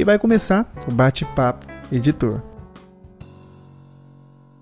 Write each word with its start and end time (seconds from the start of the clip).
e 0.00 0.04
vai 0.04 0.18
começar 0.18 0.66
o 0.88 0.90
bate-papo 0.90 1.66
editor. 1.92 2.40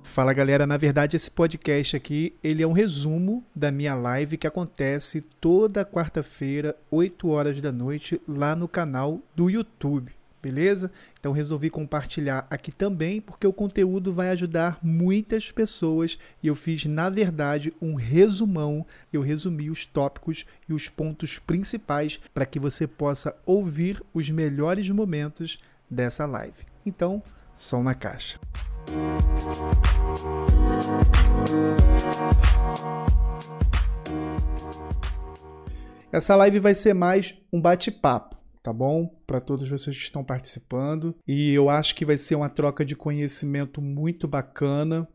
Fala 0.03 0.33
galera, 0.33 0.67
na 0.67 0.77
verdade 0.77 1.15
esse 1.15 1.31
podcast 1.31 1.95
aqui, 1.95 2.35
ele 2.43 2.61
é 2.61 2.67
um 2.67 2.73
resumo 2.73 3.45
da 3.55 3.71
minha 3.71 3.95
live 3.95 4.37
que 4.37 4.49
acontece 4.49 5.21
toda 5.21 5.85
quarta-feira, 5.85 6.75
8 6.91 7.29
horas 7.29 7.61
da 7.61 7.71
noite, 7.71 8.21
lá 8.27 8.57
no 8.57 8.67
canal 8.67 9.21
do 9.37 9.49
YouTube 9.49 10.18
beleza? 10.43 10.91
Então 11.19 11.33
resolvi 11.33 11.69
compartilhar 11.71 12.47
aqui 12.51 12.71
também 12.71 13.21
porque 13.21 13.47
o 13.47 13.53
conteúdo 13.53 14.13
vai 14.13 14.31
ajudar 14.31 14.79
muitas 14.83 15.51
pessoas 15.51 16.19
e 16.43 16.47
eu 16.47 16.55
fiz, 16.55 16.85
na 16.85 17.11
verdade, 17.11 17.73
um 17.81 17.95
resumão. 17.95 18.87
Eu 19.13 19.21
resumi 19.21 19.71
os 19.71 19.85
tópicos 19.85 20.47
e 20.69 20.73
os 20.73 20.89
pontos 20.89 21.39
principais 21.39 22.21
para 22.33 22.47
que 22.47 22.59
você 22.59 22.87
possa 22.87 23.37
ouvir 23.45 24.03
os 24.15 24.31
melhores 24.31 24.89
momentos 24.89 25.59
dessa 25.91 26.27
live. 26.27 26.65
Então, 26.85 27.23
som 27.55 27.83
na 27.83 27.95
caixa. 27.95 28.39
Essa 36.11 36.35
live 36.37 36.59
vai 36.59 36.75
ser 36.75 36.95
mais 36.95 37.35
um 37.53 37.61
bate-papo 37.61 38.38
tá 38.69 38.73
bom? 38.73 39.09
Para 39.27 39.41
todos 39.41 39.67
vocês 39.67 39.97
que 39.97 40.03
estão 40.03 40.23
participando. 40.23 41.17
E 41.27 41.55
eu 41.55 41.71
acho 41.71 41.95
que 41.95 42.05
vai 42.05 42.19
ser 42.19 42.35
uma 42.35 42.51
troca 42.51 42.85
de 42.85 42.95
conhecimento 42.95 43.81
muito 43.81 44.29
bacana 44.29 45.09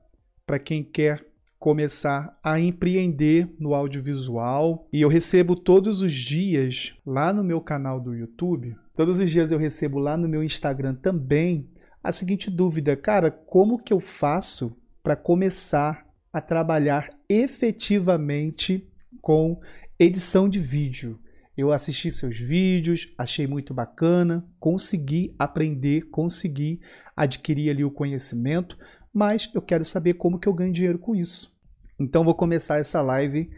para 0.43 0.57
quem 0.57 0.83
quer 0.83 1.23
começar 1.59 2.35
a 2.43 2.59
empreender 2.59 3.47
no 3.59 3.75
audiovisual. 3.75 4.87
E 4.91 5.01
eu 5.01 5.07
recebo 5.07 5.55
todos 5.55 6.01
os 6.01 6.11
dias 6.11 6.95
lá 7.05 7.31
no 7.31 7.43
meu 7.43 7.61
canal 7.61 7.99
do 7.99 8.15
YouTube, 8.15 8.75
todos 8.95 9.19
os 9.19 9.29
dias 9.29 9.51
eu 9.51 9.59
recebo 9.59 9.99
lá 9.99 10.17
no 10.17 10.27
meu 10.27 10.43
Instagram 10.43 10.95
também 10.95 11.69
a 12.03 12.11
seguinte 12.11 12.49
dúvida, 12.49 12.97
cara, 12.97 13.29
como 13.29 13.77
que 13.77 13.93
eu 13.93 13.99
faço 13.99 14.75
para 15.03 15.15
começar 15.15 16.05
a 16.33 16.41
trabalhar 16.41 17.07
efetivamente 17.29 18.91
com 19.21 19.61
edição 19.99 20.49
de 20.49 20.59
vídeo? 20.59 21.19
Eu 21.55 21.71
assisti 21.71 22.09
seus 22.09 22.37
vídeos, 22.37 23.13
achei 23.17 23.45
muito 23.45 23.73
bacana, 23.73 24.45
consegui 24.59 25.35
aprender, 25.37 26.09
consegui 26.09 26.81
adquirir 27.15 27.69
ali 27.69 27.83
o 27.83 27.91
conhecimento, 27.91 28.77
mas 29.13 29.49
eu 29.53 29.61
quero 29.61 29.85
saber 29.85 30.15
como 30.15 30.39
que 30.39 30.47
eu 30.47 30.53
ganho 30.53 30.73
dinheiro 30.73 30.97
com 30.97 31.15
isso. 31.15 31.55
Então 31.99 32.23
vou 32.23 32.33
começar 32.33 32.79
essa 32.79 33.01
live 33.01 33.51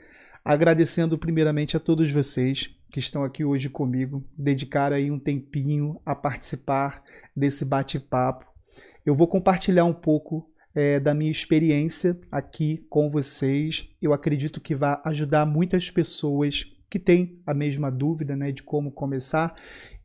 agradecendo 0.44 1.18
primeiramente 1.18 1.78
a 1.78 1.80
todos 1.80 2.12
vocês 2.12 2.70
que 2.92 3.00
estão 3.00 3.24
aqui 3.24 3.44
hoje 3.44 3.70
comigo, 3.70 4.24
dedicar 4.38 4.94
aí 4.94 5.10
um 5.10 5.20
tempinho 5.20 6.00
a 6.06 6.14
participar 6.14 7.04
desse 7.36 7.66
bate-papo. 7.66 8.46
Eu 9.06 9.16
vou 9.16 9.28
compartilhar 9.28 9.86
um 9.86 9.94
pouco 9.94 10.50
é, 10.74 11.00
da 11.00 11.14
minha 11.14 11.32
experiência 11.32 12.18
aqui 12.32 12.86
com 12.90 13.10
vocês. 13.10 13.90
Eu 14.02 14.14
acredito 14.14 14.62
que 14.62 14.76
vai 14.76 15.00
ajudar 15.06 15.46
muitas 15.46 15.90
pessoas 15.90 16.66
que 16.96 17.00
têm 17.00 17.38
a 17.46 17.54
mesma 17.54 17.92
dúvida 17.92 18.38
né, 18.38 18.54
de 18.54 18.64
como 18.64 18.90
começar 18.90 19.54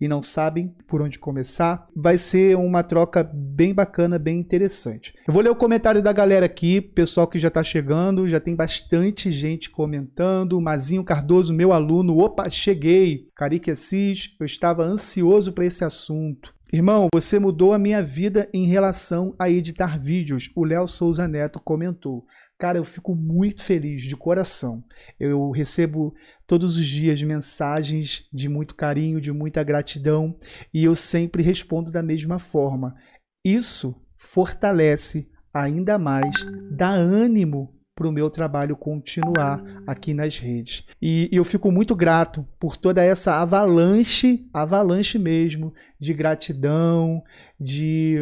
e 0.01 0.09
não 0.09 0.21
sabem 0.21 0.75
por 0.89 1.01
onde 1.01 1.21
começar. 1.21 1.87
Vai 1.95 2.19
ser 2.19 2.57
uma 2.57 2.83
troca 2.83 3.23
bem 3.23 3.73
bacana, 3.73 4.19
bem 4.19 4.41
interessante. 4.41 5.15
Eu 5.29 5.33
vou 5.33 5.41
ler 5.41 5.51
o 5.51 5.55
comentário 5.55 6.03
da 6.03 6.13
galera 6.13 6.47
aqui, 6.47 6.81
pessoal 6.81 7.29
que 7.29 7.39
já 7.39 7.47
está 7.47 7.63
chegando, 7.63 8.29
já 8.29 8.41
tem 8.41 8.57
bastante 8.57 9.31
gente 9.31 9.71
comentando. 9.71 10.61
Mazinho 10.61 11.05
Cardoso, 11.05 11.55
meu 11.55 11.73
aluno, 11.73 12.19
opa, 12.19 12.51
cheguei. 12.51 13.29
Carique 13.37 13.71
Assis, 13.71 14.35
eu 14.41 14.45
estava 14.45 14.83
ansioso 14.83 15.53
para 15.53 15.67
esse 15.67 15.85
assunto. 15.85 16.53
Irmão, 16.73 17.07
você 17.13 17.39
mudou 17.39 17.73
a 17.73 17.79
minha 17.79 18.03
vida 18.03 18.49
em 18.53 18.65
relação 18.65 19.33
a 19.39 19.49
editar 19.49 19.97
vídeos. 19.97 20.51
O 20.57 20.65
Léo 20.65 20.89
Souza 20.89 21.29
Neto 21.29 21.61
comentou. 21.61 22.25
Cara, 22.61 22.77
eu 22.77 22.85
fico 22.85 23.17
muito 23.17 23.63
feliz 23.63 24.03
de 24.03 24.15
coração. 24.15 24.85
Eu 25.19 25.51
recebo 25.51 26.15
todos 26.47 26.77
os 26.77 26.87
dias 26.87 27.23
mensagens 27.23 28.29
de 28.31 28.51
muito 28.51 28.75
carinho, 28.75 29.19
de 29.19 29.33
muita 29.33 29.65
gratidão, 29.65 30.37
e 30.73 30.85
eu 30.85 30.95
sempre 30.95 31.43
respondo 31.43 31.91
da 31.91 32.03
mesma 32.03 32.39
forma. 32.39 32.95
Isso 33.43 33.95
fortalece 34.19 35.27
ainda 35.55 35.97
mais, 35.97 36.35
dá 36.71 36.91
ânimo 36.91 37.75
para 37.95 38.09
o 38.09 38.13
meu 38.13 38.29
trabalho 38.31 38.77
continuar 38.77 39.63
aqui 39.87 40.15
nas 40.15 40.39
redes. 40.39 40.87
E, 41.01 41.29
eu 41.33 41.45
fico 41.45 41.71
muito 41.71 41.95
grato 41.95 42.47
por 42.59 42.77
toda 42.77 43.03
essa 43.03 43.37
avalanche, 43.37 44.49
avalanche 44.53 45.19
mesmo, 45.19 45.73
de 45.99 46.15
gratidão, 46.15 47.23
de 47.61 48.19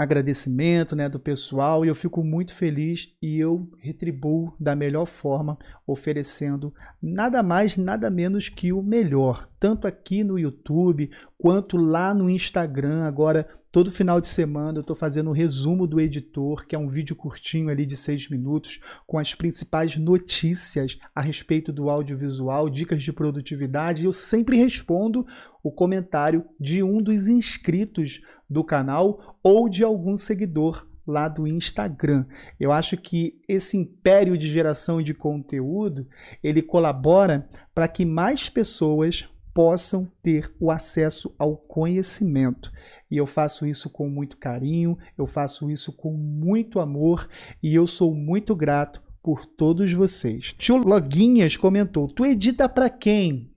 agradecimento 0.00 0.96
né, 0.96 1.10
do 1.10 1.20
pessoal 1.20 1.84
e 1.84 1.88
eu 1.88 1.94
fico 1.94 2.24
muito 2.24 2.54
feliz 2.54 3.14
e 3.20 3.38
eu 3.38 3.70
retribuo 3.78 4.54
da 4.58 4.74
melhor 4.74 5.04
forma, 5.04 5.58
oferecendo 5.86 6.72
nada 7.02 7.42
mais, 7.42 7.76
nada 7.76 8.08
menos 8.08 8.48
que 8.48 8.72
o 8.72 8.82
melhor, 8.82 9.46
tanto 9.60 9.86
aqui 9.86 10.24
no 10.24 10.38
YouTube 10.38 11.10
quanto 11.36 11.76
lá 11.76 12.14
no 12.14 12.30
Instagram. 12.30 13.04
Agora, 13.04 13.46
todo 13.70 13.90
final 13.90 14.18
de 14.18 14.26
semana, 14.26 14.78
eu 14.78 14.80
estou 14.80 14.96
fazendo 14.96 15.28
um 15.28 15.34
resumo 15.34 15.86
do 15.86 16.00
editor, 16.00 16.66
que 16.66 16.74
é 16.74 16.78
um 16.78 16.88
vídeo 16.88 17.14
curtinho 17.14 17.68
ali 17.68 17.84
de 17.84 17.94
seis 17.94 18.28
minutos, 18.30 18.80
com 19.06 19.18
as 19.18 19.34
principais 19.34 19.98
notícias 19.98 20.98
a 21.14 21.20
respeito 21.20 21.70
do 21.70 21.90
audiovisual, 21.90 22.70
dicas 22.70 23.02
de 23.02 23.12
produtividade. 23.12 24.00
E 24.00 24.06
eu 24.06 24.12
sempre 24.12 24.56
respondo 24.56 25.26
o 25.62 25.70
comentário 25.70 26.46
de 26.58 26.82
um 26.82 27.02
dos 27.02 27.28
inscritos 27.28 28.22
do 28.48 28.64
canal 28.64 29.38
ou 29.42 29.68
de 29.68 29.84
algum 29.84 30.16
seguidor 30.16 30.88
lá 31.06 31.28
do 31.28 31.46
Instagram. 31.46 32.24
Eu 32.58 32.72
acho 32.72 32.96
que 32.96 33.38
esse 33.48 33.76
império 33.76 34.38
de 34.38 34.48
geração 34.48 35.02
de 35.02 35.12
conteúdo, 35.12 36.06
ele 36.42 36.62
colabora 36.62 37.48
para 37.74 37.88
que 37.88 38.06
mais 38.06 38.48
pessoas 38.48 39.28
possam 39.54 40.10
ter 40.22 40.54
o 40.60 40.70
acesso 40.70 41.34
ao 41.38 41.56
conhecimento. 41.56 42.72
E 43.10 43.16
eu 43.16 43.26
faço 43.26 43.66
isso 43.66 43.90
com 43.90 44.08
muito 44.08 44.36
carinho, 44.36 44.96
eu 45.18 45.26
faço 45.26 45.70
isso 45.70 45.92
com 45.92 46.12
muito 46.12 46.78
amor 46.78 47.28
e 47.62 47.74
eu 47.74 47.86
sou 47.86 48.14
muito 48.14 48.54
grato 48.54 49.02
por 49.22 49.44
todos 49.44 49.92
vocês. 49.92 50.54
Tio 50.58 50.76
Loguinhas 50.76 51.56
comentou: 51.56 52.08
"Tu 52.08 52.24
edita 52.24 52.68
para 52.68 52.88
quem?" 52.88 53.50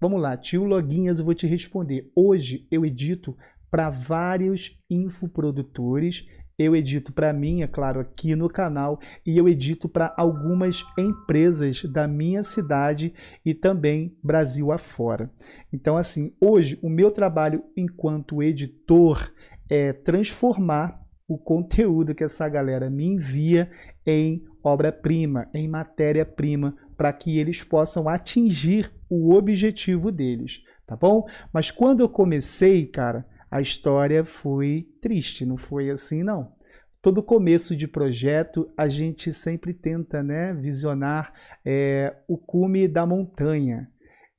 Vamos 0.00 0.20
lá, 0.20 0.36
tio 0.36 0.64
Loguinhas, 0.64 1.18
eu 1.18 1.24
vou 1.24 1.34
te 1.34 1.46
responder. 1.46 2.10
Hoje 2.14 2.66
eu 2.70 2.84
edito 2.84 3.36
para 3.70 3.90
vários 3.90 4.78
infoprodutores. 4.90 6.26
Eu 6.58 6.74
edito 6.74 7.12
para 7.12 7.34
mim, 7.34 7.60
é 7.60 7.66
claro, 7.66 8.00
aqui 8.00 8.34
no 8.34 8.48
canal, 8.48 8.98
e 9.26 9.36
eu 9.36 9.46
edito 9.46 9.90
para 9.90 10.14
algumas 10.16 10.82
empresas 10.98 11.82
da 11.84 12.08
minha 12.08 12.42
cidade 12.42 13.12
e 13.44 13.52
também 13.52 14.16
Brasil 14.22 14.72
afora. 14.72 15.30
Então, 15.70 15.98
assim, 15.98 16.34
hoje 16.40 16.78
o 16.82 16.88
meu 16.88 17.10
trabalho 17.10 17.62
enquanto 17.76 18.42
editor 18.42 19.30
é 19.68 19.92
transformar 19.92 20.98
o 21.28 21.36
conteúdo 21.36 22.14
que 22.14 22.24
essa 22.24 22.48
galera 22.48 22.88
me 22.88 23.04
envia 23.04 23.70
em 24.06 24.42
obra-prima, 24.64 25.50
em 25.52 25.68
matéria-prima, 25.68 26.74
para 26.96 27.12
que 27.12 27.38
eles 27.38 27.62
possam 27.62 28.08
atingir 28.08 28.90
o 29.10 29.34
objetivo 29.34 30.10
deles, 30.10 30.62
tá 30.86 30.96
bom? 30.96 31.26
Mas 31.52 31.70
quando 31.70 32.00
eu 32.00 32.08
comecei, 32.08 32.86
cara, 32.86 33.26
a 33.50 33.60
história 33.60 34.24
foi 34.24 34.88
triste, 35.00 35.46
não 35.46 35.56
foi 35.56 35.90
assim 35.90 36.22
não. 36.22 36.52
Todo 37.00 37.22
começo 37.22 37.76
de 37.76 37.86
projeto 37.86 38.68
a 38.76 38.88
gente 38.88 39.32
sempre 39.32 39.72
tenta 39.72 40.22
né, 40.22 40.52
visionar 40.52 41.32
é, 41.64 42.16
o 42.26 42.36
cume 42.36 42.88
da 42.88 43.06
montanha. 43.06 43.88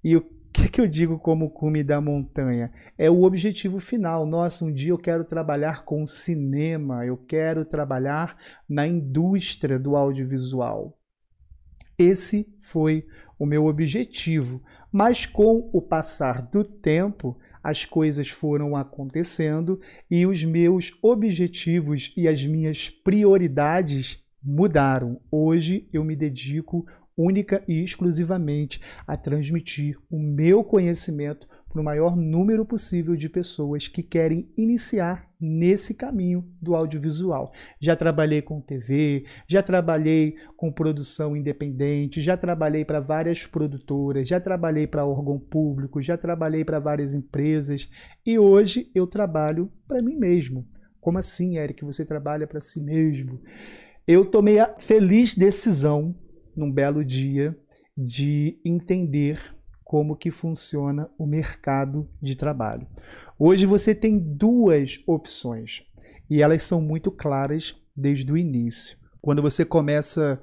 E 0.03 0.18
o 0.18 0.22
que, 0.51 0.69
que 0.69 0.81
eu 0.81 0.88
digo 0.88 1.18
como 1.19 1.50
cume 1.50 1.84
da 1.84 2.01
montanha? 2.01 2.72
É 2.97 3.09
o 3.09 3.23
objetivo 3.23 3.79
final. 3.79 4.25
Nossa, 4.25 4.65
um 4.65 4.74
dia 4.74 4.89
eu 4.89 4.98
quero 4.98 5.24
trabalhar 5.24 5.86
com 5.86 6.06
cinema, 6.06 7.06
eu 7.06 7.15
quero 7.15 7.63
trabalhar 7.63 8.38
na 8.68 8.86
indústria 8.86 9.80
do 9.80 9.95
audiovisual. 9.95 11.00
Esse 11.98 12.54
foi 12.59 13.06
o 13.39 13.45
meu 13.45 13.65
objetivo. 13.65 14.62
Mas 14.92 15.25
com 15.25 15.69
o 15.71 15.81
passar 15.81 16.42
do 16.42 16.63
tempo, 16.63 17.38
as 17.68 17.84
coisas 17.84 18.30
foram 18.30 18.78
acontecendo 18.78 19.78
e 20.10 20.25
os 20.25 20.42
meus 20.42 20.94
objetivos 21.02 22.14
e 22.16 22.25
as 22.25 22.46
minhas 22.46 22.90
prioridades 22.90 24.24
mudaram. 24.42 25.19
Hoje 25.30 25.86
eu 25.92 26.02
me 26.02 26.16
dedico 26.16 26.88
única 27.18 27.62
e 27.68 27.84
exclusivamente 27.84 28.80
a 29.06 29.18
transmitir 29.18 30.00
o 30.10 30.18
meu 30.18 30.64
conhecimento 30.64 31.46
para 31.69 31.81
o 31.81 31.84
maior 31.84 32.16
número 32.16 32.66
possível 32.66 33.16
de 33.16 33.30
pessoas 33.30 33.88
que 33.88 34.02
querem 34.02 34.50
iniciar 34.58 35.30
nesse 35.40 35.94
caminho 35.94 36.48
do 36.62 36.75
audiovisual. 36.75 37.52
Já 37.80 37.96
trabalhei 37.96 38.42
com 38.42 38.62
TV, 38.62 39.25
já 39.48 39.62
trabalhei 39.62 40.36
com 40.56 40.72
produção 40.72 41.36
independente, 41.36 42.22
já 42.22 42.36
trabalhei 42.36 42.84
para 42.84 43.00
várias 43.00 43.46
produtoras, 43.46 44.28
já 44.28 44.40
trabalhei 44.40 44.88
para 44.88 45.06
órgão 45.06 45.40
público, 45.40 46.02
já 46.02 46.18
trabalhei 46.18 46.66
para 46.66 46.80
várias 46.80 47.14
empresas 47.14 47.90
e 48.25 48.40
hoje 48.40 48.90
eu 48.96 49.06
trabalho 49.06 49.72
para 49.88 50.02
mim 50.02 50.16
mesmo. 50.16 50.68
Como 51.00 51.18
assim, 51.18 51.58
Eric? 51.58 51.86
Você 51.86 52.04
trabalha 52.04 52.48
para 52.48 52.60
si 52.60 52.81
mesmo? 52.81 53.40
Eu 54.08 54.25
tomei 54.25 54.60
a 54.60 54.75
feliz 54.80 55.36
decisão 55.36 56.16
num 56.56 56.72
belo 56.72 57.06
dia 57.06 57.58
de 57.96 58.60
entender 58.66 59.56
como 59.88 60.18
que 60.18 60.30
funciona 60.30 61.10
o 61.18 61.25
mercado 61.25 62.10
de 62.22 62.36
trabalho. 62.36 62.86
Hoje 63.39 63.66
você 63.66 63.95
tem 63.95 64.19
duas 64.19 65.01
opções 65.07 65.84
e 66.30 66.42
elas 66.42 66.62
são 66.63 66.81
muito 66.81 67.10
claras 67.10 67.74
desde 67.95 68.30
o 68.30 68.38
início. 68.38 68.98
Quando 69.22 69.42
você 69.42 69.63
começa 69.63 70.42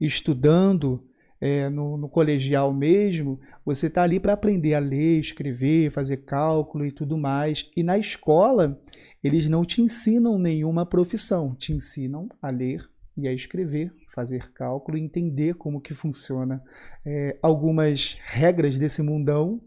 estudando 0.00 1.04
é, 1.40 1.68
no, 1.68 1.96
no, 1.96 2.08
colegial 2.08 2.74
mesmo, 2.74 3.38
você 3.64 3.86
está 3.86 4.02
ali 4.02 4.18
para 4.18 4.32
aprender 4.32 4.74
a 4.74 4.80
ler, 4.80 5.20
escrever, 5.20 5.92
fazer 5.92 6.24
cálculo 6.24 6.84
e 6.84 6.90
tudo 6.90 7.16
mais. 7.16 7.70
E 7.76 7.82
na 7.84 7.96
escola, 7.96 8.82
eles 9.22 9.48
não 9.48 9.64
te 9.64 9.82
ensinam 9.82 10.36
nenhuma 10.36 10.84
profissão, 10.84 11.54
te 11.54 11.72
ensinam 11.72 12.28
a 12.42 12.50
ler 12.50 12.84
e 13.16 13.28
a 13.28 13.32
escrever, 13.32 13.92
fazer 14.14 14.52
cálculo, 14.52 14.96
entender 14.96 15.54
como 15.54 15.80
que 15.80 15.92
funciona 15.92 16.62
é, 17.04 17.38
algumas 17.42 18.16
regras 18.24 18.78
desse 18.78 19.02
mundão, 19.02 19.60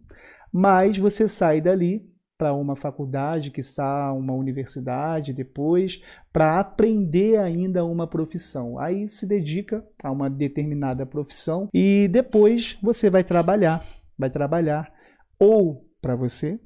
mas 0.51 0.97
você 0.97 1.27
sai 1.27 1.59
dali 1.59 2.09
para 2.37 2.53
uma 2.53 2.75
faculdade, 2.75 3.49
que 3.49 3.59
está 3.59 4.13
uma 4.13 4.33
universidade 4.33 5.33
depois, 5.33 5.99
para 6.31 6.59
aprender 6.59 7.37
ainda 7.37 7.83
uma 7.83 8.07
profissão. 8.07 8.77
Aí 8.77 9.07
se 9.07 9.25
dedica 9.25 9.83
a 10.03 10.11
uma 10.11 10.29
determinada 10.29 11.05
profissão 11.05 11.67
e 11.73 12.07
depois 12.07 12.77
você 12.81 13.09
vai 13.09 13.23
trabalhar, 13.23 13.83
vai 14.17 14.29
trabalhar 14.29 14.93
ou 15.39 15.89
para 15.99 16.15
você 16.15 16.59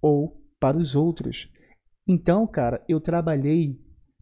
ou 0.00 0.40
para 0.58 0.78
os 0.78 0.94
outros. 0.94 1.50
Então, 2.08 2.46
cara, 2.46 2.82
eu 2.88 2.98
trabalhei 2.98 3.78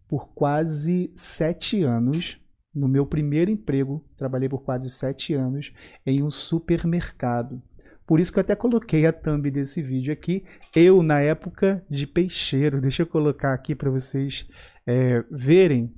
por 0.08 0.32
quase 0.34 1.12
sete 1.14 1.82
anos. 1.82 2.40
No 2.74 2.86
meu 2.86 3.06
primeiro 3.06 3.50
emprego, 3.50 4.04
trabalhei 4.16 4.48
por 4.48 4.62
quase 4.62 4.90
sete 4.90 5.34
anos 5.34 5.72
em 6.06 6.22
um 6.22 6.30
supermercado. 6.30 7.62
Por 8.08 8.20
isso 8.20 8.32
que 8.32 8.38
eu 8.38 8.40
até 8.40 8.56
coloquei 8.56 9.04
a 9.04 9.12
thumb 9.12 9.50
desse 9.50 9.82
vídeo 9.82 10.10
aqui. 10.10 10.42
Eu, 10.74 11.02
na 11.02 11.20
época 11.20 11.84
de 11.90 12.06
peixeiro. 12.06 12.80
Deixa 12.82 13.02
eu 13.02 13.06
colocar 13.06 13.52
aqui 13.52 13.74
para 13.74 13.90
vocês 13.90 14.48
é, 14.86 15.22
verem. 15.30 15.94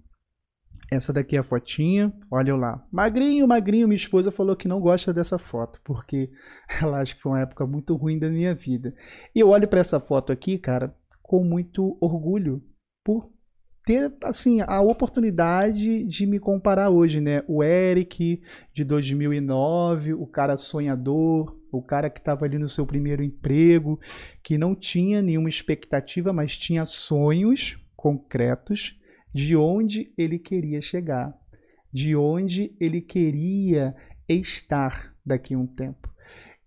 Essa 0.91 1.13
daqui 1.13 1.37
é 1.37 1.39
a 1.39 1.43
fotinha. 1.45 2.13
Olha 2.29 2.57
lá. 2.57 2.85
Magrinho, 2.91 3.47
magrinho. 3.47 3.87
Minha 3.87 3.95
esposa 3.95 4.33
falou 4.33 4.57
que 4.57 4.67
não 4.67 4.81
gosta 4.81 5.13
dessa 5.13 5.39
foto. 5.39 5.81
Porque 5.85 6.33
ela 6.83 7.01
acha 7.01 7.15
que 7.15 7.23
foi 7.23 7.31
uma 7.31 7.43
época 7.43 7.65
muito 7.65 7.95
ruim 7.95 8.19
da 8.19 8.29
minha 8.29 8.57
vida. 8.57 8.93
E 9.33 9.39
eu 9.39 9.49
olho 9.49 9.69
para 9.69 9.79
essa 9.79 10.01
foto 10.01 10.33
aqui, 10.33 10.59
cara, 10.59 10.93
com 11.23 11.45
muito 11.45 11.97
orgulho. 12.01 12.61
Por 13.05 13.31
ter 13.85 14.13
assim 14.23 14.61
a 14.61 14.81
oportunidade 14.81 16.05
de 16.05 16.27
me 16.27 16.39
comparar 16.39 16.91
hoje, 16.91 17.21
né? 17.21 17.43
O 17.49 17.63
Eric 17.63 18.43
de 18.73 18.85
2009, 18.85 20.15
o 20.15 20.27
cara 20.27 20.57
sonhador, 20.57 21.59
o 21.73 21.83
cara 21.83 22.11
que 22.11 22.19
estava 22.19 22.45
ali 22.45 22.59
no 22.59 22.69
seu 22.69 22.87
primeiro 22.87 23.23
emprego, 23.23 23.99
que 24.43 24.59
não 24.59 24.75
tinha 24.75 25.23
nenhuma 25.23 25.49
expectativa, 25.49 26.33
mas 26.33 26.59
tinha 26.59 26.85
sonhos 26.85 27.79
concretos 27.97 28.99
de 29.33 29.57
onde 29.57 30.13
ele 30.17 30.39
queria 30.39 30.81
chegar, 30.81 31.33
de 31.93 32.17
onde 32.17 32.75
ele 32.81 33.01
queria 33.01 33.95
estar 34.29 35.15
daqui 35.25 35.55
a 35.55 35.59
um 35.59 35.67
tempo. 35.67 36.09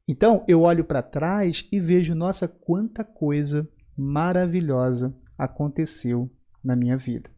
Então, 0.07 0.43
eu 0.47 0.61
olho 0.61 0.83
para 0.83 1.01
trás 1.01 1.65
e 1.71 1.79
vejo, 1.79 2.13
nossa, 2.13 2.47
quanta 2.47 3.03
coisa 3.03 3.67
maravilhosa 3.97 5.15
aconteceu 5.37 6.29
na 6.63 6.75
minha 6.75 6.97
vida. 6.97 7.29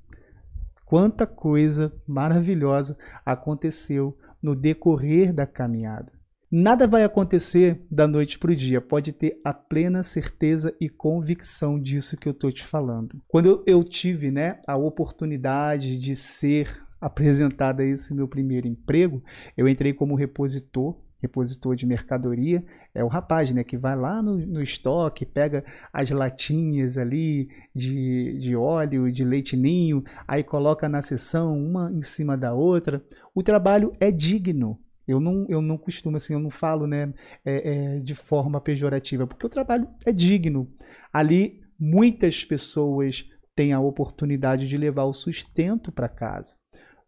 Quanta 0.86 1.26
coisa 1.26 1.92
maravilhosa 2.08 2.98
aconteceu 3.26 4.18
no 4.42 4.56
decorrer 4.56 5.34
da 5.34 5.48
caminhada. 5.48 6.14
Nada 6.52 6.88
vai 6.88 7.04
acontecer 7.04 7.84
da 7.90 8.08
noite 8.08 8.38
para 8.38 8.52
o 8.52 8.56
dia, 8.56 8.80
pode 8.80 9.12
ter 9.12 9.42
a 9.44 9.52
plena 9.52 10.04
certeza 10.04 10.74
e 10.80 10.88
convicção 10.88 11.80
disso 11.80 12.16
que 12.16 12.30
eu 12.30 12.32
estou 12.32 12.52
te 12.52 12.64
falando. 12.64 13.20
Quando 13.28 13.64
eu 13.66 13.84
tive 13.84 14.30
né, 14.30 14.62
a 14.68 14.78
oportunidade 14.78 15.98
de 15.98 16.16
ser 16.16 16.82
apresentado 17.02 17.82
a 17.82 17.86
esse 17.86 18.14
meu 18.14 18.28
primeiro 18.28 18.68
emprego, 18.68 19.24
eu 19.58 19.68
entrei 19.68 19.92
como 19.92 20.16
repositor 20.16 20.96
repositor 21.26 21.76
de 21.76 21.86
mercadoria, 21.86 22.64
é 22.96 23.04
o 23.04 23.10
rapaz, 23.10 23.52
né, 23.52 23.62
que 23.62 23.78
vai 23.78 23.96
lá 23.96 24.22
no, 24.22 24.38
no 24.38 24.64
estoque, 24.64 25.26
pega 25.26 25.66
as 25.92 26.10
latinhas 26.10 26.98
ali 26.98 27.50
de, 27.76 28.38
de 28.40 28.56
óleo, 28.56 29.12
de 29.12 29.26
leite 29.26 29.58
ninho, 29.58 30.02
aí 30.26 30.44
coloca 30.44 30.88
na 30.88 31.02
seção 31.02 31.60
uma 31.60 31.92
em 31.92 32.02
cima 32.02 32.38
da 32.38 32.54
outra. 32.54 33.04
O 33.36 33.44
trabalho 33.44 33.94
é 34.00 34.10
digno. 34.10 34.80
Eu 35.06 35.20
não, 35.20 35.46
eu 35.50 35.62
não 35.62 35.78
costumo, 35.78 36.18
assim, 36.18 36.34
eu 36.34 36.40
não 36.40 36.50
falo 36.50 36.88
né, 36.88 37.14
é, 37.44 37.98
é, 37.98 38.00
de 38.00 38.16
forma 38.16 38.62
pejorativa, 38.62 39.28
porque 39.28 39.46
o 39.46 39.50
trabalho 39.50 39.88
é 40.06 40.12
digno. 40.12 40.68
Ali, 41.14 41.62
muitas 41.78 42.46
pessoas 42.46 43.30
têm 43.54 43.74
a 43.74 43.80
oportunidade 43.80 44.68
de 44.68 44.78
levar 44.78 45.04
o 45.04 45.14
sustento 45.14 45.92
para 45.92 46.10
casa. 46.10 46.56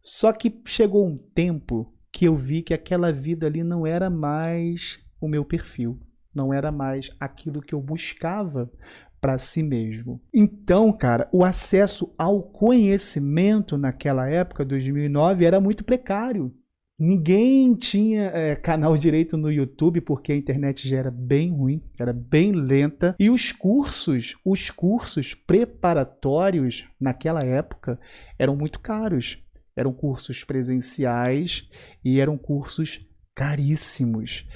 Só 0.01 0.31
que 0.31 0.61
chegou 0.65 1.07
um 1.07 1.17
tempo 1.17 1.91
que 2.11 2.25
eu 2.25 2.35
vi 2.35 2.61
que 2.61 2.73
aquela 2.73 3.11
vida 3.11 3.47
ali 3.47 3.63
não 3.63 3.87
era 3.87 4.09
mais 4.09 4.99
o 5.19 5.27
meu 5.27 5.43
perfil, 5.43 5.99
não 6.33 6.53
era 6.53 6.71
mais 6.71 7.09
aquilo 7.19 7.61
que 7.61 7.73
eu 7.73 7.81
buscava 7.81 8.71
para 9.19 9.37
si 9.37 9.63
mesmo. 9.63 10.21
Então, 10.33 10.91
cara, 10.93 11.27
o 11.31 11.43
acesso 11.43 12.13
ao 12.17 12.43
conhecimento 12.43 13.77
naquela 13.77 14.29
época, 14.29 14.63
2009, 14.63 15.45
era 15.45 15.59
muito 15.59 15.83
precário. 15.83 16.53
Ninguém 16.99 17.75
tinha 17.75 18.23
é, 18.33 18.55
canal 18.55 18.97
direito 18.97 19.37
no 19.37 19.51
YouTube 19.51 20.01
porque 20.01 20.31
a 20.31 20.35
internet 20.35 20.87
já 20.87 20.97
era 20.97 21.11
bem 21.11 21.51
ruim, 21.51 21.79
era 21.99 22.11
bem 22.11 22.51
lenta. 22.51 23.15
E 23.19 23.29
os 23.29 23.51
cursos, 23.51 24.35
os 24.43 24.71
cursos 24.71 25.35
preparatórios 25.35 26.87
naquela 26.99 27.43
época 27.43 27.99
eram 28.39 28.55
muito 28.55 28.79
caros. 28.79 29.37
Eram 29.75 29.93
cursos 29.93 30.43
presenciais 30.43 31.69
e 32.03 32.19
eram 32.19 32.35
cursos 32.35 33.07
caríssimos. 33.35 34.47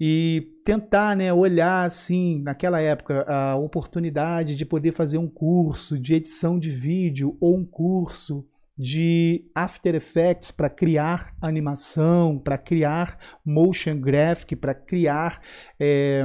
E 0.00 0.52
tentar 0.64 1.16
né, 1.16 1.32
olhar 1.32 1.84
assim, 1.84 2.40
naquela 2.42 2.80
época, 2.80 3.22
a 3.22 3.56
oportunidade 3.56 4.54
de 4.54 4.64
poder 4.64 4.92
fazer 4.92 5.18
um 5.18 5.28
curso 5.28 5.98
de 5.98 6.14
edição 6.14 6.58
de 6.58 6.70
vídeo 6.70 7.36
ou 7.40 7.56
um 7.56 7.64
curso 7.64 8.46
de 8.78 9.50
After 9.56 9.96
Effects 9.96 10.52
para 10.52 10.70
criar 10.70 11.34
animação, 11.40 12.38
para 12.38 12.56
criar 12.56 13.18
motion 13.44 14.00
graphic, 14.00 14.54
para 14.54 14.72
criar 14.72 15.42
é, 15.80 16.24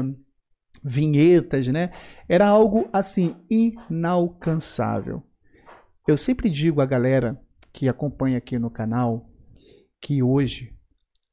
vinhetas, 0.83 1.67
né? 1.67 1.89
Era 2.29 2.45
algo 2.45 2.87
assim 2.93 3.35
inalcançável. 3.49 5.23
Eu 6.07 6.15
sempre 6.15 6.47
digo 6.47 6.79
à 6.79 6.85
galera 6.85 7.41
que 7.71 7.89
acompanha 7.89 8.37
aqui 8.37 8.59
no 8.59 8.69
canal 8.69 9.27
que 9.99 10.21
hoje 10.21 10.77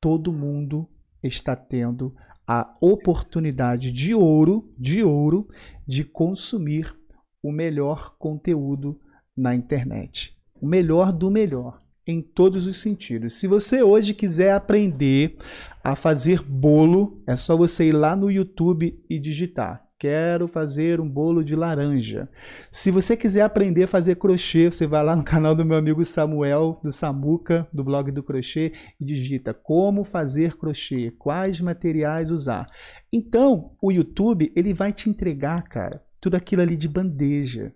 todo 0.00 0.32
mundo 0.32 0.88
está 1.22 1.54
tendo 1.54 2.14
a 2.52 2.74
oportunidade 2.80 3.92
de 3.92 4.12
ouro, 4.12 4.74
de 4.76 5.04
ouro, 5.04 5.48
de 5.86 6.02
consumir 6.02 6.92
o 7.40 7.52
melhor 7.52 8.16
conteúdo 8.18 8.98
na 9.36 9.54
internet. 9.54 10.36
O 10.60 10.66
melhor 10.66 11.12
do 11.12 11.30
melhor, 11.30 11.78
em 12.04 12.20
todos 12.20 12.66
os 12.66 12.78
sentidos. 12.78 13.34
Se 13.34 13.46
você 13.46 13.84
hoje 13.84 14.12
quiser 14.12 14.50
aprender 14.50 15.36
a 15.84 15.94
fazer 15.94 16.42
bolo, 16.42 17.22
é 17.24 17.36
só 17.36 17.56
você 17.56 17.86
ir 17.86 17.92
lá 17.92 18.16
no 18.16 18.28
YouTube 18.28 19.00
e 19.08 19.20
digitar 19.20 19.88
Quero 20.00 20.48
fazer 20.48 20.98
um 20.98 21.06
bolo 21.06 21.44
de 21.44 21.54
laranja. 21.54 22.26
Se 22.72 22.90
você 22.90 23.14
quiser 23.14 23.42
aprender 23.42 23.82
a 23.82 23.86
fazer 23.86 24.16
crochê, 24.16 24.70
você 24.70 24.86
vai 24.86 25.04
lá 25.04 25.14
no 25.14 25.22
canal 25.22 25.54
do 25.54 25.62
meu 25.62 25.76
amigo 25.76 26.02
Samuel, 26.06 26.80
do 26.82 26.90
Samuca, 26.90 27.68
do 27.70 27.84
blog 27.84 28.10
do 28.10 28.22
crochê, 28.22 28.72
e 28.98 29.04
digita 29.04 29.52
como 29.52 30.02
fazer 30.02 30.56
crochê, 30.56 31.10
quais 31.18 31.60
materiais 31.60 32.30
usar. 32.30 32.66
Então, 33.12 33.76
o 33.78 33.92
YouTube, 33.92 34.50
ele 34.56 34.72
vai 34.72 34.90
te 34.90 35.10
entregar, 35.10 35.64
cara, 35.64 36.02
tudo 36.18 36.34
aquilo 36.34 36.62
ali 36.62 36.78
de 36.78 36.88
bandeja. 36.88 37.70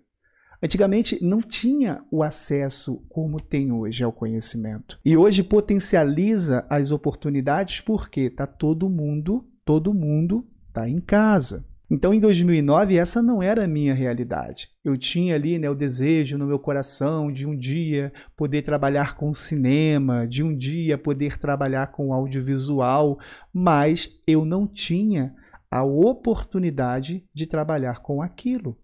Antigamente 0.63 1.23
não 1.23 1.43
tinha 1.43 2.03
o 2.09 2.23
acesso 2.23 3.05
como 3.07 3.37
tem 3.37 3.71
hoje 3.71 4.03
ao 4.03 4.11
conhecimento. 4.11 4.99
E 5.05 5.15
hoje 5.15 5.43
potencializa 5.43 6.65
as 6.71 6.89
oportunidades 6.89 7.81
porque 7.81 8.31
tá 8.31 8.47
todo 8.47 8.89
mundo, 8.89 9.47
todo 9.63 9.93
mundo 9.93 10.43
tá 10.73 10.89
em 10.89 10.99
casa. 10.99 11.63
Então, 11.89 12.13
em 12.13 12.19
2009, 12.19 12.97
essa 12.97 13.21
não 13.21 13.43
era 13.43 13.65
a 13.65 13.67
minha 13.67 13.93
realidade. 13.93 14.71
Eu 14.83 14.97
tinha 14.97 15.35
ali 15.35 15.59
né, 15.59 15.69
o 15.69 15.75
desejo 15.75 16.37
no 16.37 16.47
meu 16.47 16.57
coração 16.57 17.31
de 17.31 17.45
um 17.45 17.55
dia 17.55 18.11
poder 18.35 18.63
trabalhar 18.63 19.15
com 19.15 19.31
cinema, 19.33 20.27
de 20.27 20.41
um 20.41 20.55
dia 20.55 20.97
poder 20.97 21.37
trabalhar 21.37 21.87
com 21.87 22.11
audiovisual, 22.11 23.19
mas 23.53 24.09
eu 24.25 24.45
não 24.45 24.65
tinha 24.65 25.35
a 25.69 25.83
oportunidade 25.83 27.23
de 27.31 27.45
trabalhar 27.45 27.99
com 27.99 28.19
aquilo. 28.19 28.75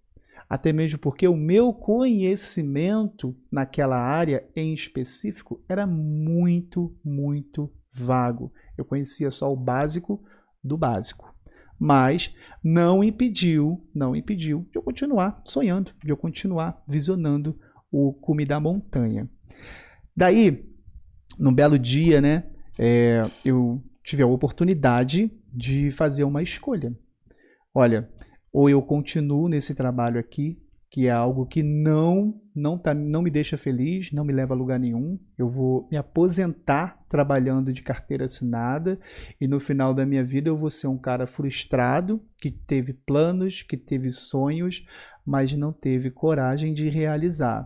Até 0.48 0.72
mesmo 0.72 1.00
porque 1.00 1.28
o 1.28 1.36
meu 1.36 1.74
conhecimento 1.74 3.36
naquela 3.52 3.98
área 3.98 4.46
em 4.56 4.74
específico 4.74 5.64
era 5.68 5.88
muito, 5.88 6.96
muito 7.04 7.72
vago. 7.92 8.54
Eu 8.78 8.86
conhecia 8.86 9.32
só 9.32 9.52
o 9.52 9.56
básico 9.56 10.22
do 10.64 10.78
básico 10.78 11.31
mas 11.82 12.32
não 12.64 13.04
impediu, 13.04 13.84
não 13.92 14.16
impediu 14.16 14.68
de 14.72 14.78
eu 14.78 14.84
continuar 14.84 15.42
sonhando, 15.44 15.92
de 16.06 16.12
eu 16.12 16.16
continuar 16.16 16.80
visionando 16.88 17.60
o 17.92 18.14
cume 18.14 18.46
da 18.46 18.60
montanha. 18.60 19.28
Daí, 20.16 20.64
num 21.40 21.52
belo 21.52 21.80
dia, 21.80 22.22
né, 22.22 22.52
é, 22.78 23.24
eu 23.44 23.84
tive 24.04 24.22
a 24.22 24.28
oportunidade 24.28 25.32
de 25.52 25.90
fazer 25.90 26.24
uma 26.24 26.44
escolha. 26.44 26.96
Olha, 27.74 28.08
ou 28.54 28.70
eu 28.70 28.80
continuo 28.84 29.50
nesse 29.50 29.74
trabalho 29.74 30.20
aqui 30.20 30.62
que 30.92 31.08
é 31.08 31.10
algo 31.10 31.46
que 31.46 31.64
não 31.64 32.38
não 32.54 32.78
tá, 32.78 32.94
não 32.94 33.22
me 33.22 33.32
deixa 33.32 33.56
feliz, 33.56 34.12
não 34.12 34.26
me 34.26 34.34
leva 34.34 34.54
a 34.54 34.58
lugar 34.58 34.78
nenhum. 34.78 35.18
Eu 35.38 35.48
vou 35.48 35.88
me 35.90 35.96
aposentar 35.96 37.00
trabalhando 37.08 37.72
de 37.72 37.82
carteira 37.82 38.26
assinada 38.26 39.00
e 39.40 39.48
no 39.48 39.58
final 39.58 39.94
da 39.94 40.06
minha 40.06 40.22
vida 40.22 40.50
eu 40.50 40.58
vou 40.58 40.70
ser 40.70 40.88
um 40.88 40.98
cara 40.98 41.26
frustrado, 41.26 42.22
que 42.38 42.52
teve 42.52 42.92
planos, 42.92 43.64
que 43.64 43.78
teve 43.78 44.10
sonhos, 44.10 44.86
mas 45.26 45.54
não 45.54 45.72
teve 45.72 46.12
coragem 46.12 46.74
de 46.74 46.90
realizar. 46.90 47.66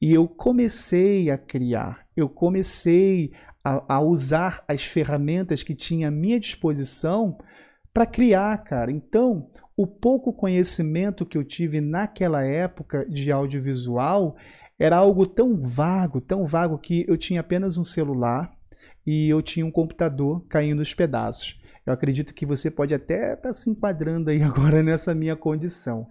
E 0.00 0.14
eu 0.14 0.28
comecei 0.28 1.30
a 1.30 1.36
criar, 1.36 2.06
eu 2.16 2.28
comecei 2.28 3.32
a, 3.64 3.96
a 3.96 4.00
usar 4.00 4.64
as 4.68 4.84
ferramentas 4.84 5.64
que 5.64 5.74
tinha 5.74 6.06
à 6.06 6.10
minha 6.10 6.38
disposição 6.38 7.36
para 7.98 8.06
criar, 8.06 8.56
cara. 8.58 8.92
Então, 8.92 9.50
o 9.76 9.84
pouco 9.84 10.32
conhecimento 10.32 11.26
que 11.26 11.36
eu 11.36 11.42
tive 11.42 11.80
naquela 11.80 12.44
época 12.44 13.04
de 13.08 13.32
audiovisual 13.32 14.36
era 14.78 14.98
algo 14.98 15.26
tão 15.26 15.58
vago, 15.58 16.20
tão 16.20 16.46
vago 16.46 16.78
que 16.78 17.04
eu 17.08 17.16
tinha 17.16 17.40
apenas 17.40 17.76
um 17.76 17.82
celular 17.82 18.56
e 19.04 19.28
eu 19.28 19.42
tinha 19.42 19.66
um 19.66 19.70
computador 19.72 20.46
caindo 20.48 20.78
aos 20.78 20.94
pedaços. 20.94 21.60
Eu 21.84 21.92
acredito 21.92 22.32
que 22.32 22.46
você 22.46 22.70
pode 22.70 22.94
até 22.94 23.32
estar 23.32 23.48
tá 23.48 23.52
se 23.52 23.68
enquadrando 23.68 24.30
aí 24.30 24.42
agora 24.46 24.80
nessa 24.80 25.12
minha 25.12 25.34
condição. 25.34 26.06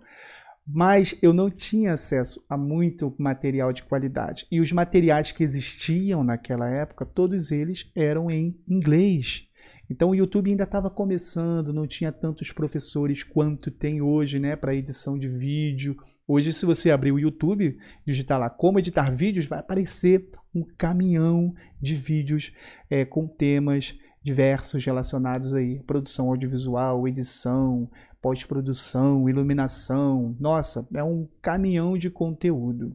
Mas 0.67 1.17
eu 1.22 1.32
não 1.32 1.50
tinha 1.50 1.94
acesso 1.94 2.46
a 2.50 2.58
muito 2.58 3.15
material 3.17 3.72
de 3.72 3.84
qualidade. 3.84 4.46
E 4.51 4.60
os 4.60 4.74
materiais 4.74 5.32
que 5.32 5.41
existiam 5.41 6.22
naquela 6.22 6.70
época, 6.70 7.06
todos 7.06 7.50
eles 7.50 7.89
eram 7.96 8.29
em 8.29 8.60
inglês. 8.67 9.47
Então 9.89 10.10
o 10.10 10.15
YouTube 10.15 10.50
ainda 10.50 10.63
estava 10.63 10.89
começando, 10.89 11.74
não 11.74 11.88
tinha 11.88 12.12
tantos 12.12 12.51
professores 12.51 13.24
quanto 13.24 13.72
tem 13.72 14.01
hoje, 14.01 14.39
né, 14.39 14.56
para 14.56 14.75
edição 14.75 15.17
de 15.17 15.27
vídeo. 15.27 15.96
Hoje, 16.27 16.51
se 16.51 16.65
você 16.65 16.91
abrir 16.91 17.13
o 17.13 17.20
YouTube, 17.20 17.77
digitar 18.06 18.38
lá 18.38 18.50
como 18.50 18.79
editar 18.79 19.10
vídeos, 19.10 19.46
vai 19.46 19.60
aparecer 19.60 20.29
um 20.53 20.62
caminhão 20.77 21.53
de 21.82 21.96
vídeos 21.96 22.51
é, 22.89 23.06
com 23.06 23.27
temas 23.27 23.96
diversos 24.22 24.84
relacionados 24.84 25.53
aí, 25.53 25.82
produção 25.84 26.27
audiovisual, 26.27 27.08
edição, 27.08 27.89
pós-produção, 28.22 29.29
iluminação. 29.29 30.36
Nossa, 30.38 30.86
é 30.94 31.01
um 31.01 31.29
caminhão 31.41 31.98
de 31.98 32.10
conteúdo. 32.10 32.94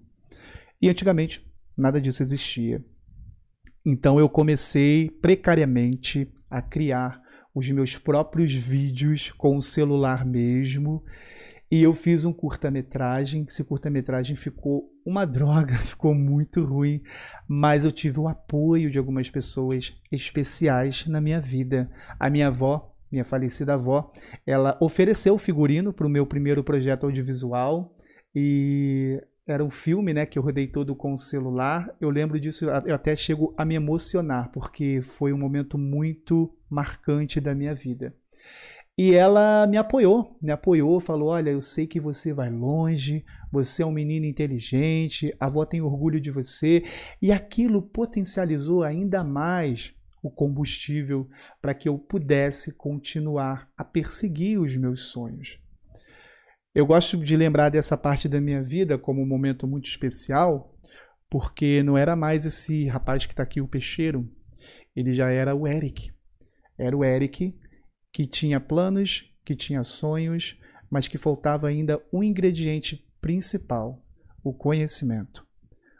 E 0.80 0.90
antigamente 0.90 1.42
nada 1.74 1.98
disso 1.98 2.22
existia. 2.22 2.84
Então 3.84 4.18
eu 4.18 4.28
comecei 4.28 5.08
precariamente 5.08 6.30
a 6.52 6.60
criar 6.60 7.20
os 7.54 7.68
meus 7.70 7.96
próprios 7.96 8.54
vídeos 8.54 9.32
com 9.32 9.56
o 9.56 9.62
celular 9.62 10.24
mesmo. 10.24 11.02
E 11.70 11.82
eu 11.82 11.94
fiz 11.94 12.26
um 12.26 12.32
curta-metragem. 12.32 13.46
Esse 13.48 13.64
curta-metragem 13.64 14.36
ficou 14.36 14.90
uma 15.06 15.24
droga, 15.24 15.74
ficou 15.80 16.14
muito 16.14 16.62
ruim, 16.62 17.00
mas 17.48 17.86
eu 17.86 17.90
tive 17.90 18.20
o 18.20 18.28
apoio 18.28 18.90
de 18.90 18.98
algumas 18.98 19.30
pessoas 19.30 19.94
especiais 20.10 21.06
na 21.06 21.20
minha 21.20 21.40
vida. 21.40 21.90
A 22.20 22.28
minha 22.28 22.48
avó, 22.48 22.94
minha 23.10 23.24
falecida 23.24 23.72
avó, 23.72 24.12
ela 24.46 24.78
ofereceu 24.82 25.34
o 25.34 25.38
figurino 25.38 25.92
para 25.92 26.06
o 26.06 26.10
meu 26.10 26.26
primeiro 26.26 26.62
projeto 26.62 27.04
audiovisual 27.04 27.94
e 28.34 29.18
era 29.46 29.64
um 29.64 29.70
filme, 29.70 30.14
né, 30.14 30.24
que 30.24 30.38
eu 30.38 30.42
rodei 30.42 30.66
todo 30.68 30.94
com 30.94 31.12
o 31.12 31.18
celular. 31.18 31.94
Eu 32.00 32.10
lembro 32.10 32.38
disso, 32.38 32.66
eu 32.66 32.94
até 32.94 33.16
chego 33.16 33.54
a 33.56 33.64
me 33.64 33.74
emocionar, 33.74 34.50
porque 34.52 35.00
foi 35.02 35.32
um 35.32 35.38
momento 35.38 35.76
muito 35.76 36.54
marcante 36.70 37.40
da 37.40 37.54
minha 37.54 37.74
vida. 37.74 38.14
E 38.96 39.14
ela 39.14 39.66
me 39.66 39.78
apoiou, 39.78 40.36
me 40.40 40.52
apoiou, 40.52 41.00
falou: 41.00 41.30
Olha, 41.30 41.50
eu 41.50 41.60
sei 41.60 41.86
que 41.86 41.98
você 41.98 42.32
vai 42.32 42.50
longe, 42.50 43.24
você 43.50 43.82
é 43.82 43.86
um 43.86 43.90
menino 43.90 44.26
inteligente, 44.26 45.34
a 45.40 45.46
avó 45.46 45.64
tem 45.64 45.80
orgulho 45.80 46.20
de 46.20 46.30
você. 46.30 46.84
E 47.20 47.32
aquilo 47.32 47.82
potencializou 47.82 48.82
ainda 48.82 49.24
mais 49.24 49.94
o 50.22 50.30
combustível 50.30 51.28
para 51.60 51.74
que 51.74 51.88
eu 51.88 51.98
pudesse 51.98 52.72
continuar 52.72 53.68
a 53.76 53.82
perseguir 53.82 54.60
os 54.60 54.76
meus 54.76 55.08
sonhos. 55.08 55.58
Eu 56.74 56.86
gosto 56.86 57.18
de 57.18 57.36
lembrar 57.36 57.68
dessa 57.68 57.98
parte 57.98 58.26
da 58.26 58.40
minha 58.40 58.62
vida 58.62 58.96
como 58.96 59.20
um 59.20 59.26
momento 59.26 59.66
muito 59.66 59.88
especial, 59.88 60.74
porque 61.28 61.82
não 61.82 61.98
era 61.98 62.16
mais 62.16 62.46
esse 62.46 62.86
rapaz 62.86 63.26
que 63.26 63.34
está 63.34 63.42
aqui, 63.42 63.60
o 63.60 63.68
peixeiro, 63.68 64.26
ele 64.96 65.12
já 65.12 65.30
era 65.30 65.54
o 65.54 65.68
Eric. 65.68 66.10
Era 66.78 66.96
o 66.96 67.04
Eric 67.04 67.54
que 68.10 68.26
tinha 68.26 68.58
planos, 68.58 69.30
que 69.44 69.54
tinha 69.54 69.82
sonhos, 69.82 70.58
mas 70.90 71.08
que 71.08 71.18
faltava 71.18 71.68
ainda 71.68 72.02
um 72.10 72.22
ingrediente 72.22 73.06
principal, 73.20 74.02
o 74.42 74.54
conhecimento. 74.54 75.46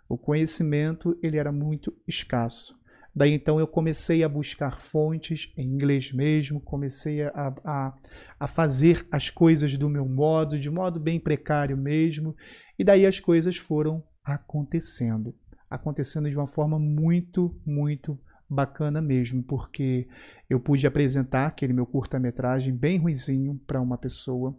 O 0.09 0.17
conhecimento 0.17 1.19
ele 1.23 1.37
era 1.37 1.53
muito 1.53 1.95
escasso. 2.09 2.75
Daí 3.15 3.33
então 3.33 3.61
eu 3.61 3.67
comecei 3.67 4.25
a 4.25 4.29
buscar 4.29 4.81
fontes 4.81 5.53
em 5.57 5.67
inglês 5.67 6.13
mesmo, 6.13 6.61
comecei 6.61 7.23
a, 7.23 7.55
a, 7.63 7.95
a 8.41 8.47
fazer 8.47 9.07
as 9.11 9.29
coisas 9.29 9.77
do 9.77 9.89
meu 9.89 10.07
modo, 10.07 10.59
de 10.59 10.71
modo 10.71 10.99
bem 10.99 11.21
precário 11.21 11.77
mesmo, 11.77 12.35
e 12.79 12.85
daí 12.85 13.07
as 13.07 13.21
coisas 13.21 13.57
foram 13.57 14.03
acontecendo. 14.25 15.35
Acontecendo 15.69 16.31
de 16.31 16.37
uma 16.37 16.47
forma 16.47 16.79
muito, 16.79 17.55
muito 17.67 18.19
bacana 18.49 19.01
mesmo, 19.01 19.43
porque 19.43 20.07
eu 20.49 20.61
pude 20.61 20.87
apresentar 20.87 21.47
aquele 21.47 21.73
meu 21.73 21.87
curta-metragem 21.87 22.75
bem 22.75 22.99
ruizinho 22.99 23.61
para 23.67 23.81
uma 23.81 23.97
pessoa, 23.97 24.57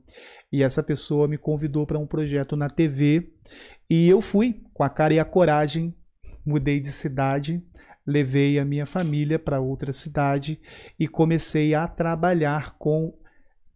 e 0.51 0.63
essa 0.63 0.83
pessoa 0.83 1.27
me 1.27 1.37
convidou 1.37 1.85
para 1.85 1.99
um 1.99 2.07
projeto 2.07 2.55
na 2.55 2.69
TV, 2.69 3.31
e 3.89 4.07
eu 4.07 4.21
fui 4.21 4.63
com 4.73 4.83
a 4.83 4.89
cara 4.89 5.13
e 5.13 5.19
a 5.19 5.25
coragem, 5.25 5.95
mudei 6.45 6.79
de 6.79 6.89
cidade, 6.89 7.63
levei 8.05 8.59
a 8.59 8.65
minha 8.65 8.85
família 8.85 9.39
para 9.39 9.59
outra 9.59 9.91
cidade 9.91 10.59
e 10.99 11.07
comecei 11.07 11.73
a 11.73 11.87
trabalhar 11.87 12.75
com 12.77 13.13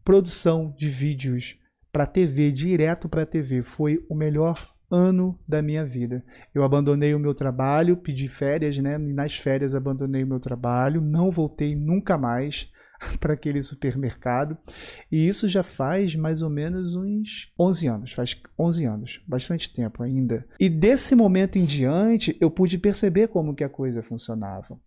produção 0.03 0.73
de 0.77 0.89
vídeos 0.89 1.57
para 1.91 2.05
TV, 2.05 2.51
direto 2.51 3.09
para 3.09 3.25
TV. 3.25 3.61
Foi 3.61 4.05
o 4.09 4.15
melhor 4.15 4.57
ano 4.89 5.37
da 5.47 5.61
minha 5.61 5.85
vida. 5.85 6.23
Eu 6.53 6.63
abandonei 6.63 7.13
o 7.13 7.19
meu 7.19 7.33
trabalho, 7.33 7.97
pedi 7.97 8.27
férias, 8.27 8.77
né? 8.77 8.95
E 8.95 9.13
nas 9.13 9.35
férias 9.35 9.75
abandonei 9.75 10.23
o 10.23 10.27
meu 10.27 10.39
trabalho, 10.39 11.01
não 11.01 11.29
voltei 11.29 11.75
nunca 11.75 12.17
mais. 12.17 12.71
para 13.19 13.33
aquele 13.33 13.61
supermercado. 13.61 14.57
E 15.11 15.27
isso 15.27 15.47
já 15.47 15.63
faz 15.63 16.15
mais 16.15 16.41
ou 16.41 16.49
menos 16.49 16.95
uns 16.95 17.51
11 17.59 17.87
anos, 17.87 18.13
faz 18.13 18.39
11 18.57 18.85
anos, 18.85 19.21
bastante 19.27 19.71
tempo 19.71 20.03
ainda. 20.03 20.45
E 20.59 20.69
desse 20.69 21.15
momento 21.15 21.57
em 21.57 21.65
diante, 21.65 22.35
eu 22.39 22.49
pude 22.49 22.77
perceber 22.77 23.27
como 23.27 23.55
que 23.55 23.63
a 23.63 23.69
coisa 23.69 24.01
funcionava. 24.01 24.79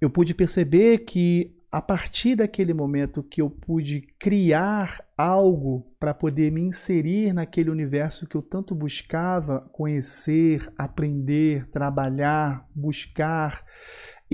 Eu 0.00 0.10
pude 0.10 0.34
perceber 0.34 0.98
que 0.98 1.54
a 1.70 1.80
partir 1.80 2.34
daquele 2.36 2.74
momento 2.74 3.22
que 3.22 3.40
eu 3.40 3.48
pude 3.48 4.02
criar 4.18 5.02
algo 5.16 5.90
para 5.98 6.12
poder 6.12 6.52
me 6.52 6.60
inserir 6.60 7.32
naquele 7.32 7.70
universo 7.70 8.26
que 8.26 8.36
eu 8.36 8.42
tanto 8.42 8.74
buscava 8.74 9.60
conhecer, 9.72 10.70
aprender, 10.76 11.66
trabalhar, 11.70 12.68
buscar, 12.74 13.64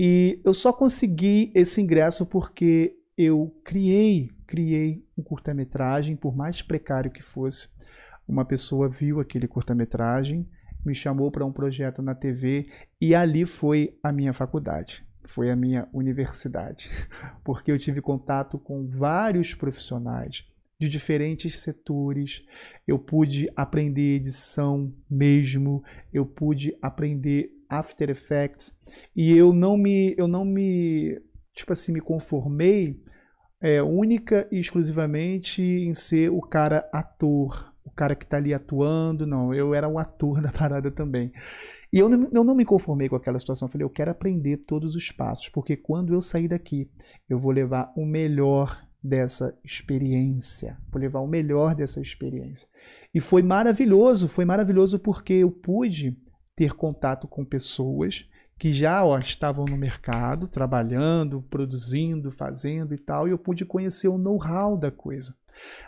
e 0.01 0.39
eu 0.45 0.53
só 0.53 0.71
consegui 0.71 1.51
esse 1.53 1.81
ingresso 1.81 2.25
porque 2.25 2.95
eu 3.17 3.53
criei, 3.65 4.29
criei 4.47 5.05
um 5.17 5.21
curta-metragem, 5.21 6.15
por 6.15 6.33
mais 6.33 6.61
precário 6.61 7.11
que 7.11 7.21
fosse. 7.21 7.67
Uma 8.25 8.45
pessoa 8.45 8.87
viu 8.87 9.19
aquele 9.19 9.45
curta-metragem, 9.45 10.47
me 10.85 10.95
chamou 10.95 11.29
para 11.29 11.45
um 11.45 11.51
projeto 11.51 12.01
na 12.01 12.15
TV 12.15 12.69
e 13.01 13.13
ali 13.13 13.45
foi 13.45 13.99
a 14.01 14.13
minha 14.13 14.31
faculdade, 14.31 15.05
foi 15.25 15.51
a 15.51 15.55
minha 15.57 15.85
universidade, 15.91 16.89
porque 17.43 17.69
eu 17.69 17.77
tive 17.77 17.99
contato 17.99 18.57
com 18.57 18.87
vários 18.87 19.53
profissionais, 19.53 20.45
de 20.79 20.87
diferentes 20.87 21.59
setores, 21.59 22.45
eu 22.87 22.97
pude 22.97 23.51
aprender 23.53 24.15
edição 24.15 24.93
mesmo, 25.09 25.83
eu 26.13 26.25
pude 26.25 26.73
aprender 26.81 27.58
After 27.69 28.09
Effects 28.09 28.75
e 29.15 29.35
eu 29.35 29.53
não 29.53 29.77
me 29.77 30.15
eu 30.17 30.27
não 30.27 30.43
me 30.43 31.21
tipo 31.53 31.71
assim 31.71 31.93
me 31.93 32.01
conformei 32.01 32.99
é, 33.61 33.81
única 33.81 34.47
e 34.51 34.59
exclusivamente 34.59 35.61
em 35.61 35.93
ser 35.93 36.31
o 36.31 36.41
cara 36.41 36.89
ator, 36.93 37.73
o 37.83 37.91
cara 37.91 38.15
que 38.15 38.23
está 38.23 38.37
ali 38.37 38.53
atuando, 38.53 39.27
não, 39.27 39.53
eu 39.53 39.73
era 39.73 39.87
o 39.87 39.99
ator 39.99 40.41
da 40.41 40.51
parada 40.51 40.89
também. 40.89 41.31
E 41.91 41.99
eu 41.99 42.07
não, 42.07 42.29
eu 42.31 42.43
não 42.43 42.55
me 42.55 42.65
conformei 42.65 43.09
com 43.09 43.15
aquela 43.15 43.39
situação, 43.39 43.67
eu 43.67 43.71
falei, 43.71 43.85
eu 43.85 43.89
quero 43.89 44.11
aprender 44.11 44.57
todos 44.57 44.95
os 44.95 45.11
passos, 45.11 45.49
porque 45.49 45.75
quando 45.75 46.13
eu 46.13 46.21
sair 46.21 46.47
daqui, 46.47 46.89
eu 47.27 47.37
vou 47.37 47.51
levar 47.51 47.91
o 47.97 48.05
melhor 48.05 48.87
dessa 49.01 49.57
experiência, 49.63 50.77
vou 50.91 51.01
levar 51.01 51.19
o 51.19 51.27
melhor 51.27 51.73
dessa 51.73 51.99
experiência. 51.99 52.67
E 53.13 53.19
foi 53.19 53.41
maravilhoso, 53.41 54.27
foi 54.27 54.45
maravilhoso 54.45 54.99
porque 54.99 55.33
eu 55.33 55.49
pude 55.49 56.15
ter 56.59 56.73
contato 56.73 57.25
com 57.25 57.45
pessoas 57.45 58.29
que 58.57 58.73
já 58.73 59.01
ó, 59.05 59.17
estavam 59.17 59.63
no 59.63 59.77
mercado, 59.77 60.45
trabalhando, 60.45 61.41
produzindo, 61.43 62.29
fazendo 62.29 62.93
e 62.93 62.97
tal, 62.97 63.25
e 63.25 63.31
eu 63.31 63.37
pude 63.37 63.63
conhecer 63.63 64.09
o 64.09 64.17
know-how 64.17 64.75
da 64.75 64.91
coisa. 64.91 65.33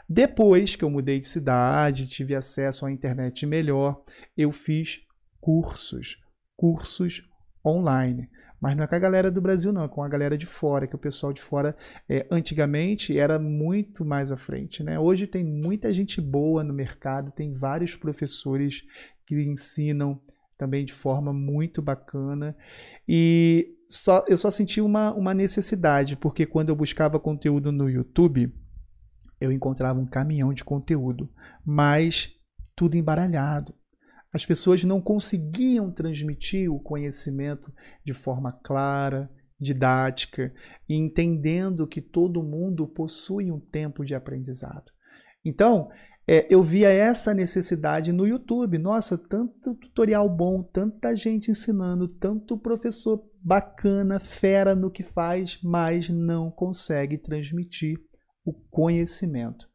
Depois 0.08 0.78
que 0.78 0.86
eu 0.86 0.90
mudei 0.90 1.20
de 1.20 1.28
cidade, 1.28 2.08
tive 2.08 2.34
acesso 2.34 2.86
à 2.86 2.92
internet 2.92 3.46
melhor, 3.46 4.02
eu 4.38 4.50
fiz 4.50 5.02
cursos, 5.42 6.18
cursos 6.56 7.22
online. 7.66 8.30
Mas 8.62 8.78
não 8.78 8.86
é 8.86 8.88
com 8.88 8.96
a 8.96 9.00
galera 9.00 9.30
do 9.30 9.42
Brasil, 9.42 9.74
não, 9.74 9.84
é 9.84 9.90
com 9.90 10.02
a 10.02 10.08
galera 10.08 10.38
de 10.38 10.46
fora, 10.46 10.88
que 10.88 10.96
o 10.96 11.00
pessoal 11.00 11.34
de 11.34 11.42
fora 11.42 11.76
é, 12.08 12.26
antigamente 12.32 13.20
era 13.20 13.38
muito 13.38 14.06
mais 14.06 14.32
à 14.32 14.38
frente. 14.38 14.84
Né? 14.84 14.98
Hoje 14.98 15.28
tem 15.28 15.44
muita 15.44 15.92
gente 15.92 16.22
boa 16.22 16.64
no 16.64 16.74
mercado, 16.74 17.30
tem 17.30 17.52
vários 17.52 17.94
professores 17.98 18.84
que 19.26 19.36
ensinam 19.36 20.22
também 20.62 20.86
de 20.86 20.94
forma 20.94 21.34
muito 21.34 21.82
bacana. 21.82 22.56
E 23.10 23.76
só, 23.90 24.24
eu 24.28 24.38
só 24.38 24.52
senti 24.52 24.80
uma, 24.80 25.12
uma 25.12 25.34
necessidade, 25.34 26.16
porque 26.16 26.46
quando 26.46 26.70
eu 26.70 26.76
buscava 26.76 27.20
conteúdo 27.20 27.72
no 27.72 27.90
YouTube, 27.90 28.54
eu 29.40 29.52
encontrava 29.52 30.00
um 30.00 30.06
caminhão 30.06 30.54
de 30.54 30.64
conteúdo, 30.64 31.28
mas 31.66 32.30
tudo 32.76 32.96
embaralhado. 32.96 33.74
As 34.32 34.46
pessoas 34.46 34.84
não 34.84 35.02
conseguiam 35.02 35.92
transmitir 35.92 36.72
o 36.72 36.80
conhecimento 36.80 37.74
de 38.06 38.14
forma 38.14 38.52
clara, 38.52 39.32
didática, 39.60 40.54
entendendo 40.88 41.88
que 41.88 42.02
todo 42.02 42.44
mundo 42.44 42.88
possui 42.88 43.52
um 43.52 43.60
tempo 43.60 44.06
de 44.06 44.14
aprendizado. 44.14 44.92
Então, 45.44 45.90
é, 46.28 46.46
eu 46.50 46.62
via 46.62 46.90
essa 46.90 47.34
necessidade 47.34 48.12
no 48.12 48.28
YouTube. 48.28 48.78
Nossa, 48.78 49.18
tanto 49.18 49.74
tutorial 49.76 50.30
bom, 50.30 50.62
tanta 50.62 51.16
gente 51.16 51.52
ensinando, 51.52 52.08
tanto 52.08 52.58
professor 52.58 53.24
bacana, 53.44 54.20
fera 54.20 54.76
no 54.76 54.92
que 54.92 55.04
faz, 55.04 55.60
mas 55.64 56.10
não 56.10 56.52
consegue 56.52 57.18
transmitir 57.18 58.00
o 58.46 58.54
conhecimento. 58.54 59.68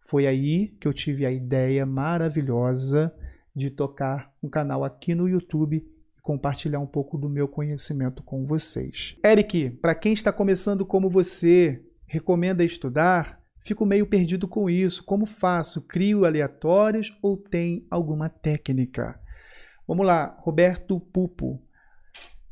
Foi 0.00 0.26
aí 0.26 0.68
que 0.80 0.86
eu 0.86 0.92
tive 0.92 1.24
a 1.24 1.32
ideia 1.32 1.86
maravilhosa 1.86 3.14
de 3.56 3.70
tocar 3.70 4.32
um 4.42 4.48
canal 4.48 4.84
aqui 4.84 5.14
no 5.14 5.28
YouTube 5.28 5.76
e 5.76 6.20
compartilhar 6.20 6.80
um 6.80 6.86
pouco 6.86 7.16
do 7.16 7.28
meu 7.28 7.48
conhecimento 7.48 8.22
com 8.22 8.44
vocês. 8.44 9.16
Eric, 9.24 9.70
para 9.70 9.94
quem 9.94 10.12
está 10.12 10.30
começando 10.30 10.84
como 10.84 11.08
você, 11.08 11.82
recomenda 12.06 12.62
estudar? 12.62 13.43
Fico 13.64 13.86
meio 13.86 14.06
perdido 14.06 14.46
com 14.46 14.68
isso. 14.68 15.02
Como 15.02 15.24
faço? 15.24 15.80
Crio 15.80 16.26
aleatórios 16.26 17.16
ou 17.22 17.34
tem 17.34 17.86
alguma 17.90 18.28
técnica? 18.28 19.18
Vamos 19.88 20.06
lá, 20.06 20.36
Roberto 20.40 21.00
Pupo. 21.00 21.62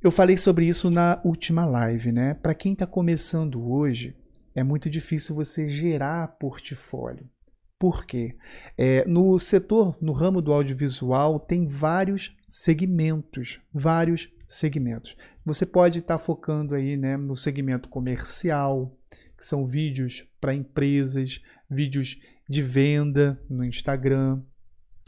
Eu 0.02 0.10
falei 0.10 0.38
sobre 0.38 0.66
isso 0.66 0.90
na 0.90 1.20
última 1.22 1.66
live, 1.66 2.10
né? 2.10 2.32
Para 2.34 2.54
quem 2.54 2.72
está 2.72 2.86
começando 2.86 3.70
hoje, 3.70 4.16
é 4.54 4.62
muito 4.62 4.88
difícil 4.88 5.34
você 5.34 5.68
gerar 5.68 6.26
portfólio. 6.38 7.28
Por 7.78 8.06
quê? 8.06 8.34
É, 8.78 9.04
no 9.06 9.38
setor, 9.38 9.98
no 10.00 10.12
ramo 10.12 10.40
do 10.40 10.52
audiovisual, 10.52 11.38
tem 11.38 11.66
vários 11.66 12.34
segmentos, 12.48 13.60
vários 13.72 14.30
segmentos. 14.48 15.14
Você 15.44 15.66
pode 15.66 15.98
estar 15.98 16.16
tá 16.16 16.24
focando 16.24 16.74
aí 16.74 16.96
né, 16.96 17.18
no 17.18 17.34
segmento 17.34 17.88
comercial, 17.88 18.96
que 19.42 19.46
são 19.46 19.66
vídeos 19.66 20.24
para 20.40 20.54
empresas, 20.54 21.42
vídeos 21.68 22.16
de 22.48 22.62
venda 22.62 23.42
no 23.50 23.64
Instagram. 23.64 24.40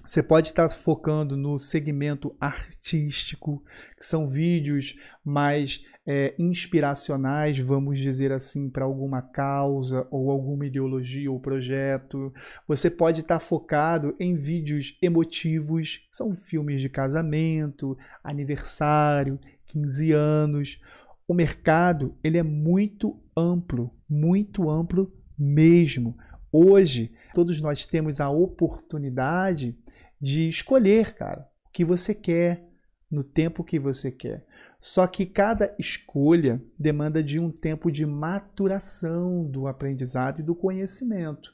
Você 0.05 0.25
pode 0.25 0.49
estar 0.49 0.66
tá 0.66 0.75
focando 0.75 1.37
no 1.37 1.57
segmento 1.57 2.37
artístico, 2.40 3.62
que 3.97 4.05
são 4.05 4.27
vídeos 4.27 4.97
mais 5.25 5.81
é, 6.05 6.35
inspiracionais, 6.37 7.61
vamos 7.61 8.01
dizer 8.01 8.33
assim, 8.33 8.68
para 8.68 8.85
alguma 8.85 9.23
causa 9.23 10.05
ou 10.11 10.33
alguma 10.33 10.66
ideologia 10.66 11.31
ou 11.31 11.38
projeto. 11.38 12.35
Você 12.66 12.90
pode 12.90 13.20
estar 13.20 13.38
focado 13.38 14.16
em 14.18 14.35
vídeos 14.35 14.99
emotivos, 15.01 16.09
são 16.11 16.33
filmes 16.33 16.81
de 16.81 16.88
casamento, 16.88 17.97
aniversário, 18.25 19.38
15 19.66 20.11
anos. 20.11 20.81
O 21.29 21.35
mercado 21.35 22.16
ele 22.25 22.37
é 22.37 22.42
muito 22.42 23.16
amplo, 23.37 23.93
muito 24.14 24.70
amplo 24.70 25.12
mesmo. 25.38 26.16
Hoje, 26.53 27.12
todos 27.35 27.61
nós 27.61 27.85
temos 27.85 28.20
a 28.20 28.31
oportunidade 28.31 29.77
de 30.20 30.48
escolher, 30.48 31.14
cara, 31.14 31.48
o 31.66 31.70
que 31.72 31.85
você 31.85 32.14
quer, 32.14 32.68
no 33.11 33.24
tempo 33.24 33.64
que 33.64 33.79
você 33.79 34.11
quer. 34.11 34.46
Só 34.81 35.07
que 35.07 35.24
cada 35.24 35.74
escolha 35.79 36.62
demanda 36.79 37.22
de 37.22 37.38
um 37.38 37.50
tempo 37.50 37.90
de 37.90 38.05
maturação 38.05 39.44
do 39.44 39.66
aprendizado 39.66 40.40
e 40.40 40.42
do 40.42 40.55
conhecimento. 40.55 41.53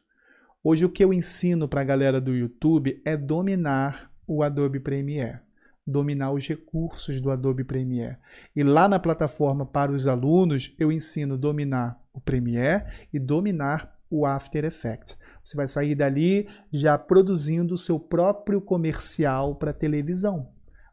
Hoje 0.62 0.84
o 0.84 0.90
que 0.90 1.02
eu 1.02 1.12
ensino 1.12 1.66
para 1.66 1.80
a 1.80 1.84
galera 1.84 2.20
do 2.20 2.34
YouTube 2.34 3.00
é 3.04 3.16
dominar 3.16 4.10
o 4.26 4.42
Adobe 4.42 4.80
Premiere, 4.80 5.38
dominar 5.86 6.32
os 6.32 6.46
recursos 6.46 7.20
do 7.20 7.30
Adobe 7.30 7.64
Premiere. 7.64 8.18
E 8.54 8.62
lá 8.62 8.88
na 8.88 8.98
plataforma 8.98 9.64
para 9.64 9.92
os 9.92 10.06
alunos 10.06 10.74
eu 10.78 10.92
ensino 10.92 11.38
dominar 11.38 11.98
o 12.12 12.20
Premiere 12.20 12.84
e 13.12 13.18
dominar 13.18 13.98
o 14.10 14.26
After 14.26 14.64
Effects. 14.64 15.16
Você 15.42 15.56
vai 15.56 15.68
sair 15.68 15.94
dali 15.94 16.48
já 16.72 16.98
produzindo 16.98 17.74
o 17.74 17.78
seu 17.78 17.98
próprio 17.98 18.60
comercial 18.60 19.54
para 19.54 19.72
televisão 19.72 20.48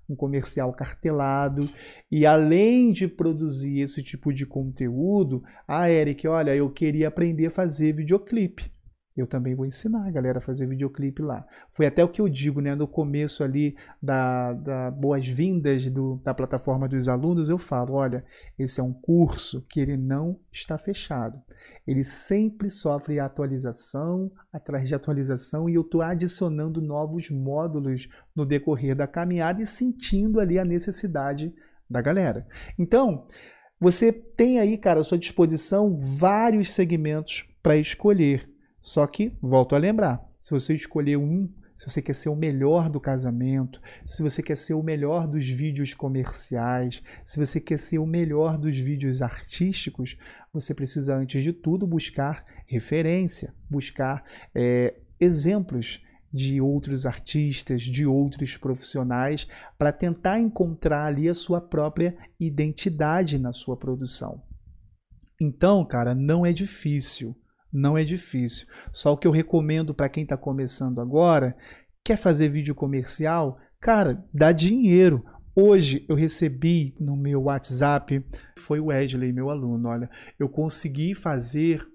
um 0.10 0.16
comercial 0.16 0.72
cartelado. 0.72 1.68
E 2.10 2.26
além 2.26 2.92
de 2.92 3.08
produzir 3.08 3.82
esse 3.82 4.02
tipo 4.02 4.32
de 4.32 4.46
conteúdo, 4.46 5.44
a 5.68 5.90
Eric, 5.90 6.26
olha, 6.28 6.56
eu 6.56 6.70
queria 6.70 7.10
aprender 7.10 7.48
a 7.48 7.52
fazer 7.52 7.94
videoclipe 7.94 8.72
eu 9.20 9.28
também 9.28 9.56
vou 9.56 9.66
ensinar 9.66 10.08
a 10.08 10.12
galera 10.12 10.38
a 10.40 10.42
fazer 10.42 10.68
videoclipe 10.68 11.22
lá. 11.22 11.46
Foi 11.72 11.86
até 11.86 12.04
o 12.04 12.10
que 12.10 12.22
eu 12.22 12.30
digo, 12.30 12.62
né? 12.62 12.76
No 12.76 12.88
começo 12.88 13.44
ali 13.44 13.76
da, 14.02 14.54
da 14.54 14.92
boas-vindas 14.92 15.86
da 16.24 16.34
plataforma 16.34 16.88
dos 16.88 17.08
alunos, 17.08 17.50
eu 17.50 17.58
falo, 17.58 17.94
olha, 17.94 18.24
esse 18.58 18.80
é 18.80 18.84
um 18.84 18.94
curso 18.94 19.66
que 19.68 19.80
ele 19.80 19.98
não 19.98 20.40
está 20.52 20.78
fechado. 20.78 21.42
Ele 21.86 22.04
sempre 22.04 22.70
sofre 22.70 23.20
atualização 23.20 24.32
atrás 24.52 24.88
de 24.88 24.96
atualização 24.96 25.70
e 25.70 25.76
eu 25.76 25.82
estou 25.82 26.02
adicionando 26.02 26.82
novos 26.82 27.30
módulos 27.30 28.10
no 28.36 28.46
decorrer 28.46 28.96
da 28.96 29.08
caminhada 29.08 29.62
e 29.62 29.66
sentindo 29.66 30.40
ali 30.40 30.60
a 30.60 30.66
necessidade 30.66 31.54
da 31.90 32.02
galera. 32.02 32.46
Então, 32.78 33.26
você 33.80 34.12
tem 34.12 34.60
aí, 34.60 34.78
cara, 34.78 35.00
à 35.00 35.04
sua 35.04 35.18
disposição 35.18 36.00
vários 36.00 36.72
segmentos 36.72 37.48
para 37.62 37.78
escolher. 37.78 38.50
Só 38.88 39.06
que, 39.06 39.38
volto 39.42 39.76
a 39.76 39.78
lembrar, 39.78 40.26
se 40.40 40.50
você 40.50 40.74
escolher 40.74 41.18
um, 41.18 41.54
se 41.76 41.90
você 41.90 42.02
quer 42.02 42.16
ser 42.16 42.30
o 42.30 42.38
melhor 42.38 42.90
do 42.90 43.02
casamento, 43.02 43.82
se 44.06 44.24
você 44.24 44.42
quer 44.42 44.56
ser 44.56 44.76
o 44.76 44.82
melhor 44.82 45.28
dos 45.28 45.46
vídeos 45.46 45.94
comerciais, 45.94 47.04
se 47.26 47.38
você 47.38 47.60
quer 47.60 47.80
ser 47.80 48.00
o 48.00 48.06
melhor 48.06 48.58
dos 48.58 48.80
vídeos 48.80 49.22
artísticos, 49.22 50.18
você 50.54 50.74
precisa, 50.74 51.18
antes 51.18 51.44
de 51.44 51.52
tudo, 51.52 51.86
buscar 51.86 52.46
referência, 52.66 53.54
buscar 53.70 54.24
é, 54.56 54.96
exemplos 55.20 56.02
de 56.32 56.62
outros 56.62 57.06
artistas, 57.06 57.82
de 57.82 58.06
outros 58.06 58.56
profissionais, 58.56 59.50
para 59.78 59.92
tentar 59.92 60.40
encontrar 60.40 61.08
ali 61.08 61.28
a 61.28 61.34
sua 61.34 61.60
própria 61.60 62.18
identidade 62.40 63.38
na 63.38 63.52
sua 63.52 63.76
produção. 63.76 64.42
Então, 65.42 65.84
cara, 65.84 66.16
não 66.16 66.46
é 66.46 66.54
difícil 66.54 67.36
não 67.72 67.98
é 67.98 68.04
difícil. 68.04 68.68
Só 68.92 69.14
o 69.14 69.18
que 69.18 69.28
eu 69.28 69.32
recomendo 69.32 69.94
para 69.94 70.10
quem 70.10 70.24
está 70.24 70.38
começando 70.38 71.00
agora, 71.00 71.56
quer 72.04 72.18
fazer 72.18 72.50
vídeo 72.50 72.74
comercial, 72.74 73.58
cara, 73.80 74.24
dá 74.34 74.52
dinheiro. 74.52 75.24
Hoje 75.56 76.06
eu 76.08 76.16
recebi 76.16 76.96
no 77.00 77.18
meu 77.18 77.44
WhatsApp, 77.44 78.24
foi 78.58 78.80
o 78.80 78.86
Wesley, 78.86 79.34
meu 79.34 79.50
aluno, 79.50 79.90
olha, 79.90 80.10
eu 80.40 80.48
consegui 80.48 81.16
fazer 81.16 81.86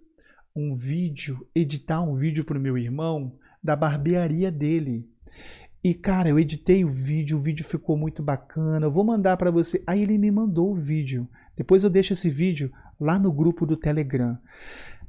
um 0.55 0.75
vídeo, 0.75 1.47
editar 1.55 2.03
um 2.03 2.15
vídeo 2.15 2.45
para 2.45 2.59
o 2.59 2.61
meu 2.61 2.77
irmão 2.77 3.37
da 3.63 3.77
barbearia 3.77 4.51
dele. 4.51 5.09
E 5.85 5.95
cara, 5.95 6.29
eu 6.29 6.39
editei 6.39 6.85
o 6.85 6.89
vídeo, 6.89 7.37
o 7.37 7.41
vídeo 7.41 7.65
ficou 7.65 7.97
muito 7.97 8.23
bacana. 8.23 8.87
Eu 8.87 8.91
vou 8.91 9.05
mandar 9.05 9.37
para 9.37 9.51
você. 9.51 9.83
Aí 9.87 10.03
ele 10.03 10.17
me 10.17 10.31
mandou 10.31 10.71
o 10.71 10.77
vídeo. 10.77 11.29
Depois 11.57 11.83
eu 11.83 11.91
deixo 11.91 12.13
esse 12.13 12.31
vídeo 12.31 12.71
lá 13.01 13.19
no 13.19 13.33
grupo 13.33 13.67
do 13.67 13.77
Telegram. 13.77 14.39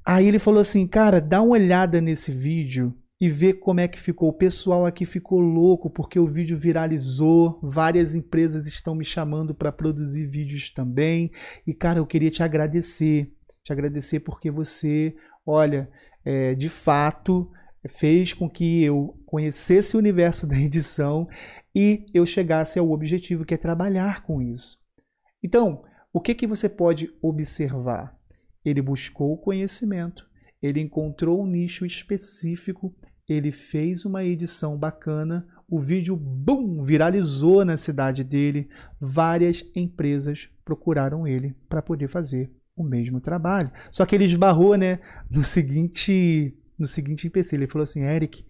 Aí 0.05 0.27
ele 0.27 0.39
falou 0.39 0.59
assim: 0.59 0.87
"Cara, 0.87 1.19
dá 1.21 1.41
uma 1.41 1.53
olhada 1.53 2.01
nesse 2.01 2.31
vídeo 2.31 2.95
e 3.23 3.29
vê 3.29 3.53
como 3.53 3.79
é 3.79 3.87
que 3.87 3.97
ficou. 3.97 4.27
O 4.27 4.33
pessoal 4.33 4.85
aqui 4.85 5.05
ficou 5.05 5.39
louco 5.39 5.89
porque 5.89 6.19
o 6.19 6.27
vídeo 6.27 6.57
viralizou. 6.57 7.57
Várias 7.63 8.15
empresas 8.15 8.67
estão 8.67 8.93
me 8.93 9.05
chamando 9.05 9.55
para 9.55 9.71
produzir 9.71 10.25
vídeos 10.25 10.69
também. 10.69 11.31
E 11.65 11.73
cara, 11.73 11.99
eu 11.99 12.05
queria 12.05 12.29
te 12.29 12.43
agradecer, 12.43 13.31
te 13.63 13.71
agradecer 13.71 14.19
porque 14.19 14.51
você, 14.51 15.15
olha, 15.45 15.89
é, 16.25 16.53
de 16.53 16.67
fato 16.67 17.49
fez 17.87 18.33
com 18.33 18.49
que 18.49 18.83
eu 18.83 19.17
conhecesse 19.25 19.95
o 19.95 19.99
universo 19.99 20.45
da 20.47 20.57
edição 20.57 21.25
e 21.73 22.05
eu 22.13 22.25
chegasse 22.25 22.77
ao 22.77 22.91
objetivo 22.91 23.45
que 23.45 23.53
é 23.53 23.57
trabalhar 23.57 24.23
com 24.23 24.41
isso. 24.41 24.79
Então, 25.41 25.83
o 26.11 26.19
que, 26.19 26.35
que 26.35 26.45
você 26.45 26.67
pode 26.67 27.09
observar? 27.21 28.17
Ele 28.63 28.82
buscou 28.82 29.34
o 29.34 29.38
conhecimento, 29.38 30.26
ele 30.62 30.80
encontrou 30.80 31.43
um 31.43 31.47
nicho 31.47 31.86
específico, 31.86 32.95
ele 33.28 33.52
fez 33.52 34.06
uma 34.06 34.23
edição 34.23 34.78
bacana, 34.78 35.47
o 35.69 35.80
vídeo, 35.80 36.15
bum, 36.15 36.82
viralizou 36.82 37.65
na 37.65 37.78
cidade 37.78 38.23
dele, 38.23 38.69
várias 38.99 39.63
empresas 39.76 40.49
procuraram 40.63 41.28
ele 41.28 41.56
para 41.67 41.82
poder 41.82 42.08
fazer 42.08 42.52
o 42.76 42.84
mesmo 42.84 43.19
trabalho. 43.19 43.71
Só 43.91 44.06
que 44.06 44.15
ele 44.15 44.26
esbarrou, 44.26 44.76
né, 44.76 44.99
no 45.32 45.43
seguinte 45.43 46.58
no 46.78 46.88
seguinte 46.88 47.28
empecilho. 47.28 47.62
Ele 47.62 47.71
falou 47.71 47.84
assim: 47.84 48.04
Eric, 48.04 48.45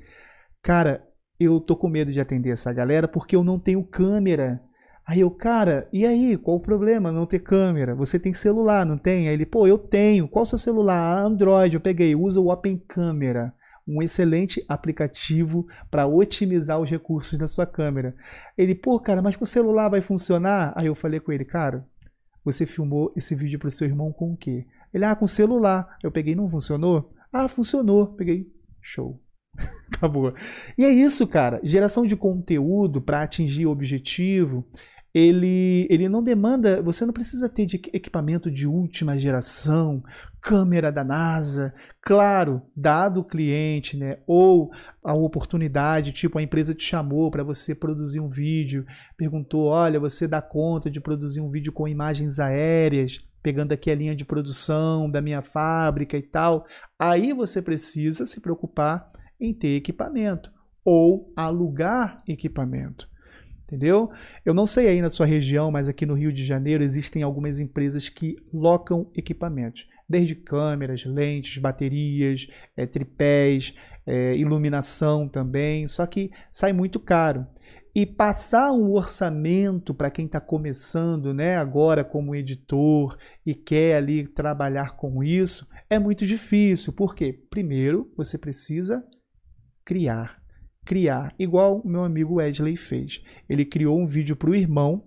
cara, 0.61 1.05
eu 1.39 1.59
tô 1.59 1.75
com 1.75 1.87
medo 1.87 2.11
de 2.11 2.19
atender 2.19 2.49
essa 2.49 2.71
galera 2.73 3.07
porque 3.07 3.35
eu 3.35 3.43
não 3.43 3.59
tenho 3.59 3.83
câmera. 3.83 4.61
Aí 5.05 5.19
eu, 5.19 5.29
cara, 5.29 5.87
e 5.91 6.05
aí? 6.05 6.37
Qual 6.37 6.57
o 6.57 6.61
problema 6.61 7.11
não 7.11 7.25
ter 7.25 7.39
câmera? 7.39 7.93
Você 7.93 8.17
tem 8.17 8.33
celular, 8.33 8.85
não 8.85 8.97
tem? 8.97 9.27
Aí 9.27 9.33
ele, 9.33 9.45
pô, 9.45 9.67
eu 9.67 9.77
tenho. 9.77 10.27
Qual 10.27 10.43
o 10.43 10.45
seu 10.45 10.57
celular? 10.57 11.17
Android, 11.17 11.75
eu 11.75 11.81
peguei. 11.81 12.15
Usa 12.15 12.39
o 12.39 12.49
Open 12.49 12.77
Camera, 12.87 13.53
um 13.85 14.01
excelente 14.01 14.63
aplicativo 14.67 15.67
para 15.91 16.07
otimizar 16.07 16.79
os 16.79 16.89
recursos 16.89 17.37
da 17.37 17.47
sua 17.47 17.65
câmera. 17.65 18.15
Ele, 18.57 18.73
pô, 18.73 18.97
cara, 18.97 19.21
mas 19.21 19.35
com 19.35 19.43
o 19.43 19.47
celular 19.47 19.89
vai 19.89 19.99
funcionar? 19.99 20.71
Aí 20.75 20.87
eu 20.87 20.95
falei 20.95 21.19
com 21.19 21.33
ele, 21.33 21.43
cara, 21.43 21.85
você 22.45 22.65
filmou 22.65 23.11
esse 23.15 23.35
vídeo 23.35 23.59
para 23.59 23.67
o 23.67 23.71
seu 23.71 23.87
irmão 23.87 24.11
com 24.13 24.31
o 24.31 24.37
quê? 24.37 24.65
Ele, 24.93 25.03
ah, 25.03 25.15
com 25.15 25.27
celular. 25.27 25.97
Eu 26.01 26.11
peguei, 26.11 26.33
não 26.33 26.47
funcionou? 26.47 27.11
Ah, 27.31 27.49
funcionou. 27.49 28.07
Peguei. 28.15 28.47
Show. 28.81 29.19
Acabou. 29.93 30.33
E 30.77 30.85
é 30.85 30.89
isso, 30.89 31.27
cara. 31.27 31.59
Geração 31.61 32.05
de 32.05 32.15
conteúdo 32.15 33.01
para 33.01 33.21
atingir 33.21 33.65
o 33.65 33.71
objetivo 33.71 34.65
ele, 35.13 35.87
ele 35.91 36.09
não 36.09 36.23
demanda, 36.23 36.81
você 36.81 37.05
não 37.05 37.13
precisa 37.13 37.47
ter 37.47 37.67
de 37.67 37.75
equipamento 37.93 38.49
de 38.49 38.67
última 38.67 39.17
geração, 39.19 40.03
câmera 40.41 40.91
da 40.91 41.03
NASA, 41.03 41.71
claro, 42.01 42.63
dado 42.75 43.19
o 43.19 43.23
cliente, 43.23 43.95
né, 43.95 44.17
ou 44.25 44.71
a 45.03 45.13
oportunidade, 45.13 46.11
tipo 46.11 46.39
a 46.39 46.41
empresa 46.41 46.73
te 46.73 46.83
chamou 46.83 47.29
para 47.29 47.43
você 47.43 47.75
produzir 47.75 48.19
um 48.19 48.27
vídeo, 48.27 48.85
perguntou, 49.15 49.65
olha, 49.65 49.99
você 49.99 50.27
dá 50.27 50.41
conta 50.41 50.89
de 50.89 50.99
produzir 50.99 51.41
um 51.41 51.49
vídeo 51.49 51.71
com 51.71 51.87
imagens 51.87 52.39
aéreas, 52.39 53.19
pegando 53.43 53.71
aqui 53.71 53.91
a 53.91 53.95
linha 53.95 54.15
de 54.15 54.25
produção 54.25 55.11
da 55.11 55.21
minha 55.21 55.43
fábrica 55.43 56.17
e 56.17 56.23
tal, 56.23 56.65
aí 56.97 57.33
você 57.33 57.61
precisa 57.61 58.25
se 58.25 58.41
preocupar 58.41 59.11
em 59.39 59.53
ter 59.53 59.75
equipamento 59.75 60.51
ou 60.83 61.31
alugar 61.35 62.17
equipamento 62.27 63.12
entendeu? 63.73 64.11
Eu 64.45 64.53
não 64.53 64.65
sei 64.65 64.87
aí 64.87 65.01
na 65.01 65.09
sua 65.09 65.25
região, 65.25 65.71
mas 65.71 65.89
aqui 65.89 66.05
no 66.05 66.13
Rio 66.13 66.31
de 66.31 66.45
Janeiro 66.45 66.83
existem 66.83 67.23
algumas 67.23 67.59
empresas 67.59 68.07
que 68.07 68.37
locam 68.53 69.09
equipamentos, 69.15 69.87
desde 70.07 70.35
câmeras, 70.35 71.05
lentes, 71.05 71.57
baterias, 71.57 72.47
é, 72.77 72.85
tripés, 72.85 73.73
é, 74.05 74.35
iluminação 74.37 75.27
também, 75.27 75.87
só 75.87 76.05
que 76.05 76.29
sai 76.51 76.71
muito 76.71 76.99
caro. 76.99 77.47
E 77.95 78.05
passar 78.05 78.71
um 78.71 78.91
orçamento 78.91 79.93
para 79.93 80.09
quem 80.09 80.25
está 80.25 80.41
começando, 80.41 81.33
né, 81.33 81.55
agora 81.57 82.03
como 82.03 82.35
editor 82.35 83.17
e 83.45 83.53
quer 83.53 83.97
ali 83.97 84.27
trabalhar 84.27 84.95
com 84.97 85.23
isso, 85.23 85.67
é 85.89 85.99
muito 85.99 86.25
difícil. 86.25 86.91
Por 86.93 87.15
quê? 87.15 87.33
Primeiro, 87.51 88.11
você 88.17 88.35
precisa 88.37 89.03
criar 89.85 90.42
criar, 90.85 91.33
igual 91.37 91.79
o 91.79 91.87
meu 91.87 92.03
amigo 92.03 92.35
Wesley 92.35 92.75
fez. 92.75 93.23
Ele 93.49 93.65
criou 93.65 93.99
um 93.99 94.05
vídeo 94.05 94.35
para 94.35 94.49
o 94.49 94.55
irmão, 94.55 95.03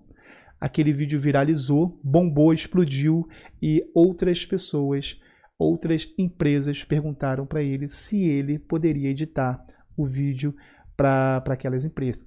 aquele 0.60 0.92
vídeo 0.92 1.18
viralizou, 1.18 2.00
bombou, 2.02 2.52
explodiu 2.52 3.26
e 3.60 3.82
outras 3.94 4.44
pessoas, 4.44 5.20
outras 5.58 6.12
empresas 6.18 6.84
perguntaram 6.84 7.46
para 7.46 7.62
ele 7.62 7.88
se 7.88 8.28
ele 8.28 8.58
poderia 8.58 9.10
editar 9.10 9.64
o 9.96 10.04
vídeo 10.04 10.54
para 10.96 11.42
aquelas 11.48 11.84
empresas. 11.84 12.26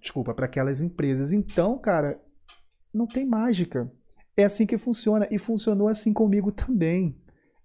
Desculpa, 0.00 0.34
para 0.34 0.46
aquelas 0.46 0.80
empresas. 0.80 1.32
Então, 1.32 1.78
cara, 1.78 2.20
não 2.92 3.06
tem 3.06 3.26
mágica. 3.26 3.90
É 4.36 4.44
assim 4.44 4.66
que 4.66 4.78
funciona 4.78 5.26
e 5.30 5.38
funcionou 5.38 5.88
assim 5.88 6.12
comigo 6.12 6.52
também. 6.52 7.20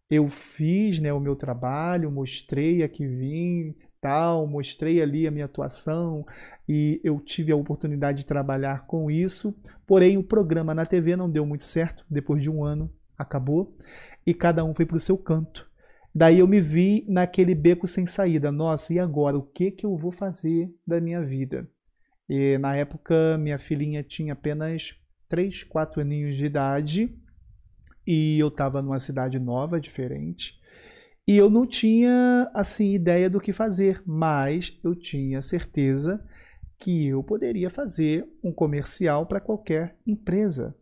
Eu 0.10 0.28
fiz 0.28 1.00
né, 1.00 1.14
o 1.14 1.20
meu 1.20 1.36
trabalho, 1.36 2.12
mostrei 2.12 2.84
a 2.84 2.90
que 2.90 3.08
vim, 3.08 3.76
tal, 4.04 4.46
mostrei 4.46 5.02
ali 5.02 5.26
a 5.26 5.32
minha 5.32 5.46
atuação 5.46 6.26
e 6.68 7.00
eu 7.06 7.22
tive 7.22 7.54
a 7.54 7.56
oportunidade 7.56 8.20
de 8.20 8.26
trabalhar 8.26 8.86
com 8.86 9.10
isso. 9.10 9.56
Porém, 9.88 10.18
o 10.18 10.24
programa 10.24 10.76
na 10.76 10.86
TV 10.86 11.16
não 11.16 11.30
deu 11.30 11.46
muito 11.46 11.64
certo, 11.64 12.06
depois 12.10 12.44
de 12.44 12.50
um 12.50 12.66
ano 12.66 12.94
acabou 13.18 13.78
e 14.28 14.34
cada 14.34 14.66
um 14.66 14.74
foi 14.74 14.86
para 14.86 14.98
o 14.98 15.00
seu 15.00 15.18
canto. 15.18 15.72
Daí 16.14 16.40
eu 16.40 16.48
me 16.48 16.60
vi 16.60 17.06
naquele 17.08 17.56
beco 17.56 17.88
sem 17.88 18.06
saída. 18.06 18.52
Nossa, 18.52 18.94
e 18.94 19.00
agora? 19.00 19.38
O 19.38 19.42
que, 19.42 19.72
que 19.72 19.86
eu 19.86 19.96
vou 19.96 20.12
fazer 20.12 20.70
da 20.86 21.00
minha 21.00 21.24
vida? 21.24 21.68
E 22.30 22.58
na 22.58 22.76
época, 22.76 23.38
minha 23.38 23.58
filhinha 23.58 24.04
tinha 24.04 24.34
apenas 24.34 24.96
3, 25.30 25.64
4 25.64 26.02
aninhos 26.02 26.36
de 26.36 26.46
idade 26.46 27.18
e 28.06 28.38
eu 28.38 28.50
estava 28.50 28.82
numa 28.82 29.00
cidade 29.00 29.40
nova, 29.40 29.80
diferente. 29.80 30.60
E 31.26 31.38
eu 31.38 31.50
não 31.50 31.66
tinha 31.66 32.52
assim 32.54 32.94
ideia 32.94 33.30
do 33.30 33.40
que 33.40 33.54
fazer, 33.54 34.04
mas 34.06 34.78
eu 34.84 34.94
tinha 34.94 35.42
certeza 35.42 36.24
que 36.78 37.08
eu 37.08 37.24
poderia 37.24 37.70
fazer 37.70 38.28
um 38.44 38.52
comercial 38.52 39.26
para 39.26 39.40
qualquer 39.40 39.96
empresa. 40.06 40.76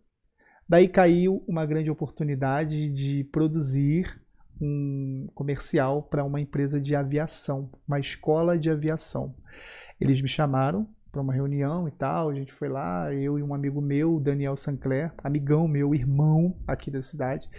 Daí 0.67 0.87
caiu 0.87 1.43
uma 1.47 1.65
grande 1.65 1.91
oportunidade 1.91 2.89
de 2.91 3.23
produzir 3.25 4.19
um 4.59 5.27
comercial 5.35 6.01
para 6.01 6.23
uma 6.23 6.41
empresa 6.41 6.81
de 6.81 6.95
aviação, 6.95 7.69
uma 7.87 7.99
escola 7.99 8.57
de 8.57 8.69
aviação. 8.71 9.35
Eles 9.99 10.21
me 10.21 10.27
chamaram 10.27 10.87
para 11.11 11.21
uma 11.21 11.33
reunião 11.33 11.87
e 11.87 11.91
tal. 11.91 12.29
A 12.29 12.33
gente 12.33 12.53
foi 12.53 12.69
lá, 12.69 13.13
eu 13.13 13.37
e 13.37 13.43
um 13.43 13.53
amigo 13.53 13.81
meu, 13.81 14.19
Daniel 14.19 14.55
Sancler, 14.55 15.13
amigão 15.23 15.67
meu, 15.67 15.93
irmão 15.93 16.55
aqui 16.65 16.89
da 16.89 17.01
cidade. 17.01 17.49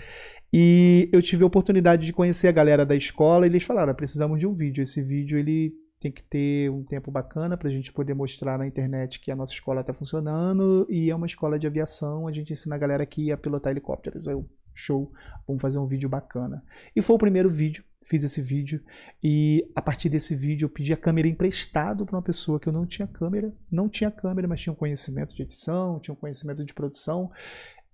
E 0.52 1.08
eu 1.12 1.22
tive 1.22 1.44
a 1.44 1.46
oportunidade 1.46 2.06
de 2.06 2.12
conhecer 2.12 2.48
a 2.48 2.52
galera 2.52 2.84
da 2.84 2.96
escola 2.96 3.46
e 3.46 3.50
eles 3.50 3.64
falaram: 3.64 3.94
precisamos 3.94 4.38
de 4.38 4.46
um 4.46 4.52
vídeo. 4.52 4.82
Esse 4.82 5.02
vídeo 5.02 5.38
ele 5.38 5.72
tem 6.00 6.10
que 6.10 6.22
ter 6.22 6.68
um 6.70 6.82
tempo 6.82 7.10
bacana 7.12 7.56
para 7.56 7.68
a 7.68 7.72
gente 7.72 7.92
poder 7.92 8.14
mostrar 8.14 8.58
na 8.58 8.66
internet 8.66 9.20
que 9.20 9.30
a 9.30 9.36
nossa 9.36 9.52
escola 9.52 9.82
está 9.82 9.92
funcionando 9.92 10.84
e 10.90 11.10
é 11.10 11.14
uma 11.14 11.26
escola 11.26 11.58
de 11.58 11.66
aviação. 11.66 12.26
A 12.26 12.32
gente 12.32 12.52
ensina 12.52 12.74
a 12.74 12.78
galera 12.78 13.02
aqui 13.02 13.30
a 13.30 13.36
pilotar 13.36 13.70
helicópteros. 13.70 14.26
Eu, 14.26 14.48
show, 14.74 15.12
vamos 15.46 15.62
fazer 15.62 15.78
um 15.78 15.86
vídeo 15.86 16.08
bacana. 16.08 16.64
E 16.96 17.00
foi 17.00 17.14
o 17.14 17.18
primeiro 17.18 17.48
vídeo 17.48 17.84
fiz 18.04 18.24
esse 18.24 18.40
vídeo 18.40 18.82
e 19.22 19.70
a 19.74 19.82
partir 19.82 20.08
desse 20.08 20.34
vídeo 20.34 20.66
eu 20.66 20.70
pedi 20.70 20.92
a 20.92 20.96
câmera 20.96 21.28
emprestado 21.28 22.04
para 22.04 22.16
uma 22.16 22.22
pessoa 22.22 22.58
que 22.58 22.68
eu 22.68 22.72
não 22.72 22.86
tinha 22.86 23.06
câmera, 23.06 23.54
não 23.70 23.88
tinha 23.88 24.10
câmera, 24.10 24.48
mas 24.48 24.60
tinha 24.60 24.72
um 24.72 24.76
conhecimento 24.76 25.34
de 25.34 25.42
edição, 25.42 26.00
tinha 26.00 26.12
um 26.12 26.16
conhecimento 26.16 26.64
de 26.64 26.74
produção. 26.74 27.30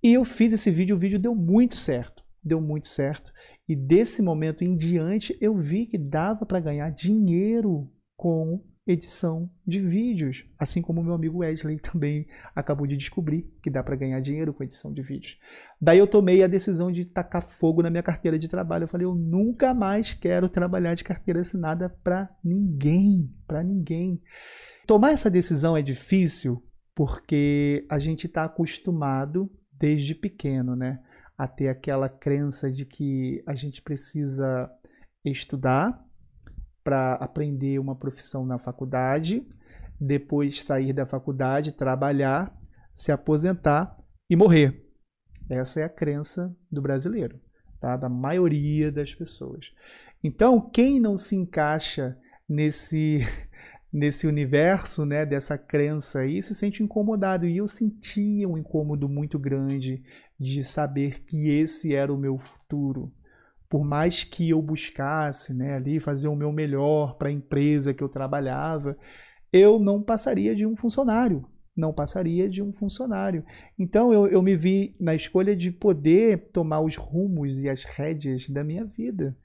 E 0.03 0.15
eu 0.15 0.25
fiz 0.25 0.53
esse 0.53 0.71
vídeo, 0.71 0.97
o 0.97 0.99
vídeo 0.99 1.19
deu 1.19 1.35
muito 1.35 1.77
certo, 1.77 2.25
deu 2.43 2.61
muito 2.61 2.87
certo. 2.87 3.33
E 3.69 3.77
desse 3.77 4.23
momento 4.23 4.63
em 4.63 4.77
diante 4.77 5.37
eu 5.41 5.55
vi 5.55 5.87
que 5.87 5.99
dava 5.99 6.47
para 6.47 6.61
ganhar 6.61 6.91
dinheiro 6.91 7.91
com 8.17 8.63
edição 8.91 9.51
de 9.67 9.81
vídeos, 9.81 10.47
assim 10.59 10.81
como 10.81 11.03
meu 11.03 11.13
amigo 11.13 11.39
Wesley 11.39 11.79
também 11.79 12.27
acabou 12.55 12.87
de 12.87 12.97
descobrir 12.97 13.53
que 13.63 13.71
dá 13.71 13.83
para 13.83 13.95
ganhar 13.95 14.19
dinheiro 14.21 14.55
com 14.55 14.65
edição 14.65 14.93
de 14.93 15.03
vídeos. 15.03 15.39
Daí 15.81 15.99
eu 15.99 16.07
tomei 16.07 16.43
a 16.43 16.47
decisão 16.47 16.91
de 16.91 17.05
tacar 17.05 17.43
fogo 17.43 17.83
na 17.83 17.91
minha 17.91 18.03
carteira 18.03 18.39
de 18.39 18.49
trabalho. 18.49 18.85
Eu 18.85 18.89
falei, 18.89 19.07
eu 19.07 19.15
nunca 19.15 19.75
mais 19.75 20.15
quero 20.15 20.49
trabalhar 20.49 20.95
de 20.95 21.05
carteira 21.05 21.41
assinada 21.41 21.91
para 22.03 22.29
ninguém, 22.43 23.31
para 23.47 23.63
ninguém. 23.63 24.21
Tomar 24.87 25.13
essa 25.13 25.31
decisão 25.31 25.77
é 25.77 25.83
difícil 25.83 26.65
porque 26.95 27.87
a 27.91 27.99
gente 27.99 28.27
está 28.27 28.45
acostumado 28.45 29.51
desde 29.73 30.15
pequeno, 30.15 30.75
né, 30.75 30.99
a 31.37 31.47
ter 31.47 31.69
aquela 31.69 32.09
crença 32.09 32.73
de 32.73 32.85
que 32.85 33.41
a 33.47 33.55
gente 33.55 33.81
precisa 33.83 34.69
estudar 35.25 36.08
para 36.89 37.17
aprender 37.17 37.79
uma 37.79 37.95
profissão 37.95 38.47
na 38.47 38.57
faculdade, 38.57 39.47
depois 40.01 40.63
sair 40.63 40.95
da 40.95 41.05
faculdade, 41.05 41.71
trabalhar, 41.71 42.59
se 42.95 43.13
aposentar 43.13 43.95
e 44.31 44.35
morrer. 44.35 44.89
Essa 45.51 45.81
é 45.81 45.85
a 45.85 45.89
crença 45.91 46.57
do 46.73 46.81
brasileiro, 46.81 47.39
tá? 47.79 47.95
da 47.95 48.09
maioria 48.09 48.91
das 48.91 49.15
pessoas. 49.15 49.71
Então, 50.25 50.59
quem 50.59 50.99
não 50.99 51.15
se 51.15 51.37
encaixa 51.37 52.17
nesse 52.49 53.21
nesse 53.93 54.27
universo, 54.27 55.05
né, 55.05 55.27
dessa 55.27 55.59
crença 55.59 56.21
aí, 56.21 56.43
se 56.43 56.55
sente 56.55 56.83
incomodado. 56.83 57.47
E 57.47 57.59
eu 57.59 57.67
sentia 57.67 58.49
um 58.49 58.57
incômodo 58.57 59.11
muito 59.11 59.39
grande 59.39 60.03
de 60.41 60.65
saber 60.65 61.23
que 61.25 61.51
esse 61.51 61.95
era 61.95 62.13
o 62.13 62.19
meu 62.19 62.39
futuro. 62.39 63.13
Por 63.69 63.85
mais 63.85 64.25
que 64.25 64.51
eu 64.51 64.63
buscasse, 64.63 65.53
né, 65.53 65.75
ali 65.75 66.01
fazer 66.01 66.29
o 66.29 66.37
meu 66.37 66.51
melhor 66.51 67.17
para 67.17 67.29
a 67.29 67.33
empresa 67.33 67.93
que 67.93 68.03
eu 68.03 68.09
trabalhava, 68.09 68.97
eu 69.53 69.79
não 69.79 70.03
passaria 70.03 70.55
de 70.55 70.67
um 70.67 70.75
funcionário. 70.75 71.47
Não 71.77 71.93
passaria 71.93 72.49
de 72.49 72.63
um 72.63 72.73
funcionário. 72.73 73.45
Então 73.79 74.13
eu, 74.13 74.27
eu 74.27 74.43
me 74.43 74.57
vi 74.57 74.97
na 74.99 75.15
escolha 75.15 75.55
de 75.55 75.71
poder 75.71 76.51
tomar 76.51 76.81
os 76.81 76.97
rumos 76.97 77.61
e 77.61 77.69
as 77.69 77.85
rédeas 77.85 78.49
da 78.49 78.65
minha 78.65 78.85
vida. 78.85 79.37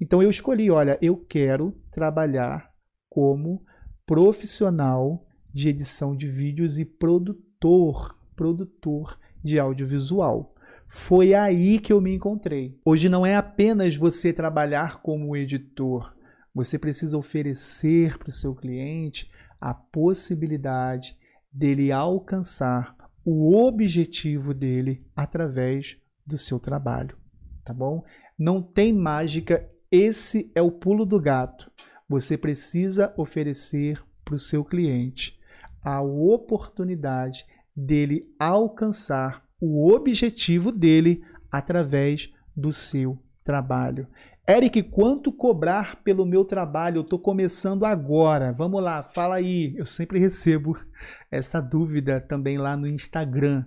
Então 0.00 0.22
eu 0.22 0.30
escolhi, 0.30 0.70
olha, 0.70 0.98
eu 1.02 1.16
quero 1.16 1.72
trabalhar 1.92 2.70
como 3.08 3.62
profissional 4.06 5.26
de 5.52 5.68
edição 5.68 6.16
de 6.16 6.26
vídeos 6.26 6.78
e 6.78 6.84
produtor, 6.84 8.16
produtor 8.34 9.18
de 9.42 9.58
audiovisual. 9.58 10.54
Foi 10.92 11.34
aí 11.34 11.78
que 11.78 11.92
eu 11.92 12.00
me 12.00 12.12
encontrei. 12.12 12.76
Hoje 12.84 13.08
não 13.08 13.24
é 13.24 13.36
apenas 13.36 13.94
você 13.94 14.32
trabalhar 14.32 15.00
como 15.00 15.36
editor, 15.36 16.12
você 16.52 16.76
precisa 16.80 17.16
oferecer 17.16 18.18
para 18.18 18.28
o 18.28 18.32
seu 18.32 18.56
cliente 18.56 19.30
a 19.60 19.72
possibilidade 19.72 21.16
dele 21.52 21.92
alcançar 21.92 22.96
o 23.24 23.54
objetivo 23.54 24.52
dele 24.52 25.06
através 25.14 25.96
do 26.26 26.36
seu 26.36 26.58
trabalho, 26.58 27.16
tá 27.64 27.72
bom? 27.72 28.02
Não 28.36 28.60
tem 28.60 28.92
mágica 28.92 29.70
esse 29.92 30.50
é 30.56 30.60
o 30.60 30.72
pulo 30.72 31.06
do 31.06 31.20
gato. 31.20 31.70
Você 32.08 32.36
precisa 32.36 33.14
oferecer 33.16 34.02
para 34.24 34.34
o 34.34 34.38
seu 34.38 34.64
cliente 34.64 35.38
a 35.84 36.02
oportunidade 36.02 37.46
dele 37.76 38.28
alcançar 38.40 39.48
o 39.60 39.92
objetivo 39.92 40.72
dele 40.72 41.22
através 41.50 42.32
do 42.56 42.72
seu 42.72 43.18
trabalho. 43.44 44.06
Eric, 44.48 44.82
quanto 44.84 45.32
cobrar 45.32 46.02
pelo 46.02 46.24
meu 46.24 46.44
trabalho? 46.44 46.98
Eu 46.98 47.02
estou 47.02 47.18
começando 47.18 47.84
agora. 47.84 48.52
Vamos 48.52 48.82
lá, 48.82 49.02
fala 49.02 49.36
aí. 49.36 49.74
Eu 49.76 49.84
sempre 49.84 50.18
recebo 50.18 50.76
essa 51.30 51.60
dúvida 51.60 52.20
também 52.20 52.58
lá 52.58 52.76
no 52.76 52.86
Instagram. 52.86 53.64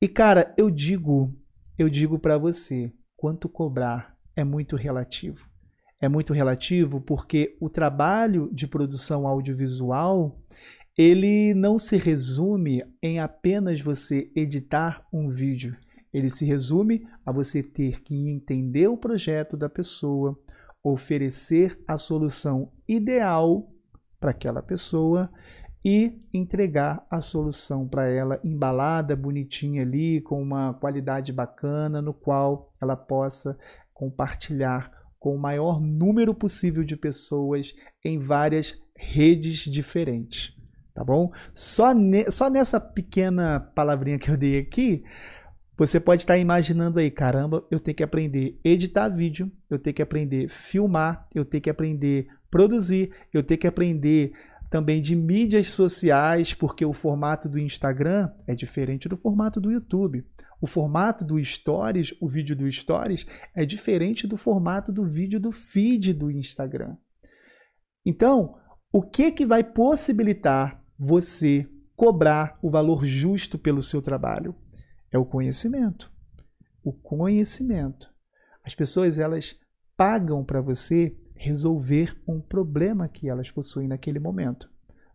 E 0.00 0.08
cara, 0.08 0.54
eu 0.56 0.70
digo, 0.70 1.34
eu 1.78 1.88
digo 1.88 2.18
para 2.18 2.38
você, 2.38 2.92
quanto 3.16 3.48
cobrar 3.48 4.16
é 4.34 4.44
muito 4.44 4.76
relativo 4.76 5.48
é 6.00 6.08
muito 6.08 6.32
relativo 6.32 7.00
porque 7.00 7.56
o 7.60 7.68
trabalho 7.68 8.48
de 8.52 8.66
produção 8.66 9.26
audiovisual 9.26 10.38
ele 10.98 11.54
não 11.54 11.78
se 11.78 11.96
resume 11.96 12.82
em 13.00 13.20
apenas 13.20 13.80
você 13.80 14.32
editar 14.34 15.06
um 15.12 15.28
vídeo. 15.28 15.76
Ele 16.12 16.28
se 16.28 16.44
resume 16.44 17.06
a 17.24 17.30
você 17.30 17.62
ter 17.62 18.02
que 18.02 18.28
entender 18.28 18.88
o 18.88 18.96
projeto 18.96 19.56
da 19.56 19.68
pessoa, 19.68 20.36
oferecer 20.82 21.78
a 21.86 21.96
solução 21.96 22.72
ideal 22.88 23.72
para 24.18 24.32
aquela 24.32 24.60
pessoa 24.60 25.30
e 25.84 26.20
entregar 26.34 27.06
a 27.08 27.20
solução 27.20 27.86
para 27.86 28.08
ela 28.08 28.40
embalada, 28.42 29.14
bonitinha 29.14 29.82
ali, 29.82 30.20
com 30.20 30.42
uma 30.42 30.74
qualidade 30.74 31.32
bacana, 31.32 32.02
no 32.02 32.12
qual 32.12 32.74
ela 32.82 32.96
possa 32.96 33.56
compartilhar 33.94 34.90
com 35.20 35.36
o 35.36 35.38
maior 35.38 35.80
número 35.80 36.34
possível 36.34 36.82
de 36.82 36.96
pessoas 36.96 37.72
em 38.04 38.18
várias 38.18 38.74
redes 38.96 39.60
diferentes. 39.60 40.57
Tá 40.98 41.04
bom? 41.04 41.30
Só, 41.54 41.94
ne 41.94 42.28
só 42.28 42.50
nessa 42.50 42.80
pequena 42.80 43.60
palavrinha 43.60 44.18
que 44.18 44.28
eu 44.28 44.36
dei 44.36 44.58
aqui, 44.58 45.04
você 45.76 46.00
pode 46.00 46.22
estar 46.22 46.36
imaginando 46.36 46.98
aí, 46.98 47.08
caramba, 47.08 47.64
eu 47.70 47.78
tenho 47.78 47.96
que 47.96 48.02
aprender 48.02 48.58
editar 48.64 49.08
vídeo, 49.08 49.48
eu 49.70 49.78
tenho 49.78 49.94
que 49.94 50.02
aprender 50.02 50.48
filmar, 50.48 51.28
eu 51.32 51.44
tenho 51.44 51.62
que 51.62 51.70
aprender 51.70 52.26
produzir, 52.50 53.12
eu 53.32 53.44
tenho 53.44 53.60
que 53.60 53.68
aprender 53.68 54.32
também 54.68 55.00
de 55.00 55.14
mídias 55.14 55.68
sociais, 55.68 56.52
porque 56.52 56.84
o 56.84 56.92
formato 56.92 57.48
do 57.48 57.60
Instagram 57.60 58.28
é 58.44 58.56
diferente 58.56 59.08
do 59.08 59.16
formato 59.16 59.60
do 59.60 59.70
YouTube. 59.70 60.26
O 60.60 60.66
formato 60.66 61.24
do 61.24 61.42
Stories, 61.44 62.12
o 62.20 62.28
vídeo 62.28 62.56
do 62.56 62.68
Stories, 62.72 63.24
é 63.54 63.64
diferente 63.64 64.26
do 64.26 64.36
formato 64.36 64.90
do 64.90 65.04
vídeo 65.04 65.38
do 65.38 65.52
feed 65.52 66.12
do 66.12 66.28
Instagram. 66.28 66.96
Então, 68.04 68.56
o 68.92 69.00
que, 69.00 69.30
que 69.30 69.46
vai 69.46 69.62
possibilitar 69.62 70.82
você 70.98 71.68
cobrar 71.94 72.58
o 72.62 72.68
valor 72.68 73.04
justo 73.04 73.58
pelo 73.58 73.80
seu 73.80 74.02
trabalho? 74.02 74.54
É 75.10 75.18
o 75.18 75.24
conhecimento. 75.24 76.12
O 76.82 76.92
conhecimento. 76.92 78.10
As 78.64 78.74
pessoas 78.74 79.18
elas 79.18 79.56
pagam 79.96 80.44
para 80.44 80.60
você 80.60 81.16
resolver 81.34 82.20
um 82.26 82.40
problema 82.40 83.08
que 83.08 83.28
elas 83.28 83.50
possuem 83.50 83.88
naquele 83.88 84.18
momento. 84.18 84.68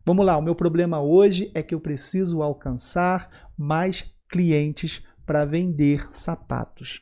Vamos 0.05 0.25
lá, 0.25 0.37
o 0.37 0.41
meu 0.41 0.55
problema 0.55 1.01
hoje 1.01 1.51
é 1.53 1.61
que 1.61 1.73
eu 1.75 1.79
preciso 1.79 2.41
alcançar 2.41 3.51
mais 3.57 4.13
clientes 4.29 5.01
para 5.25 5.45
vender 5.45 6.09
sapatos. 6.11 6.99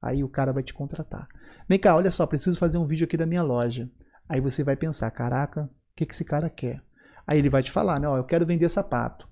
Aí 0.00 0.24
o 0.24 0.28
cara 0.28 0.52
vai 0.52 0.62
te 0.62 0.72
contratar. 0.72 1.28
Vem 1.68 1.78
cá, 1.78 1.94
olha 1.94 2.10
só, 2.10 2.26
preciso 2.26 2.58
fazer 2.58 2.78
um 2.78 2.86
vídeo 2.86 3.04
aqui 3.04 3.16
da 3.16 3.26
minha 3.26 3.42
loja. 3.42 3.90
Aí 4.28 4.40
você 4.40 4.64
vai 4.64 4.76
pensar, 4.76 5.10
caraca, 5.10 5.64
o 5.64 5.96
que, 5.96 6.06
que 6.06 6.14
esse 6.14 6.24
cara 6.24 6.48
quer? 6.48 6.82
Aí 7.30 7.38
ele 7.38 7.48
vai 7.48 7.62
te 7.62 7.70
falar, 7.70 8.00
né? 8.00 8.08
Ó, 8.08 8.16
eu 8.16 8.24
quero 8.24 8.44
vender 8.44 8.68
sapato. 8.68 9.28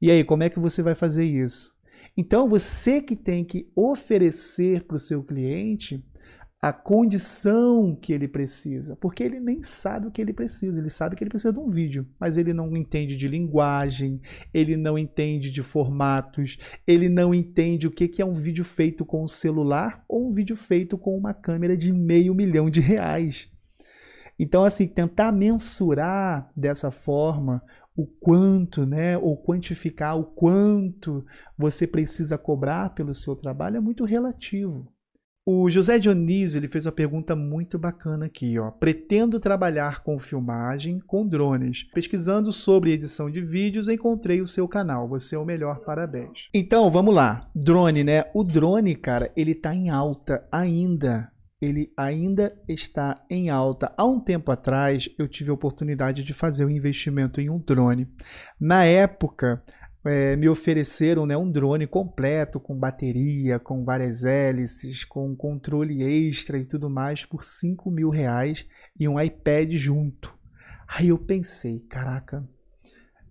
E 0.00 0.10
aí, 0.10 0.24
como 0.24 0.44
é 0.44 0.48
que 0.48 0.58
você 0.58 0.82
vai 0.82 0.94
fazer 0.94 1.26
isso? 1.26 1.76
Então, 2.16 2.48
você 2.48 3.02
que 3.02 3.14
tem 3.14 3.44
que 3.44 3.70
oferecer 3.76 4.84
para 4.84 4.96
o 4.96 4.98
seu 4.98 5.22
cliente 5.22 6.02
a 6.62 6.72
condição 6.72 7.94
que 7.94 8.14
ele 8.14 8.26
precisa, 8.26 8.96
porque 8.96 9.22
ele 9.22 9.38
nem 9.40 9.62
sabe 9.62 10.06
o 10.06 10.10
que 10.10 10.22
ele 10.22 10.32
precisa, 10.32 10.80
ele 10.80 10.88
sabe 10.88 11.16
que 11.16 11.22
ele 11.22 11.28
precisa 11.28 11.52
de 11.52 11.60
um 11.60 11.68
vídeo, 11.68 12.08
mas 12.18 12.38
ele 12.38 12.54
não 12.54 12.74
entende 12.74 13.14
de 13.14 13.28
linguagem, 13.28 14.22
ele 14.54 14.74
não 14.74 14.98
entende 14.98 15.50
de 15.50 15.62
formatos, 15.62 16.56
ele 16.86 17.10
não 17.10 17.34
entende 17.34 17.86
o 17.86 17.90
que 17.90 18.22
é 18.22 18.24
um 18.24 18.32
vídeo 18.32 18.64
feito 18.64 19.04
com 19.04 19.22
um 19.22 19.28
celular 19.28 20.02
ou 20.08 20.28
um 20.28 20.30
vídeo 20.30 20.56
feito 20.56 20.96
com 20.96 21.14
uma 21.14 21.34
câmera 21.34 21.76
de 21.76 21.92
meio 21.92 22.34
milhão 22.34 22.70
de 22.70 22.80
reais. 22.80 23.50
Então, 24.38 24.64
assim, 24.64 24.86
tentar 24.86 25.32
mensurar 25.32 26.50
dessa 26.56 26.90
forma 26.90 27.62
o 27.96 28.06
quanto, 28.06 28.86
né, 28.86 29.18
ou 29.18 29.36
quantificar 29.36 30.16
o 30.16 30.24
quanto 30.24 31.26
você 31.58 31.84
precisa 31.84 32.38
cobrar 32.38 32.94
pelo 32.94 33.12
seu 33.12 33.34
trabalho 33.34 33.78
é 33.78 33.80
muito 33.80 34.04
relativo. 34.04 34.92
O 35.50 35.70
José 35.70 35.98
Dionísio 35.98 36.58
ele 36.58 36.68
fez 36.68 36.84
uma 36.84 36.92
pergunta 36.92 37.34
muito 37.34 37.78
bacana 37.78 38.26
aqui. 38.26 38.58
Ó. 38.58 38.70
Pretendo 38.70 39.40
trabalhar 39.40 40.02
com 40.04 40.18
filmagem 40.18 41.00
com 41.00 41.26
drones. 41.26 41.84
Pesquisando 41.94 42.52
sobre 42.52 42.92
edição 42.92 43.30
de 43.30 43.40
vídeos, 43.40 43.88
encontrei 43.88 44.42
o 44.42 44.46
seu 44.46 44.68
canal. 44.68 45.08
Você 45.08 45.34
é 45.34 45.38
o 45.38 45.46
melhor, 45.46 45.80
parabéns. 45.80 46.50
Então, 46.52 46.90
vamos 46.90 47.14
lá. 47.14 47.50
Drone, 47.54 48.04
né? 48.04 48.26
O 48.34 48.44
drone, 48.44 48.94
cara, 48.94 49.32
ele 49.34 49.54
tá 49.54 49.74
em 49.74 49.88
alta 49.88 50.46
ainda. 50.52 51.32
Ele 51.60 51.92
ainda 51.96 52.56
está 52.68 53.24
em 53.28 53.50
alta. 53.50 53.92
Há 53.96 54.04
um 54.04 54.20
tempo 54.20 54.50
atrás, 54.52 55.08
eu 55.18 55.26
tive 55.26 55.50
a 55.50 55.54
oportunidade 55.54 56.22
de 56.22 56.32
fazer 56.32 56.64
um 56.64 56.70
investimento 56.70 57.40
em 57.40 57.50
um 57.50 57.58
drone. 57.58 58.08
Na 58.60 58.84
época, 58.84 59.62
é, 60.04 60.36
me 60.36 60.48
ofereceram 60.48 61.26
né, 61.26 61.36
um 61.36 61.50
drone 61.50 61.86
completo, 61.86 62.60
com 62.60 62.78
bateria, 62.78 63.58
com 63.58 63.84
várias 63.84 64.24
hélices, 64.24 65.04
com 65.04 65.34
controle 65.34 66.02
extra 66.02 66.58
e 66.58 66.64
tudo 66.64 66.88
mais, 66.88 67.24
por 67.24 67.42
5 67.42 67.90
mil 67.90 68.08
reais 68.08 68.64
e 68.98 69.08
um 69.08 69.20
iPad 69.20 69.72
junto. 69.72 70.36
Aí 70.88 71.08
eu 71.08 71.18
pensei, 71.18 71.80
caraca, 71.80 72.48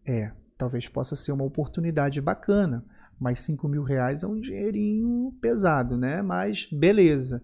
é, 0.06 0.32
talvez 0.58 0.88
possa 0.88 1.16
ser 1.16 1.32
uma 1.32 1.46
oportunidade 1.46 2.22
bacana, 2.22 2.86
mas 3.20 3.40
5 3.40 3.68
mil 3.68 3.84
reais 3.84 4.24
é 4.24 4.28
um 4.28 4.40
dinheirinho 4.40 5.34
pesado, 5.42 5.98
né? 5.98 6.22
Mas 6.22 6.68
beleza. 6.72 7.42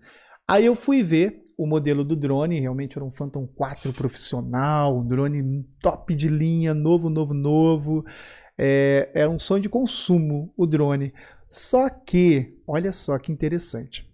Aí 0.48 0.66
eu 0.66 0.76
fui 0.76 1.02
ver 1.02 1.44
o 1.58 1.66
modelo 1.66 2.04
do 2.04 2.16
drone, 2.16 2.60
realmente 2.60 2.98
era 2.98 3.06
um 3.06 3.10
Phantom 3.10 3.48
4 3.48 3.94
profissional, 3.94 4.98
um 4.98 5.08
drone 5.08 5.64
top 5.80 6.16
de 6.16 6.28
linha, 6.28 6.74
novo, 6.74 7.10
novo, 7.10 7.34
novo 7.34 8.04
é, 8.58 9.10
é 9.14 9.28
um 9.28 9.40
sonho 9.40 9.62
de 9.62 9.70
consumo 9.70 10.54
o 10.56 10.66
drone. 10.66 11.14
Só 11.50 11.90
que, 11.90 12.58
olha 12.68 12.92
só 12.92 13.18
que 13.20 13.32
interessante. 13.32 14.10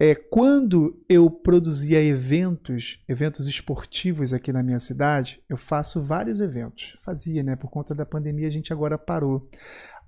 é, 0.00 0.14
quando 0.14 1.02
eu 1.08 1.28
produzia 1.28 2.00
eventos, 2.00 3.02
eventos 3.08 3.48
esportivos 3.48 4.32
aqui 4.32 4.52
na 4.52 4.62
minha 4.62 4.78
cidade, 4.78 5.42
eu 5.48 5.56
faço 5.56 6.00
vários 6.00 6.40
eventos. 6.40 6.96
Fazia, 7.00 7.42
né? 7.42 7.56
Por 7.56 7.68
conta 7.68 7.94
da 7.94 8.06
pandemia 8.06 8.46
a 8.46 8.50
gente 8.50 8.72
agora 8.72 8.96
parou. 8.96 9.48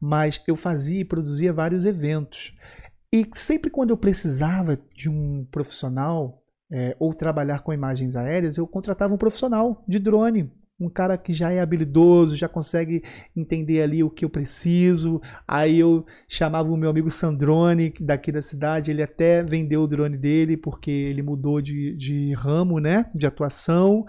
Mas 0.00 0.40
eu 0.46 0.54
fazia 0.54 1.00
e 1.00 1.04
produzia 1.04 1.52
vários 1.52 1.84
eventos. 1.84 2.54
E 3.12 3.28
sempre 3.34 3.70
quando 3.70 3.90
eu 3.90 3.96
precisava 3.96 4.78
de 4.94 5.08
um 5.08 5.44
profissional 5.50 6.42
é, 6.72 6.96
ou 6.98 7.12
trabalhar 7.12 7.60
com 7.60 7.72
imagens 7.72 8.14
aéreas, 8.14 8.56
eu 8.56 8.66
contratava 8.66 9.12
um 9.12 9.18
profissional 9.18 9.84
de 9.86 9.98
drone 9.98 10.50
um 10.80 10.88
cara 10.88 11.18
que 11.18 11.32
já 11.32 11.52
é 11.52 11.60
habilidoso, 11.60 12.34
já 12.34 12.48
consegue 12.48 13.02
entender 13.36 13.82
ali 13.82 14.02
o 14.02 14.10
que 14.10 14.24
eu 14.24 14.30
preciso. 14.30 15.20
Aí 15.46 15.78
eu 15.78 16.06
chamava 16.28 16.70
o 16.70 16.76
meu 16.76 16.88
amigo 16.88 17.10
Sandrone, 17.10 17.92
daqui 18.00 18.32
da 18.32 18.40
cidade, 18.40 18.90
ele 18.90 19.02
até 19.02 19.44
vendeu 19.44 19.82
o 19.82 19.86
drone 19.86 20.16
dele, 20.16 20.56
porque 20.56 20.90
ele 20.90 21.22
mudou 21.22 21.60
de, 21.60 21.94
de 21.96 22.32
ramo, 22.32 22.78
né, 22.78 23.10
de 23.14 23.26
atuação. 23.26 24.06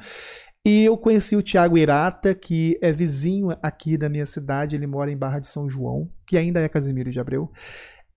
E 0.65 0.85
eu 0.85 0.97
conheci 0.97 1.35
o 1.35 1.41
Tiago 1.41 1.77
Irata, 1.77 2.33
que 2.33 2.77
é 2.81 2.91
vizinho 2.91 3.49
aqui 3.61 3.97
da 3.97 4.07
minha 4.07 4.25
cidade, 4.25 4.75
ele 4.75 4.87
mora 4.87 5.11
em 5.11 5.17
Barra 5.17 5.39
de 5.39 5.47
São 5.47 5.67
João, 5.67 6.09
que 6.25 6.37
ainda 6.37 6.61
é 6.61 6.69
Casimiro 6.69 7.11
de 7.11 7.19
Abreu. 7.19 7.51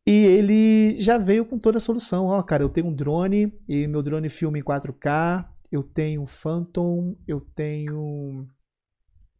E 0.06 0.12
ele 0.26 1.00
já 1.02 1.16
veio 1.16 1.46
com 1.46 1.58
toda 1.58 1.78
a 1.78 1.80
solução. 1.80 2.26
Ó, 2.26 2.38
oh, 2.38 2.42
cara, 2.42 2.62
eu 2.62 2.68
tenho 2.68 2.88
um 2.88 2.94
drone 2.94 3.52
e 3.68 3.86
meu 3.86 4.02
drone 4.02 4.28
filma 4.28 4.58
em 4.58 4.62
4K, 4.62 5.46
eu 5.72 5.82
tenho 5.82 6.26
Phantom, 6.26 7.16
eu 7.26 7.40
tenho 7.40 8.46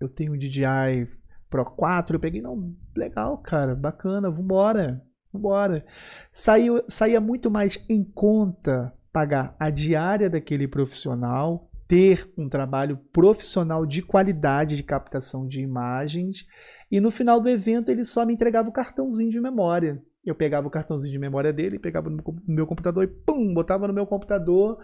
eu 0.00 0.08
tenho 0.08 0.36
DJI 0.36 1.08
Pro 1.48 1.64
4, 1.64 2.16
eu 2.16 2.20
peguei, 2.20 2.42
não, 2.42 2.74
legal, 2.96 3.38
cara, 3.38 3.76
bacana, 3.76 4.30
vambora, 4.30 5.00
vambora. 5.32 5.86
Saiu, 6.32 6.82
saía 6.88 7.20
muito 7.20 7.50
mais 7.50 7.78
em 7.88 8.02
conta 8.02 8.92
pagar 9.12 9.54
a 9.60 9.70
diária 9.70 10.28
daquele 10.28 10.66
profissional, 10.66 11.70
ter 11.86 12.28
um 12.36 12.48
trabalho 12.48 12.96
profissional 13.12 13.86
de 13.86 14.02
qualidade 14.02 14.76
de 14.76 14.82
captação 14.82 15.46
de 15.46 15.60
imagens, 15.60 16.44
e 16.90 17.00
no 17.00 17.12
final 17.12 17.40
do 17.40 17.48
evento 17.48 17.88
ele 17.88 18.04
só 18.04 18.26
me 18.26 18.34
entregava 18.34 18.68
o 18.68 18.72
cartãozinho 18.72 19.30
de 19.30 19.40
memória. 19.40 20.02
Eu 20.24 20.34
pegava 20.34 20.66
o 20.66 20.70
cartãozinho 20.70 21.12
de 21.12 21.18
memória 21.18 21.52
dele, 21.52 21.78
pegava 21.78 22.08
no 22.08 22.22
meu 22.46 22.66
computador 22.66 23.04
e 23.04 23.08
pum, 23.08 23.52
botava 23.52 23.86
no 23.86 23.92
meu 23.92 24.06
computador 24.06 24.78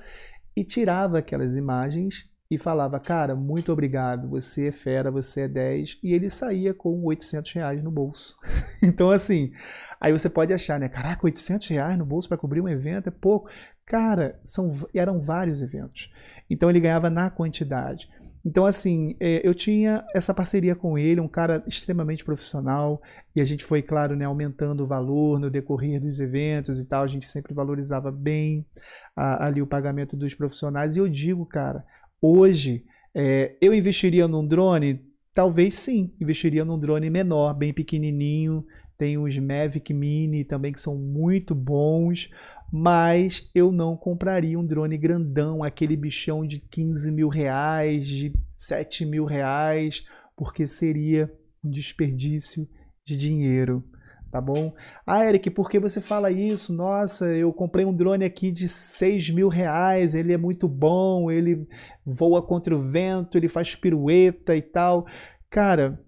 e 0.57 0.65
tirava 0.65 1.19
aquelas 1.19 1.57
imagens 1.57 2.29
e 2.51 2.59
falava, 2.59 2.99
cara, 2.99 3.37
muito 3.37 3.73
obrigado, 3.73 4.29
você 4.29 4.69
é 4.69 4.73
fera, 4.73 5.11
você 5.11 5.43
é 5.43 5.49
10, 5.49 6.01
e 6.03 6.13
ele 6.13 6.29
saía 6.29 6.75
com 6.75 7.01
800 7.05 7.53
reais 7.53 7.83
no 7.83 7.93
bolso. 7.93 8.37
então, 8.83 9.11
assim, 9.11 9.53
aí 10.01 10.11
você 10.13 10.29
pode 10.29 10.53
achar, 10.53 10.81
né, 10.81 10.89
caraca, 10.89 11.25
800 11.25 11.69
reais 11.69 11.97
no 11.97 12.05
bolso 12.05 12.29
para 12.29 12.37
cobrir 12.37 12.61
um 12.61 12.69
evento 12.69 13.09
é 13.09 13.13
pouco. 13.13 13.49
Cara, 13.87 14.41
são, 14.45 14.73
eram 14.93 15.21
vários 15.21 15.63
eventos. 15.63 16.11
Então, 16.49 16.69
ele 16.69 16.81
ganhava 16.81 17.09
na 17.09 17.31
quantidade. 17.31 18.09
Então, 18.45 18.65
assim, 18.65 19.17
é, 19.21 19.47
eu 19.47 19.55
tinha 19.55 20.05
essa 20.15 20.33
parceria 20.33 20.75
com 20.75 20.97
ele, 20.97 21.21
um 21.21 21.29
cara 21.29 21.63
extremamente 21.67 22.25
profissional, 22.25 23.01
e 23.37 23.41
a 23.41 23.45
gente 23.45 23.65
foi, 23.65 23.83
claro, 23.83 24.17
né, 24.17 24.25
aumentando 24.25 24.83
o 24.83 24.87
valor 24.87 25.39
no 25.39 25.51
decorrer 25.51 26.01
dos 26.01 26.21
eventos 26.21 26.79
e 26.79 26.89
tal. 26.89 27.03
A 27.03 27.07
gente 27.07 27.27
sempre 27.27 27.53
valorizava 27.53 28.11
bem 28.11 28.67
a, 29.15 29.47
ali 29.47 29.61
o 29.61 29.67
pagamento 29.67 30.17
dos 30.17 30.35
profissionais. 30.35 30.97
E 30.97 31.01
eu 31.01 31.09
digo, 31.09 31.45
cara, 31.45 31.85
hoje, 32.21 32.85
é, 33.15 33.57
eu 33.61 33.75
investiria 33.75 34.27
num 34.27 34.47
drone? 34.47 35.05
Talvez 35.35 35.75
sim, 35.75 36.13
investiria 36.21 36.65
num 36.65 36.79
drone 36.79 37.11
menor, 37.11 37.55
bem 37.55 37.73
pequenininho. 37.73 38.65
Tem 38.97 39.17
os 39.17 39.39
Mavic 39.39 39.95
Mini 39.95 40.45
também 40.45 40.73
que 40.73 40.81
são 40.81 40.95
muito 40.95 41.55
bons 41.55 42.29
mas 42.73 43.51
eu 43.55 43.73
não 43.73 43.97
compraria 43.97 44.59
um 44.59 44.65
drone 44.65 44.97
grandão, 44.97 45.65
aquele 45.65 45.97
bichão 45.97 46.47
de 46.47 46.61
15 46.61 47.11
mil 47.11 47.29
reais, 47.29 48.07
de 48.07 48.33
7 48.49 49.05
mil 49.05 49.25
reais, 49.25 50.05
porque 50.37 50.67
seria 50.67 51.33
um 51.65 51.71
desperdício 51.71 52.69
de 53.05 53.17
dinheiro, 53.17 53.85
tá 54.31 54.41
bom? 54.41 54.73
Ah, 55.05 55.25
Eric, 55.25 55.51
por 55.51 55.69
que 55.69 55.81
você 55.81 56.01
fala 56.01 56.31
isso? 56.31 56.73
Nossa, 56.73 57.27
eu 57.35 57.53
comprei 57.53 57.85
um 57.85 57.95
drone 57.95 58.25
aqui 58.25 58.53
de 58.53 58.69
6 58.69 59.31
mil 59.31 59.49
reais, 59.49 60.15
ele 60.15 60.33
é 60.33 60.39
muito 60.39 60.69
bom, 60.69 61.31
ele 61.31 61.67
voa 62.07 62.41
contra 62.41 62.75
o 62.75 62.81
vento, 62.81 63.37
ele 63.37 63.49
faz 63.49 63.75
pirueta 63.75 64.55
e 64.55 64.63
tal. 64.63 65.07
Cara, 65.51 66.01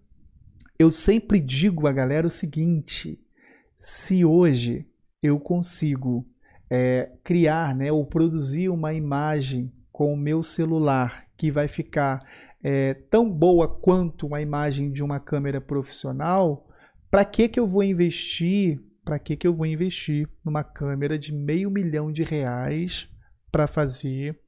eu 0.78 0.90
sempre 0.90 1.40
digo 1.40 1.88
a 1.88 1.92
galera 1.92 2.26
o 2.26 2.30
seguinte: 2.30 3.20
se 3.76 4.24
hoje 4.24 4.86
eu 5.20 5.38
consigo 5.40 6.26
é, 6.74 7.12
criar 7.22 7.74
né, 7.76 7.92
ou 7.92 8.06
produzir 8.06 8.70
uma 8.70 8.94
imagem 8.94 9.70
com 9.92 10.14
o 10.14 10.16
meu 10.16 10.40
celular 10.42 11.26
que 11.36 11.50
vai 11.50 11.68
ficar 11.68 12.26
é, 12.64 12.94
tão 12.94 13.30
boa 13.30 13.68
quanto 13.68 14.26
uma 14.26 14.40
imagem 14.40 14.90
de 14.90 15.04
uma 15.04 15.20
câmera 15.20 15.60
profissional, 15.60 16.66
para 17.10 17.26
que, 17.26 17.46
que 17.46 17.60
eu 17.60 17.66
vou 17.66 17.84
investir? 17.84 18.80
Para 19.04 19.18
que, 19.18 19.36
que 19.36 19.46
eu 19.46 19.52
vou 19.52 19.66
investir 19.66 20.26
numa 20.42 20.64
câmera 20.64 21.18
de 21.18 21.34
meio 21.34 21.70
milhão 21.70 22.10
de 22.10 22.22
reais 22.22 23.06
para 23.50 23.66
fazer 23.66 24.40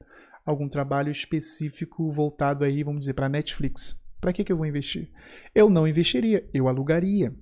algum 0.43 0.67
trabalho 0.67 1.11
específico 1.11 2.11
voltado 2.11 2.63
aí, 2.63 2.81
vamos 2.81 3.01
dizer, 3.01 3.13
para 3.13 3.29
Netflix? 3.29 3.95
Para 4.19 4.33
que, 4.33 4.43
que 4.43 4.51
eu 4.51 4.57
vou 4.57 4.65
investir? 4.65 5.11
Eu 5.53 5.69
não 5.69 5.87
investiria, 5.87 6.49
eu 6.51 6.67
alugaria. 6.67 7.35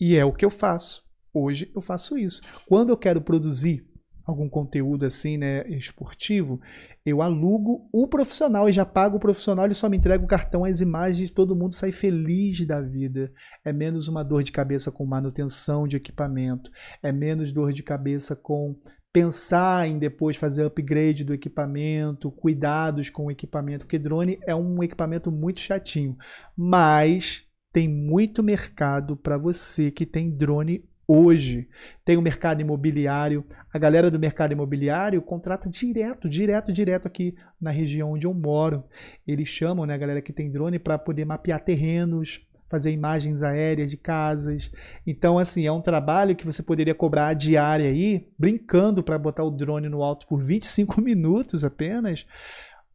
E 0.00 0.16
é 0.16 0.24
o 0.24 0.32
que 0.32 0.44
eu 0.44 0.50
faço. 0.50 1.02
Hoje 1.34 1.70
eu 1.74 1.82
faço 1.82 2.16
isso. 2.16 2.40
Quando 2.66 2.88
eu 2.88 2.96
quero 2.96 3.20
produzir 3.20 3.86
algum 4.26 4.48
conteúdo 4.48 5.06
assim, 5.06 5.38
né, 5.38 5.66
esportivo, 5.68 6.60
eu 7.04 7.22
alugo 7.22 7.88
o 7.92 8.08
profissional 8.08 8.68
e 8.68 8.72
já 8.72 8.84
pago 8.84 9.16
o 9.16 9.20
profissional, 9.20 9.64
ele 9.64 9.74
só 9.74 9.88
me 9.88 9.96
entrega 9.96 10.24
o 10.24 10.26
cartão, 10.26 10.64
as 10.64 10.80
imagens, 10.80 11.30
todo 11.30 11.54
mundo 11.54 11.72
sai 11.72 11.92
feliz 11.92 12.66
da 12.66 12.80
vida. 12.80 13.32
É 13.64 13.72
menos 13.72 14.08
uma 14.08 14.24
dor 14.24 14.42
de 14.42 14.50
cabeça 14.50 14.90
com 14.90 15.06
manutenção 15.06 15.86
de 15.86 15.96
equipamento, 15.96 16.70
é 17.00 17.12
menos 17.12 17.52
dor 17.52 17.72
de 17.72 17.84
cabeça 17.84 18.34
com 18.34 18.76
pensar 19.12 19.88
em 19.88 19.98
depois 19.98 20.36
fazer 20.36 20.64
upgrade 20.64 21.24
do 21.24 21.32
equipamento, 21.32 22.30
cuidados 22.30 23.08
com 23.08 23.26
o 23.26 23.30
equipamento, 23.30 23.86
porque 23.86 23.98
drone 23.98 24.38
é 24.42 24.54
um 24.54 24.82
equipamento 24.82 25.30
muito 25.30 25.60
chatinho, 25.60 26.16
mas 26.54 27.44
tem 27.72 27.88
muito 27.88 28.42
mercado 28.42 29.16
para 29.16 29.38
você 29.38 29.90
que 29.90 30.04
tem 30.04 30.30
drone 30.30 30.84
hoje. 31.06 31.68
Tem 32.04 32.16
o 32.16 32.22
mercado 32.22 32.60
imobiliário. 32.60 33.44
A 33.72 33.78
galera 33.78 34.10
do 34.10 34.18
mercado 34.18 34.52
imobiliário 34.52 35.22
contrata 35.22 35.68
direto, 35.68 36.28
direto, 36.28 36.72
direto 36.72 37.06
aqui 37.06 37.34
na 37.60 37.70
região 37.70 38.12
onde 38.12 38.26
eu 38.26 38.34
moro. 38.34 38.84
Eles 39.26 39.48
chamam 39.48 39.86
né, 39.86 39.94
a 39.94 39.98
galera 39.98 40.22
que 40.22 40.32
tem 40.32 40.50
drone 40.50 40.78
para 40.78 40.98
poder 40.98 41.24
mapear 41.24 41.62
terrenos, 41.62 42.40
fazer 42.68 42.90
imagens 42.90 43.42
aéreas 43.42 43.90
de 43.90 43.96
casas. 43.96 44.70
Então, 45.06 45.38
assim, 45.38 45.66
é 45.66 45.72
um 45.72 45.80
trabalho 45.80 46.34
que 46.34 46.44
você 46.44 46.62
poderia 46.62 46.94
cobrar 46.94 47.28
a 47.28 47.34
diária 47.34 47.88
aí, 47.88 48.28
brincando 48.38 49.02
para 49.02 49.18
botar 49.18 49.44
o 49.44 49.50
drone 49.50 49.88
no 49.88 50.02
alto 50.02 50.26
por 50.26 50.42
25 50.42 51.00
minutos 51.02 51.62
apenas, 51.62 52.26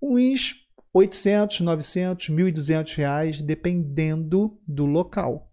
uns 0.01 0.55
800, 0.93 1.61
900, 1.61 2.29
1.200 2.29 2.95
reais, 2.97 3.41
dependendo 3.41 4.59
do 4.67 4.85
local 4.85 5.50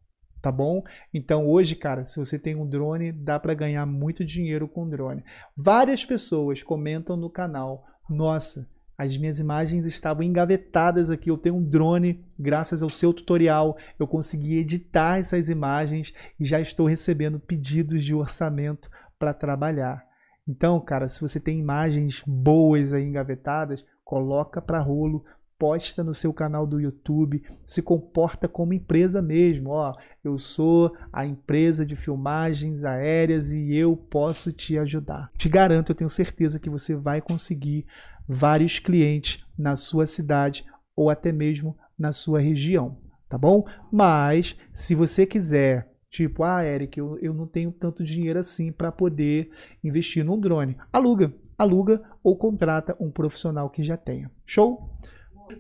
tá 0.49 0.53
bom? 0.53 0.83
Então 1.13 1.47
hoje, 1.47 1.77
cara, 1.77 2.07
se 2.07 2.19
você 2.19 2.39
tem 2.39 2.57
um 2.57 2.67
drone, 2.67 3.13
dá 3.13 3.39
para 3.39 3.53
ganhar 3.53 3.85
muito 3.85 4.25
dinheiro 4.25 4.67
com 4.67 4.89
drone. 4.89 5.23
Várias 5.55 6.07
pessoas 6.07 6.63
comentam 6.63 7.19
no 7.19 7.29
canal: 7.29 7.85
"Nossa, 8.09 8.67
as 8.97 9.17
minhas 9.19 9.39
imagens 9.39 9.85
estavam 9.85 10.23
engavetadas 10.23 11.11
aqui. 11.11 11.31
Eu 11.31 11.37
tenho 11.37 11.57
um 11.57 11.63
drone, 11.63 12.25
graças 12.39 12.83
ao 12.83 12.89
seu 12.89 13.13
tutorial, 13.13 13.77
eu 13.99 14.07
consegui 14.07 14.57
editar 14.57 15.19
essas 15.19 15.51
imagens 15.51 16.15
e 16.41 16.47
já 16.47 16.59
estou 16.61 16.87
recebendo 16.87 17.39
pedidos 17.39 18.03
de 18.03 18.15
orçamento 18.15 18.89
para 19.19 19.35
trabalhar. 19.35 20.03
Então, 20.49 20.81
cara, 20.81 21.11
se 21.11 21.21
você 21.21 21.39
tem 21.39 21.59
imagens 21.59 22.23
boas 22.27 22.95
aí 22.95 23.05
engavetadas, 23.05 23.85
coloca 24.03 24.63
para 24.63 24.81
rolo, 24.81 25.23
posta 25.59 26.05
no 26.05 26.15
seu 26.15 26.33
canal 26.33 26.67
do 26.67 26.81
YouTube, 26.81 27.43
se 27.67 27.83
comporta 27.83 28.47
como 28.47 28.73
empresa 28.73 29.21
mesmo. 29.21 29.71
Ó, 29.71 29.93
eu 30.23 30.37
sou 30.39 30.97
a 31.13 31.27
empresa 31.27 31.85
de 31.85 31.97
filmagens 31.97 32.85
aéreas 32.85 33.51
e 33.51 33.75
eu 33.75 33.97
posso 33.97 34.53
te 34.53 34.79
ajudar. 34.79 35.31
Te 35.37 35.49
garanto, 35.49 35.91
eu 35.91 35.97
tenho 35.97 36.09
certeza 36.09 36.61
que 36.61 36.71
você 36.71 36.95
vai 36.95 37.21
conseguir 37.21 37.87
vários 38.27 38.79
clientes 38.79 39.45
na 39.59 39.75
sua 39.75 40.07
cidade 40.07 40.65
ou 40.95 41.11
até 41.11 41.33
mesmo 41.33 41.77
na 41.99 42.13
sua 42.13 42.41
região, 42.41 42.99
tá 43.29 43.37
bom? 43.37 43.65
Mas 43.91 44.57
se 44.73 44.95
você 44.95 45.27
quiser 45.27 45.89
Tipo, 46.11 46.43
ah, 46.43 46.65
Eric, 46.65 46.99
eu, 46.99 47.19
eu 47.19 47.35
não 47.35 47.47
tenho 47.47 47.71
tanto 47.71 48.03
dinheiro 48.03 48.39
assim 48.39 48.73
para 48.73 48.91
poder 48.91 49.51
investir 49.85 50.25
num 50.25 50.41
drone. 50.41 50.77
Aluga, 50.91 51.35
aluga 51.57 52.03
ou 52.23 52.35
contrata 52.35 52.97
um 52.99 53.11
profissional 53.11 53.69
que 53.69 53.83
já 53.83 53.97
tenha. 53.97 54.31
Show? 54.47 54.91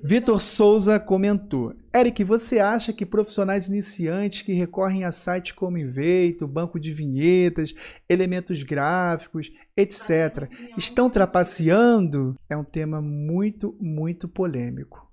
Vitor 0.02 0.40
Souza 0.40 0.98
comentou: 0.98 1.74
Eric, 1.94 2.22
você 2.24 2.58
acha 2.58 2.92
que 2.92 3.06
profissionais 3.06 3.68
iniciantes 3.68 4.42
que 4.42 4.52
recorrem 4.52 5.04
a 5.04 5.12
sites 5.12 5.52
como 5.52 5.78
Inveito, 5.78 6.46
banco 6.46 6.78
de 6.78 6.92
vinhetas, 6.92 7.74
elementos 8.08 8.62
gráficos, 8.62 9.50
etc., 9.76 10.48
estão 10.76 11.08
trapaceando? 11.08 12.34
É 12.48 12.56
um 12.56 12.64
tema 12.64 13.00
muito, 13.00 13.76
muito 13.80 14.28
polêmico. 14.28 15.06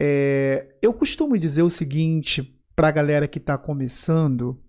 É, 0.00 0.76
eu 0.82 0.92
costumo 0.92 1.38
dizer 1.38 1.62
o 1.62 1.70
seguinte 1.70 2.58
para 2.74 2.88
a 2.88 2.92
galera 2.92 3.28
que 3.28 3.38
está 3.38 3.56
começando: 3.56 4.62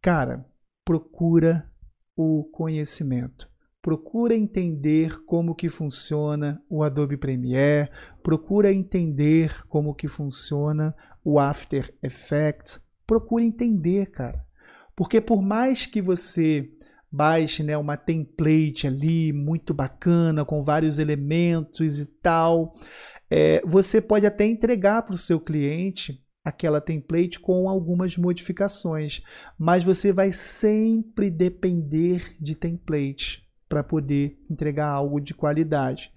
cara, 0.00 0.46
procura 0.84 1.70
o 2.16 2.44
conhecimento 2.52 3.48
procura 3.86 4.34
entender 4.34 5.24
como 5.26 5.54
que 5.54 5.68
funciona 5.68 6.60
o 6.68 6.82
Adobe 6.82 7.16
Premiere, 7.16 7.88
procura 8.20 8.72
entender 8.72 9.64
como 9.68 9.94
que 9.94 10.08
funciona 10.08 10.92
o 11.24 11.38
After 11.38 11.94
Effects, 12.02 12.80
procura 13.06 13.44
entender, 13.44 14.10
cara. 14.10 14.44
Porque 14.96 15.20
por 15.20 15.40
mais 15.40 15.86
que 15.86 16.02
você 16.02 16.68
baixe 17.12 17.62
né, 17.62 17.78
uma 17.78 17.96
template 17.96 18.88
ali 18.88 19.32
muito 19.32 19.72
bacana, 19.72 20.44
com 20.44 20.60
vários 20.62 20.98
elementos 20.98 22.00
e 22.00 22.06
tal, 22.20 22.74
é, 23.30 23.62
você 23.64 24.00
pode 24.00 24.26
até 24.26 24.46
entregar 24.46 25.02
para 25.02 25.14
o 25.14 25.16
seu 25.18 25.38
cliente 25.38 26.20
aquela 26.44 26.80
template 26.80 27.38
com 27.38 27.68
algumas 27.68 28.16
modificações, 28.16 29.22
mas 29.56 29.84
você 29.84 30.12
vai 30.12 30.32
sempre 30.32 31.30
depender 31.30 32.32
de 32.40 32.56
template 32.56 33.45
para 33.68 33.82
poder 33.82 34.38
entregar 34.50 34.88
algo 34.88 35.20
de 35.20 35.34
qualidade. 35.34 36.12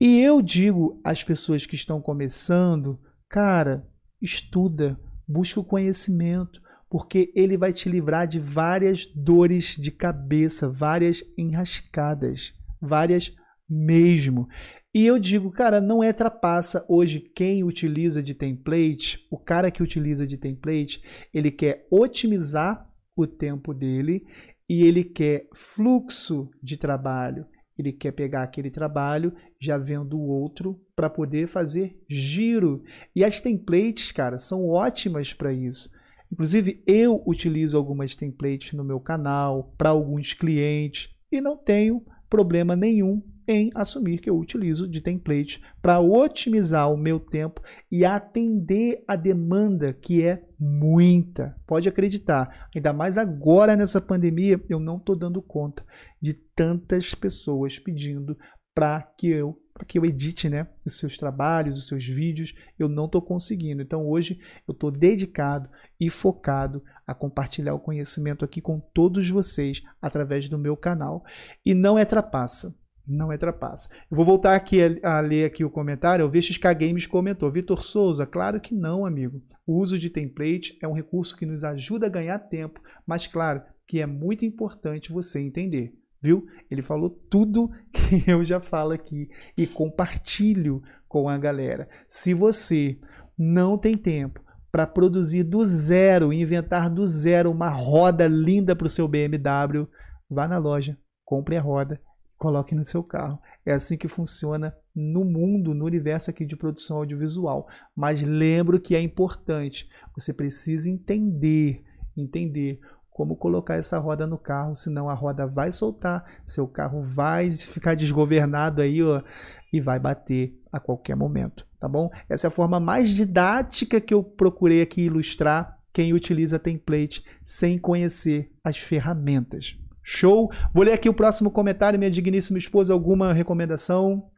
E 0.00 0.20
eu 0.20 0.40
digo 0.40 1.00
às 1.04 1.22
pessoas 1.22 1.66
que 1.66 1.74
estão 1.74 2.00
começando, 2.00 2.98
cara, 3.28 3.86
estuda, 4.20 4.98
busca 5.28 5.60
o 5.60 5.64
conhecimento, 5.64 6.60
porque 6.88 7.32
ele 7.36 7.56
vai 7.56 7.72
te 7.72 7.88
livrar 7.88 8.26
de 8.26 8.40
várias 8.40 9.06
dores 9.06 9.76
de 9.76 9.90
cabeça, 9.90 10.68
várias 10.68 11.22
enrascadas, 11.36 12.52
várias 12.80 13.32
mesmo. 13.68 14.48
E 14.92 15.06
eu 15.06 15.20
digo, 15.20 15.52
cara, 15.52 15.80
não 15.80 16.02
é 16.02 16.12
trapaça 16.12 16.84
hoje 16.88 17.20
quem 17.20 17.62
utiliza 17.62 18.20
de 18.20 18.34
template, 18.34 19.24
o 19.30 19.38
cara 19.38 19.70
que 19.70 19.84
utiliza 19.84 20.26
de 20.26 20.36
template, 20.36 21.00
ele 21.32 21.52
quer 21.52 21.86
otimizar 21.92 22.90
o 23.14 23.26
tempo 23.26 23.72
dele 23.72 24.26
e 24.70 24.84
ele 24.84 25.02
quer 25.02 25.48
fluxo 25.52 26.48
de 26.62 26.76
trabalho. 26.76 27.44
Ele 27.76 27.92
quer 27.92 28.12
pegar 28.12 28.44
aquele 28.44 28.70
trabalho 28.70 29.34
já 29.58 29.76
vendo 29.76 30.16
o 30.16 30.28
outro 30.28 30.80
para 30.94 31.10
poder 31.10 31.48
fazer 31.48 31.98
giro. 32.08 32.84
E 33.16 33.24
as 33.24 33.40
templates, 33.40 34.12
cara, 34.12 34.38
são 34.38 34.68
ótimas 34.68 35.34
para 35.34 35.52
isso. 35.52 35.90
Inclusive, 36.32 36.84
eu 36.86 37.20
utilizo 37.26 37.76
algumas 37.76 38.14
templates 38.14 38.72
no 38.72 38.84
meu 38.84 39.00
canal 39.00 39.74
para 39.76 39.88
alguns 39.88 40.34
clientes 40.34 41.12
e 41.32 41.40
não 41.40 41.56
tenho 41.56 42.04
problema 42.28 42.76
nenhum 42.76 43.20
em 43.50 43.70
assumir 43.74 44.20
que 44.20 44.30
eu 44.30 44.38
utilizo 44.38 44.88
de 44.88 45.00
template 45.00 45.60
para 45.82 45.98
otimizar 45.98 46.90
o 46.92 46.96
meu 46.96 47.18
tempo 47.18 47.60
e 47.90 48.04
atender 48.04 49.02
a 49.08 49.16
demanda 49.16 49.92
que 49.92 50.24
é 50.24 50.44
muita. 50.58 51.56
Pode 51.66 51.88
acreditar, 51.88 52.68
ainda 52.74 52.92
mais 52.92 53.18
agora 53.18 53.74
nessa 53.74 54.00
pandemia, 54.00 54.60
eu 54.68 54.78
não 54.78 54.96
estou 54.96 55.16
dando 55.16 55.42
conta 55.42 55.84
de 56.22 56.32
tantas 56.32 57.14
pessoas 57.14 57.78
pedindo 57.78 58.36
para 58.74 59.02
que 59.02 59.28
eu 59.28 59.58
para 59.80 59.86
que 59.86 59.98
eu 59.98 60.04
edite 60.04 60.46
né, 60.50 60.66
os 60.84 60.98
seus 60.98 61.16
trabalhos, 61.16 61.78
os 61.78 61.88
seus 61.88 62.04
vídeos, 62.04 62.54
eu 62.78 62.86
não 62.86 63.06
estou 63.06 63.22
conseguindo. 63.22 63.80
Então 63.80 64.06
hoje 64.06 64.38
eu 64.68 64.72
estou 64.72 64.90
dedicado 64.90 65.70
e 65.98 66.10
focado 66.10 66.82
a 67.06 67.14
compartilhar 67.14 67.72
o 67.72 67.80
conhecimento 67.80 68.44
aqui 68.44 68.60
com 68.60 68.78
todos 68.78 69.30
vocês 69.30 69.82
através 70.02 70.50
do 70.50 70.58
meu 70.58 70.76
canal. 70.76 71.24
E 71.64 71.72
não 71.72 71.98
é 71.98 72.04
trapaça. 72.04 72.74
Não 73.10 73.32
é 73.32 73.36
trapaça. 73.36 73.88
Eu 74.08 74.16
vou 74.16 74.24
voltar 74.24 74.54
aqui 74.54 74.78
a, 75.02 75.16
a 75.16 75.20
ler 75.20 75.44
aqui 75.44 75.64
o 75.64 75.70
comentário. 75.70 76.24
O 76.24 76.28
VXK 76.28 76.72
Games 76.78 77.08
comentou. 77.08 77.50
Vitor 77.50 77.82
Souza, 77.82 78.24
claro 78.24 78.60
que 78.60 78.72
não, 78.72 79.04
amigo. 79.04 79.42
O 79.66 79.80
uso 79.80 79.98
de 79.98 80.08
template 80.08 80.78
é 80.80 80.86
um 80.86 80.92
recurso 80.92 81.36
que 81.36 81.44
nos 81.44 81.64
ajuda 81.64 82.06
a 82.06 82.10
ganhar 82.10 82.38
tempo, 82.38 82.80
mas 83.04 83.26
claro 83.26 83.62
que 83.84 84.00
é 84.00 84.06
muito 84.06 84.44
importante 84.44 85.10
você 85.10 85.40
entender, 85.40 85.92
viu? 86.22 86.46
Ele 86.70 86.82
falou 86.82 87.10
tudo 87.10 87.68
que 87.92 88.30
eu 88.30 88.44
já 88.44 88.60
falo 88.60 88.92
aqui 88.92 89.28
e 89.58 89.66
compartilho 89.66 90.80
com 91.08 91.28
a 91.28 91.36
galera. 91.36 91.88
Se 92.08 92.32
você 92.32 92.96
não 93.36 93.76
tem 93.76 93.96
tempo 93.96 94.40
para 94.70 94.86
produzir 94.86 95.42
do 95.42 95.64
zero, 95.64 96.32
inventar 96.32 96.88
do 96.88 97.04
zero 97.04 97.50
uma 97.50 97.70
roda 97.70 98.28
linda 98.28 98.76
para 98.76 98.86
o 98.86 98.90
seu 98.90 99.08
BMW, 99.08 99.88
vá 100.30 100.46
na 100.46 100.58
loja, 100.58 100.96
compre 101.24 101.56
a 101.56 101.60
roda 101.60 102.00
coloque 102.40 102.74
no 102.74 102.82
seu 102.82 103.04
carro. 103.04 103.38
É 103.66 103.72
assim 103.72 103.98
que 103.98 104.08
funciona 104.08 104.74
no 104.96 105.26
mundo, 105.26 105.74
no 105.74 105.84
universo 105.84 106.30
aqui 106.30 106.46
de 106.46 106.56
produção 106.56 106.96
audiovisual. 106.96 107.68
Mas 107.94 108.22
lembro 108.22 108.80
que 108.80 108.96
é 108.96 109.00
importante, 109.00 109.86
você 110.16 110.32
precisa 110.32 110.88
entender, 110.88 111.84
entender 112.16 112.80
como 113.10 113.36
colocar 113.36 113.74
essa 113.74 113.98
roda 113.98 114.26
no 114.26 114.38
carro, 114.38 114.74
senão 114.74 115.10
a 115.10 115.12
roda 115.12 115.46
vai 115.46 115.70
soltar, 115.70 116.24
seu 116.46 116.66
carro 116.66 117.02
vai 117.02 117.50
ficar 117.52 117.94
desgovernado 117.94 118.80
aí, 118.80 119.02
ó, 119.02 119.22
e 119.70 119.78
vai 119.78 120.00
bater 120.00 120.58
a 120.72 120.80
qualquer 120.80 121.14
momento, 121.14 121.66
tá 121.78 121.86
bom? 121.86 122.10
Essa 122.26 122.46
é 122.46 122.48
a 122.48 122.50
forma 122.50 122.80
mais 122.80 123.10
didática 123.10 124.00
que 124.00 124.14
eu 124.14 124.24
procurei 124.24 124.80
aqui 124.80 125.02
ilustrar 125.02 125.78
quem 125.92 126.14
utiliza 126.14 126.58
template 126.58 127.22
sem 127.44 127.78
conhecer 127.78 128.50
as 128.64 128.78
ferramentas. 128.78 129.76
Show? 130.12 130.50
Vou 130.74 130.82
ler 130.82 130.94
aqui 130.94 131.08
o 131.08 131.14
próximo 131.14 131.52
comentário, 131.52 131.96
minha 131.96 132.10
digníssima 132.10 132.58
esposa. 132.58 132.92
Alguma 132.92 133.32
recomendação? 133.32 134.28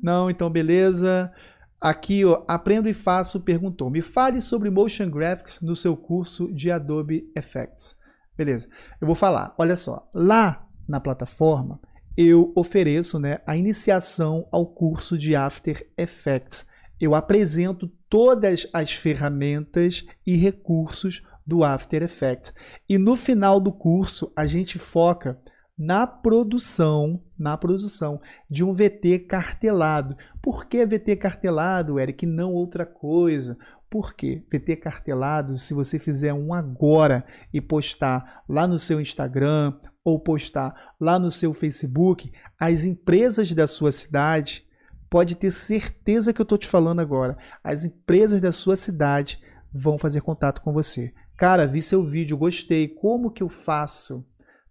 Não, 0.00 0.30
então 0.30 0.48
beleza. 0.48 1.32
Aqui, 1.80 2.24
ó, 2.24 2.44
Aprendo 2.46 2.88
e 2.88 2.94
Faço 2.94 3.40
perguntou: 3.40 3.90
Me 3.90 4.00
fale 4.00 4.40
sobre 4.40 4.70
Motion 4.70 5.10
Graphics 5.10 5.60
no 5.60 5.74
seu 5.74 5.96
curso 5.96 6.52
de 6.54 6.70
Adobe 6.70 7.28
Effects. 7.36 7.98
Beleza, 8.36 8.68
eu 9.00 9.06
vou 9.06 9.16
falar. 9.16 9.52
Olha 9.58 9.74
só, 9.74 10.08
lá 10.14 10.64
na 10.88 11.00
plataforma 11.00 11.80
eu 12.16 12.52
ofereço 12.54 13.18
né, 13.18 13.40
a 13.44 13.56
iniciação 13.56 14.46
ao 14.52 14.64
curso 14.64 15.18
de 15.18 15.34
After 15.34 15.90
Effects. 15.98 16.66
Eu 17.00 17.16
apresento 17.16 17.90
todas 18.08 18.68
as 18.72 18.92
ferramentas 18.92 20.04
e 20.24 20.36
recursos 20.36 21.22
do 21.46 21.64
After 21.64 22.02
Effects. 22.02 22.52
E 22.88 22.98
no 22.98 23.16
final 23.16 23.60
do 23.60 23.72
curso, 23.72 24.32
a 24.36 24.46
gente 24.46 24.78
foca 24.78 25.40
na 25.76 26.06
produção, 26.06 27.22
na 27.38 27.56
produção 27.56 28.20
de 28.48 28.62
um 28.62 28.72
VT 28.72 29.20
cartelado. 29.28 30.16
Por 30.40 30.66
que 30.66 30.84
VT 30.84 31.16
cartelado, 31.16 31.98
Eric, 31.98 32.26
não 32.26 32.52
outra 32.52 32.86
coisa? 32.86 33.56
Porque 33.90 34.44
VT 34.50 34.76
cartelado, 34.76 35.56
se 35.56 35.74
você 35.74 35.98
fizer 35.98 36.32
um 36.32 36.54
agora 36.54 37.24
e 37.52 37.60
postar 37.60 38.42
lá 38.48 38.66
no 38.66 38.78
seu 38.78 39.00
Instagram 39.00 39.74
ou 40.04 40.20
postar 40.20 40.94
lá 41.00 41.18
no 41.18 41.30
seu 41.30 41.52
Facebook, 41.52 42.32
as 42.58 42.84
empresas 42.84 43.52
da 43.52 43.66
sua 43.66 43.92
cidade, 43.92 44.64
pode 45.10 45.36
ter 45.36 45.50
certeza 45.50 46.32
que 46.32 46.40
eu 46.40 46.44
estou 46.44 46.56
te 46.56 46.66
falando 46.66 47.00
agora, 47.00 47.36
as 47.62 47.84
empresas 47.84 48.40
da 48.40 48.50
sua 48.50 48.76
cidade 48.76 49.38
vão 49.72 49.98
fazer 49.98 50.20
contato 50.20 50.62
com 50.62 50.72
você. 50.72 51.12
Cara, 51.36 51.66
vi 51.66 51.82
seu 51.82 52.04
vídeo, 52.04 52.36
gostei. 52.36 52.88
Como 52.88 53.30
que 53.30 53.42
eu 53.42 53.48
faço 53.48 54.24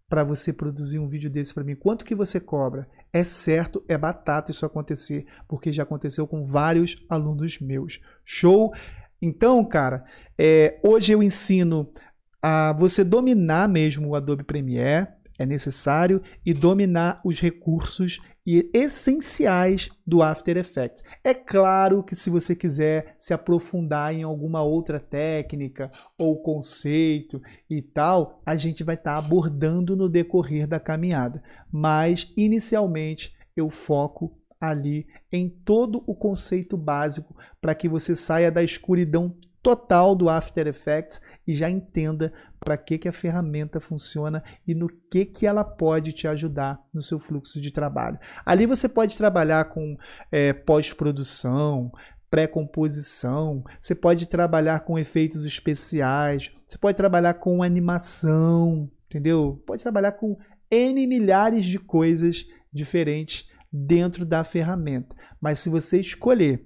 para 0.07 0.24
você 0.24 0.53
produzir 0.53 0.99
um 0.99 1.07
vídeo 1.07 1.30
desse 1.30 1.53
para 1.53 1.64
mim? 1.64 1.76
Quanto 1.76 2.05
que 2.05 2.16
você 2.16 2.39
cobra? 2.39 2.88
É 3.14 3.24
certo, 3.24 3.84
é 3.88 3.97
batata 3.97 4.51
isso 4.51 4.66
acontecer, 4.66 5.26
porque 5.47 5.74
já 5.74 5.84
aconteceu 5.84 6.26
com 6.26 6.45
vários 6.45 6.95
alunos 7.09 7.59
meus. 7.59 7.99
Show? 8.24 8.72
Então, 9.22 9.64
cara, 9.66 10.05
é, 10.38 10.80
hoje 10.84 11.12
eu 11.12 11.22
ensino 11.22 11.91
a 12.41 12.74
você 12.74 13.03
dominar 13.03 13.68
mesmo 13.70 14.09
o 14.09 14.16
Adobe 14.16 14.43
Premiere, 14.43 15.07
é 15.38 15.45
necessário, 15.45 16.22
e 16.45 16.53
dominar 16.53 17.22
os 17.24 17.39
recursos 17.39 18.20
e 18.46 18.70
essenciais 18.74 19.89
do 20.06 20.22
After 20.22 20.58
Effects. 20.58 21.04
É 21.24 21.34
claro 21.34 22.04
que 22.04 22.16
se 22.16 22.30
você 22.30 22.56
quiser 22.56 23.16
se 23.20 23.34
aprofundar 23.34 24.14
em 24.14 24.24
alguma 24.24 24.64
outra 24.64 25.00
técnica 25.00 25.92
ou 26.18 26.42
conceito 26.42 27.42
e 27.70 27.82
tal, 27.82 28.42
a 28.46 28.56
gente 28.56 28.84
vai 28.84 28.96
estar 28.96 29.16
tá 29.16 29.20
abordando 29.20 29.96
no 29.96 30.10
decorrer 30.10 30.68
da 30.68 30.80
caminhada. 30.80 31.44
Mas 31.72 32.32
inicialmente 32.36 33.34
eu 33.56 33.70
foco 33.70 34.38
ali 34.60 35.08
em 35.32 35.50
todo 35.50 36.04
o 36.06 36.16
conceito 36.16 36.78
básico 36.78 37.36
para 37.60 37.76
que 37.76 37.89
você 37.89 38.16
saia 38.16 38.52
da 38.52 38.64
escuridão 38.64 39.36
total 39.62 40.16
do 40.16 40.30
After 40.30 40.68
Effects 40.68 41.22
e 41.48 41.54
já 41.54 41.70
entenda 41.70 42.34
para 42.64 42.78
que, 42.78 42.99
que 42.99 43.09
a 43.09 43.12
ferramenta 43.12 43.80
funciona 43.80 44.43
e 44.68 44.76
no 44.76 44.88
que, 44.88 45.26
que 45.26 45.47
ela 45.47 45.64
pode 45.64 46.14
te 46.14 46.28
ajudar 46.28 46.80
no 46.93 47.01
seu 47.01 47.18
fluxo 47.18 47.59
de 47.59 47.72
trabalho. 47.72 48.20
Ali 48.45 48.68
você 48.68 48.88
pode 48.88 49.18
trabalhar 49.18 49.66
com 49.66 49.97
é, 50.32 50.53
pós-produção, 50.53 51.91
pré-composição, 52.30 53.64
você 53.80 53.95
pode 53.95 54.28
trabalhar 54.28 54.82
com 54.82 54.97
efeitos 54.97 55.43
especiais, 55.43 56.51
você 56.66 56.78
pode 56.78 56.95
trabalhar 56.95 57.34
com 57.34 57.64
animação, 57.64 58.89
entendeu? 59.09 59.62
Pode 59.66 59.82
trabalhar 59.82 60.12
com 60.14 60.38
N 60.70 61.07
milhares 61.07 61.66
de 61.66 61.80
coisas 61.80 62.45
diferentes 62.72 63.49
dentro 63.74 64.24
da 64.24 64.43
ferramenta. 64.43 65.16
Mas 65.41 65.57
se 65.59 65.68
você 65.68 65.99
escolher 65.99 66.64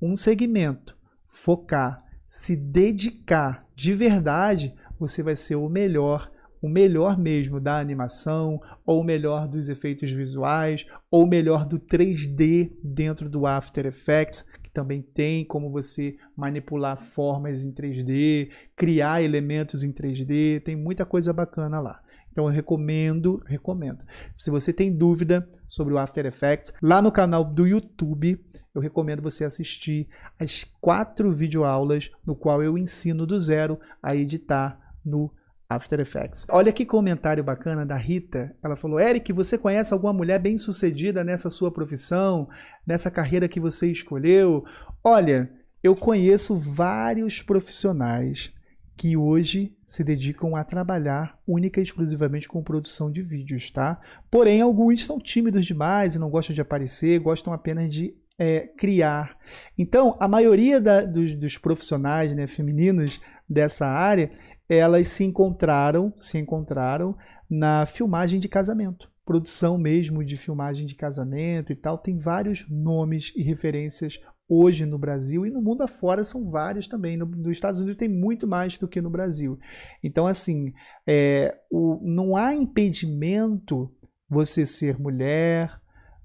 um 0.00 0.16
segmento, 0.16 0.96
focar, 1.28 2.02
se 2.26 2.56
dedicar 2.56 3.64
de 3.76 3.92
verdade, 3.92 4.74
você 4.98 5.22
vai 5.22 5.36
ser 5.36 5.56
o 5.56 5.68
melhor, 5.68 6.30
o 6.60 6.68
melhor 6.68 7.18
mesmo 7.18 7.60
da 7.60 7.78
animação, 7.78 8.60
ou 8.86 9.00
o 9.00 9.04
melhor 9.04 9.46
dos 9.46 9.68
efeitos 9.68 10.10
visuais, 10.10 10.86
ou 11.10 11.24
o 11.24 11.28
melhor 11.28 11.66
do 11.66 11.78
3D 11.78 12.72
dentro 12.82 13.28
do 13.28 13.46
After 13.46 13.84
Effects, 13.86 14.44
que 14.62 14.70
também 14.70 15.02
tem 15.02 15.44
como 15.44 15.70
você 15.70 16.16
manipular 16.36 16.96
formas 16.96 17.64
em 17.64 17.72
3D, 17.72 18.50
criar 18.74 19.22
elementos 19.22 19.84
em 19.84 19.92
3D, 19.92 20.62
tem 20.62 20.74
muita 20.74 21.04
coisa 21.04 21.32
bacana 21.32 21.80
lá. 21.80 22.00
Então 22.34 22.46
eu 22.46 22.50
recomendo, 22.50 23.40
recomendo. 23.46 24.04
Se 24.34 24.50
você 24.50 24.72
tem 24.72 24.92
dúvida 24.92 25.48
sobre 25.68 25.94
o 25.94 25.98
After 25.98 26.26
Effects, 26.26 26.72
lá 26.82 27.00
no 27.00 27.12
canal 27.12 27.44
do 27.44 27.64
YouTube, 27.64 28.44
eu 28.74 28.80
recomendo 28.80 29.22
você 29.22 29.44
assistir 29.44 30.08
as 30.36 30.64
quatro 30.80 31.32
videoaulas 31.32 32.10
no 32.26 32.34
qual 32.34 32.60
eu 32.60 32.76
ensino 32.76 33.24
do 33.24 33.38
zero 33.38 33.78
a 34.02 34.16
editar 34.16 34.83
no 35.04 35.30
After 35.68 35.98
Effects. 36.00 36.46
Olha 36.48 36.72
que 36.72 36.84
comentário 36.84 37.42
bacana 37.42 37.84
da 37.84 37.96
Rita. 37.96 38.54
Ela 38.62 38.76
falou: 38.76 39.00
Eric, 39.00 39.32
você 39.32 39.56
conhece 39.58 39.92
alguma 39.92 40.12
mulher 40.12 40.38
bem 40.38 40.58
sucedida 40.58 41.24
nessa 41.24 41.50
sua 41.50 41.70
profissão, 41.70 42.48
nessa 42.86 43.10
carreira 43.10 43.48
que 43.48 43.60
você 43.60 43.90
escolheu? 43.90 44.64
Olha, 45.02 45.50
eu 45.82 45.94
conheço 45.94 46.56
vários 46.56 47.42
profissionais 47.42 48.52
que 48.96 49.16
hoje 49.16 49.76
se 49.86 50.04
dedicam 50.04 50.54
a 50.54 50.62
trabalhar 50.62 51.38
única 51.46 51.80
e 51.80 51.82
exclusivamente 51.82 52.48
com 52.48 52.62
produção 52.62 53.10
de 53.10 53.22
vídeos, 53.22 53.70
tá? 53.70 54.00
Porém, 54.30 54.60
alguns 54.60 55.04
são 55.04 55.18
tímidos 55.18 55.66
demais 55.66 56.14
e 56.14 56.18
não 56.18 56.30
gostam 56.30 56.54
de 56.54 56.60
aparecer, 56.60 57.18
gostam 57.18 57.52
apenas 57.52 57.92
de 57.92 58.14
é, 58.38 58.68
criar. 58.78 59.36
Então, 59.76 60.16
a 60.20 60.28
maioria 60.28 60.80
da, 60.80 61.04
dos, 61.04 61.34
dos, 61.34 61.58
profissionais 61.58 62.34
né, 62.34 62.46
femininos 62.46 63.20
dessa 63.48 63.86
área, 63.86 64.30
elas 64.68 65.08
se 65.08 65.24
encontraram, 65.24 66.12
se 66.16 66.38
encontraram 66.38 67.16
na 67.50 67.86
filmagem 67.86 68.40
de 68.40 68.48
casamento. 68.48 69.10
Produção 69.24 69.78
mesmo 69.78 70.24
de 70.24 70.36
filmagem 70.36 70.86
de 70.86 70.94
casamento 70.94 71.72
e 71.72 71.76
tal, 71.76 71.96
tem 71.98 72.16
vários 72.16 72.68
nomes 72.68 73.32
e 73.34 73.42
referências 73.42 74.18
hoje 74.48 74.84
no 74.84 74.98
Brasil 74.98 75.46
e 75.46 75.50
no 75.50 75.62
mundo 75.62 75.82
afora 75.82 76.22
são 76.22 76.50
vários 76.50 76.86
também. 76.86 77.16
No, 77.16 77.26
nos 77.26 77.52
Estados 77.52 77.80
Unidos 77.80 77.98
tem 77.98 78.08
muito 78.08 78.46
mais 78.46 78.76
do 78.76 78.88
que 78.88 79.00
no 79.00 79.10
Brasil. 79.10 79.58
Então, 80.02 80.26
assim, 80.26 80.72
é, 81.06 81.56
o, 81.70 82.00
não 82.02 82.36
há 82.36 82.54
impedimento 82.54 83.90
você 84.28 84.66
ser 84.66 84.98
mulher, 84.98 85.80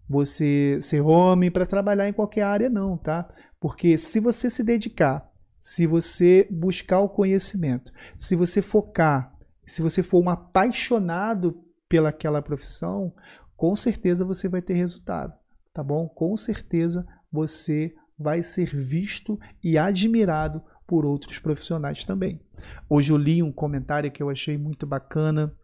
você 0.08 0.80
ser 0.82 1.02
homem 1.02 1.52
para 1.52 1.66
trabalhar 1.66 2.10
em 2.10 2.14
qualquer 2.14 2.42
área, 2.42 2.70
não, 2.70 2.98
tá? 2.98 3.30
Porque 3.60 3.98
se 3.98 4.20
você 4.20 4.50
se 4.50 4.64
dedicar, 4.64 5.29
se 5.70 5.86
você 5.86 6.48
buscar 6.50 7.00
o 7.00 7.08
conhecimento, 7.08 7.92
se 8.18 8.36
você 8.36 8.60
focar, 8.60 9.38
se 9.68 9.84
você 9.84 10.02
for 10.02 10.20
um 10.20 10.28
apaixonado 10.28 11.64
pelaquela 11.88 12.42
profissão, 12.42 13.14
com 13.56 13.76
certeza 13.76 14.26
você 14.26 14.50
vai 14.50 14.64
ter 14.64 14.74
resultado, 14.74 15.32
tá 15.72 15.84
bom? 15.84 16.10
Com 16.10 16.36
certeza 16.36 17.06
você 17.32 17.94
vai 18.18 18.42
ser 18.42 18.76
visto 18.76 19.40
e 19.64 19.78
admirado 19.78 20.60
por 20.88 21.06
outros 21.06 21.38
profissionais 21.38 22.04
também. 22.04 22.42
Hoje 22.90 23.12
eu 23.12 23.18
li 23.18 23.44
um 23.44 23.52
comentário 23.52 24.12
que 24.12 24.24
eu 24.24 24.32
achei 24.32 24.58
muito 24.58 24.88
bacana 24.88 25.56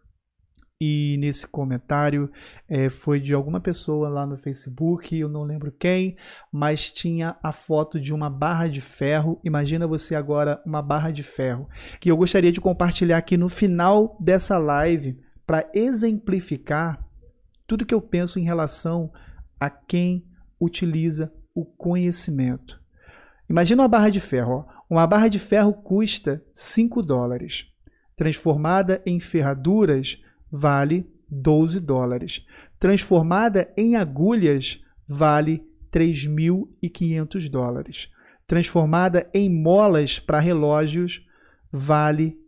e 0.80 1.16
nesse 1.18 1.46
comentário 1.46 2.30
é, 2.68 2.90
foi 2.90 3.18
de 3.18 3.32
alguma 3.32 3.60
pessoa 3.60 4.08
lá 4.08 4.26
no 4.26 4.36
Facebook, 4.36 5.16
eu 5.16 5.28
não 5.28 5.42
lembro 5.42 5.72
quem, 5.72 6.16
mas 6.52 6.90
tinha 6.90 7.36
a 7.42 7.52
foto 7.52 7.98
de 7.98 8.12
uma 8.12 8.28
barra 8.28 8.68
de 8.68 8.80
ferro. 8.80 9.40
Imagina 9.42 9.86
você 9.86 10.14
agora 10.14 10.60
uma 10.66 10.82
barra 10.82 11.10
de 11.10 11.22
ferro 11.22 11.68
que 11.98 12.10
eu 12.10 12.16
gostaria 12.16 12.52
de 12.52 12.60
compartilhar 12.60 13.16
aqui 13.16 13.36
no 13.36 13.48
final 13.48 14.16
dessa 14.20 14.58
live 14.58 15.18
para 15.46 15.68
exemplificar 15.72 17.02
tudo 17.66 17.86
que 17.86 17.94
eu 17.94 18.00
penso 18.00 18.38
em 18.38 18.44
relação 18.44 19.10
a 19.58 19.70
quem 19.70 20.26
utiliza 20.60 21.32
o 21.54 21.64
conhecimento. 21.64 22.80
Imagina 23.48 23.82
uma 23.82 23.88
barra 23.88 24.10
de 24.10 24.20
ferro. 24.20 24.66
Ó. 24.68 24.76
Uma 24.90 25.06
barra 25.06 25.28
de 25.28 25.38
ferro 25.38 25.72
custa 25.72 26.44
5 26.54 27.02
dólares. 27.02 27.66
Transformada 28.14 29.02
em 29.06 29.20
ferraduras, 29.20 30.18
vale 30.50 31.08
12 31.28 31.80
dólares. 31.80 32.44
Transformada 32.78 33.72
em 33.76 33.96
agulhas, 33.96 34.80
vale 35.08 35.64
3.500 35.90 37.48
dólares. 37.48 38.08
Transformada 38.46 39.28
em 39.34 39.50
molas 39.50 40.18
para 40.18 40.38
relógios, 40.38 41.26
vale 41.72 42.38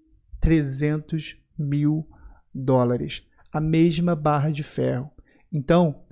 300 0.40 1.36
mil 1.58 2.08
dólares. 2.54 3.22
A 3.52 3.60
mesma 3.60 4.14
barra 4.14 4.50
de 4.50 4.62
ferro. 4.62 5.10
Então, 5.52 6.02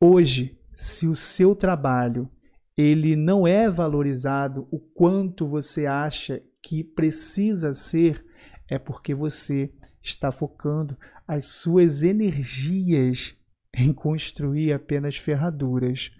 hoje, 0.00 0.58
se 0.74 1.06
o 1.06 1.14
seu 1.14 1.54
trabalho 1.54 2.30
ele 2.76 3.16
não 3.16 3.46
é 3.46 3.70
valorizado 3.70 4.68
o 4.70 4.78
quanto 4.78 5.46
você 5.46 5.86
acha 5.86 6.42
que 6.62 6.84
precisa 6.84 7.72
ser, 7.72 8.24
é 8.68 8.78
porque 8.78 9.14
você 9.14 9.72
está 10.08 10.30
focando 10.30 10.96
as 11.26 11.46
suas 11.46 12.02
energias 12.02 13.34
em 13.74 13.92
construir 13.92 14.72
apenas 14.72 15.16
ferraduras. 15.16 16.10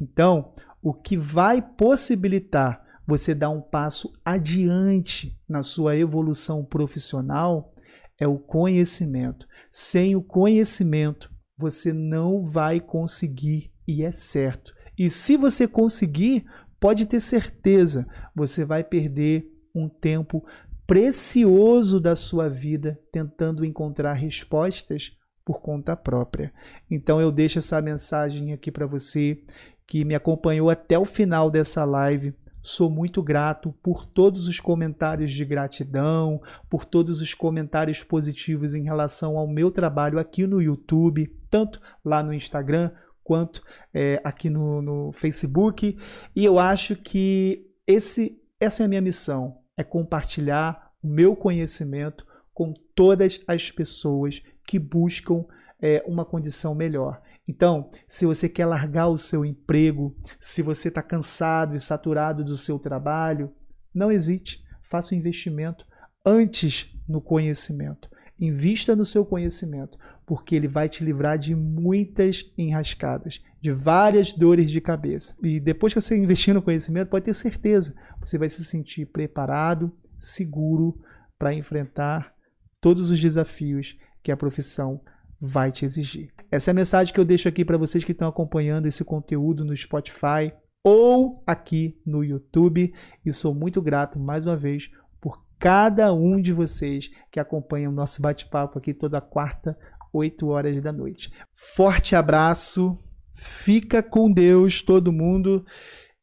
Então, 0.00 0.54
o 0.82 0.94
que 0.94 1.16
vai 1.16 1.60
possibilitar 1.60 2.84
você 3.06 3.34
dar 3.34 3.50
um 3.50 3.60
passo 3.60 4.12
adiante 4.24 5.36
na 5.48 5.62
sua 5.62 5.96
evolução 5.96 6.64
profissional 6.64 7.74
é 8.18 8.26
o 8.26 8.38
conhecimento. 8.38 9.46
Sem 9.72 10.14
o 10.14 10.22
conhecimento, 10.22 11.30
você 11.58 11.92
não 11.92 12.42
vai 12.42 12.80
conseguir, 12.80 13.72
e 13.86 14.04
é 14.04 14.12
certo, 14.12 14.72
e 14.98 15.08
se 15.08 15.36
você 15.36 15.66
conseguir, 15.66 16.44
pode 16.78 17.06
ter 17.06 17.20
certeza, 17.20 18.06
você 18.34 18.64
vai 18.64 18.84
perder 18.84 19.46
um 19.74 19.88
tempo 19.88 20.44
precioso 20.90 22.00
da 22.00 22.16
sua 22.16 22.48
vida 22.48 22.98
tentando 23.12 23.64
encontrar 23.64 24.14
respostas 24.14 25.16
por 25.44 25.62
conta 25.62 25.94
própria. 25.94 26.52
Então 26.90 27.20
eu 27.20 27.30
deixo 27.30 27.60
essa 27.60 27.80
mensagem 27.80 28.52
aqui 28.52 28.72
para 28.72 28.88
você 28.88 29.40
que 29.86 30.04
me 30.04 30.16
acompanhou 30.16 30.68
até 30.68 30.98
o 30.98 31.04
final 31.04 31.48
dessa 31.48 31.84
live. 31.84 32.34
Sou 32.60 32.90
muito 32.90 33.22
grato 33.22 33.72
por 33.80 34.04
todos 34.04 34.48
os 34.48 34.58
comentários 34.58 35.30
de 35.30 35.44
gratidão, 35.44 36.42
por 36.68 36.84
todos 36.84 37.20
os 37.20 37.34
comentários 37.34 38.02
positivos 38.02 38.74
em 38.74 38.82
relação 38.82 39.38
ao 39.38 39.46
meu 39.46 39.70
trabalho 39.70 40.18
aqui 40.18 40.44
no 40.44 40.60
YouTube, 40.60 41.32
tanto 41.48 41.80
lá 42.04 42.20
no 42.20 42.34
Instagram 42.34 42.90
quanto 43.22 43.62
é, 43.94 44.20
aqui 44.24 44.50
no, 44.50 44.82
no 44.82 45.12
Facebook. 45.12 45.96
E 46.34 46.44
eu 46.44 46.58
acho 46.58 46.96
que 46.96 47.64
esse, 47.86 48.42
essa 48.58 48.82
é 48.82 48.86
a 48.86 48.88
minha 48.88 49.00
missão: 49.00 49.59
é 49.80 49.84
compartilhar 49.84 50.92
o 51.02 51.08
meu 51.08 51.34
conhecimento 51.34 52.26
com 52.52 52.74
todas 52.94 53.40
as 53.46 53.70
pessoas 53.70 54.42
que 54.66 54.78
buscam 54.78 55.46
é, 55.80 56.04
uma 56.06 56.24
condição 56.24 56.74
melhor. 56.74 57.22
Então, 57.48 57.90
se 58.06 58.26
você 58.26 58.46
quer 58.46 58.66
largar 58.66 59.08
o 59.08 59.16
seu 59.16 59.42
emprego, 59.42 60.14
se 60.38 60.60
você 60.60 60.88
está 60.88 61.02
cansado 61.02 61.74
e 61.74 61.80
saturado 61.80 62.44
do 62.44 62.56
seu 62.56 62.78
trabalho, 62.78 63.50
não 63.92 64.12
hesite, 64.12 64.62
faça 64.82 65.14
o 65.14 65.16
um 65.16 65.18
investimento 65.18 65.86
antes 66.24 66.94
no 67.08 67.22
conhecimento. 67.22 68.10
Invista 68.38 68.94
no 68.94 69.04
seu 69.04 69.24
conhecimento, 69.24 69.98
porque 70.26 70.54
ele 70.54 70.68
vai 70.68 70.88
te 70.88 71.02
livrar 71.02 71.38
de 71.38 71.54
muitas 71.54 72.44
enrascadas, 72.56 73.42
de 73.60 73.70
várias 73.70 74.32
dores 74.32 74.70
de 74.70 74.80
cabeça. 74.80 75.34
E 75.42 75.58
depois 75.58 75.92
que 75.92 76.00
você 76.00 76.16
investir 76.16 76.54
no 76.54 76.62
conhecimento, 76.62 77.08
pode 77.08 77.24
ter 77.24 77.34
certeza, 77.34 77.94
você 78.20 78.38
vai 78.38 78.48
se 78.48 78.64
sentir 78.64 79.06
preparado, 79.06 79.92
seguro 80.18 80.98
para 81.38 81.54
enfrentar 81.54 82.34
todos 82.80 83.10
os 83.10 83.20
desafios 83.20 83.96
que 84.22 84.30
a 84.30 84.36
profissão 84.36 85.00
vai 85.40 85.72
te 85.72 85.84
exigir. 85.84 86.32
Essa 86.50 86.70
é 86.70 86.72
a 86.72 86.74
mensagem 86.74 87.14
que 87.14 87.18
eu 87.18 87.24
deixo 87.24 87.48
aqui 87.48 87.64
para 87.64 87.78
vocês 87.78 88.04
que 88.04 88.12
estão 88.12 88.28
acompanhando 88.28 88.86
esse 88.86 89.04
conteúdo 89.04 89.64
no 89.64 89.76
Spotify 89.76 90.52
ou 90.84 91.42
aqui 91.46 91.98
no 92.04 92.22
YouTube. 92.22 92.92
E 93.24 93.32
sou 93.32 93.54
muito 93.54 93.80
grato 93.80 94.18
mais 94.18 94.46
uma 94.46 94.56
vez 94.56 94.90
por 95.20 95.42
cada 95.58 96.12
um 96.12 96.40
de 96.40 96.52
vocês 96.52 97.10
que 97.30 97.40
acompanha 97.40 97.88
o 97.88 97.92
nosso 97.92 98.20
bate-papo 98.20 98.78
aqui 98.78 98.92
toda 98.92 99.20
quarta, 99.20 99.78
8 100.12 100.46
horas 100.48 100.82
da 100.82 100.92
noite. 100.92 101.32
Forte 101.54 102.14
abraço, 102.14 102.94
fica 103.32 104.02
com 104.02 104.30
Deus 104.30 104.82
todo 104.82 105.12
mundo 105.12 105.64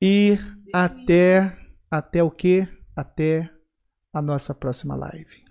e 0.02 0.38
até 0.74 1.58
até 1.90 2.24
o 2.24 2.32
que? 2.32 2.68
Até 2.96 3.50
a 4.14 4.22
nossa 4.22 4.54
próxima 4.54 4.96
live. 4.96 5.47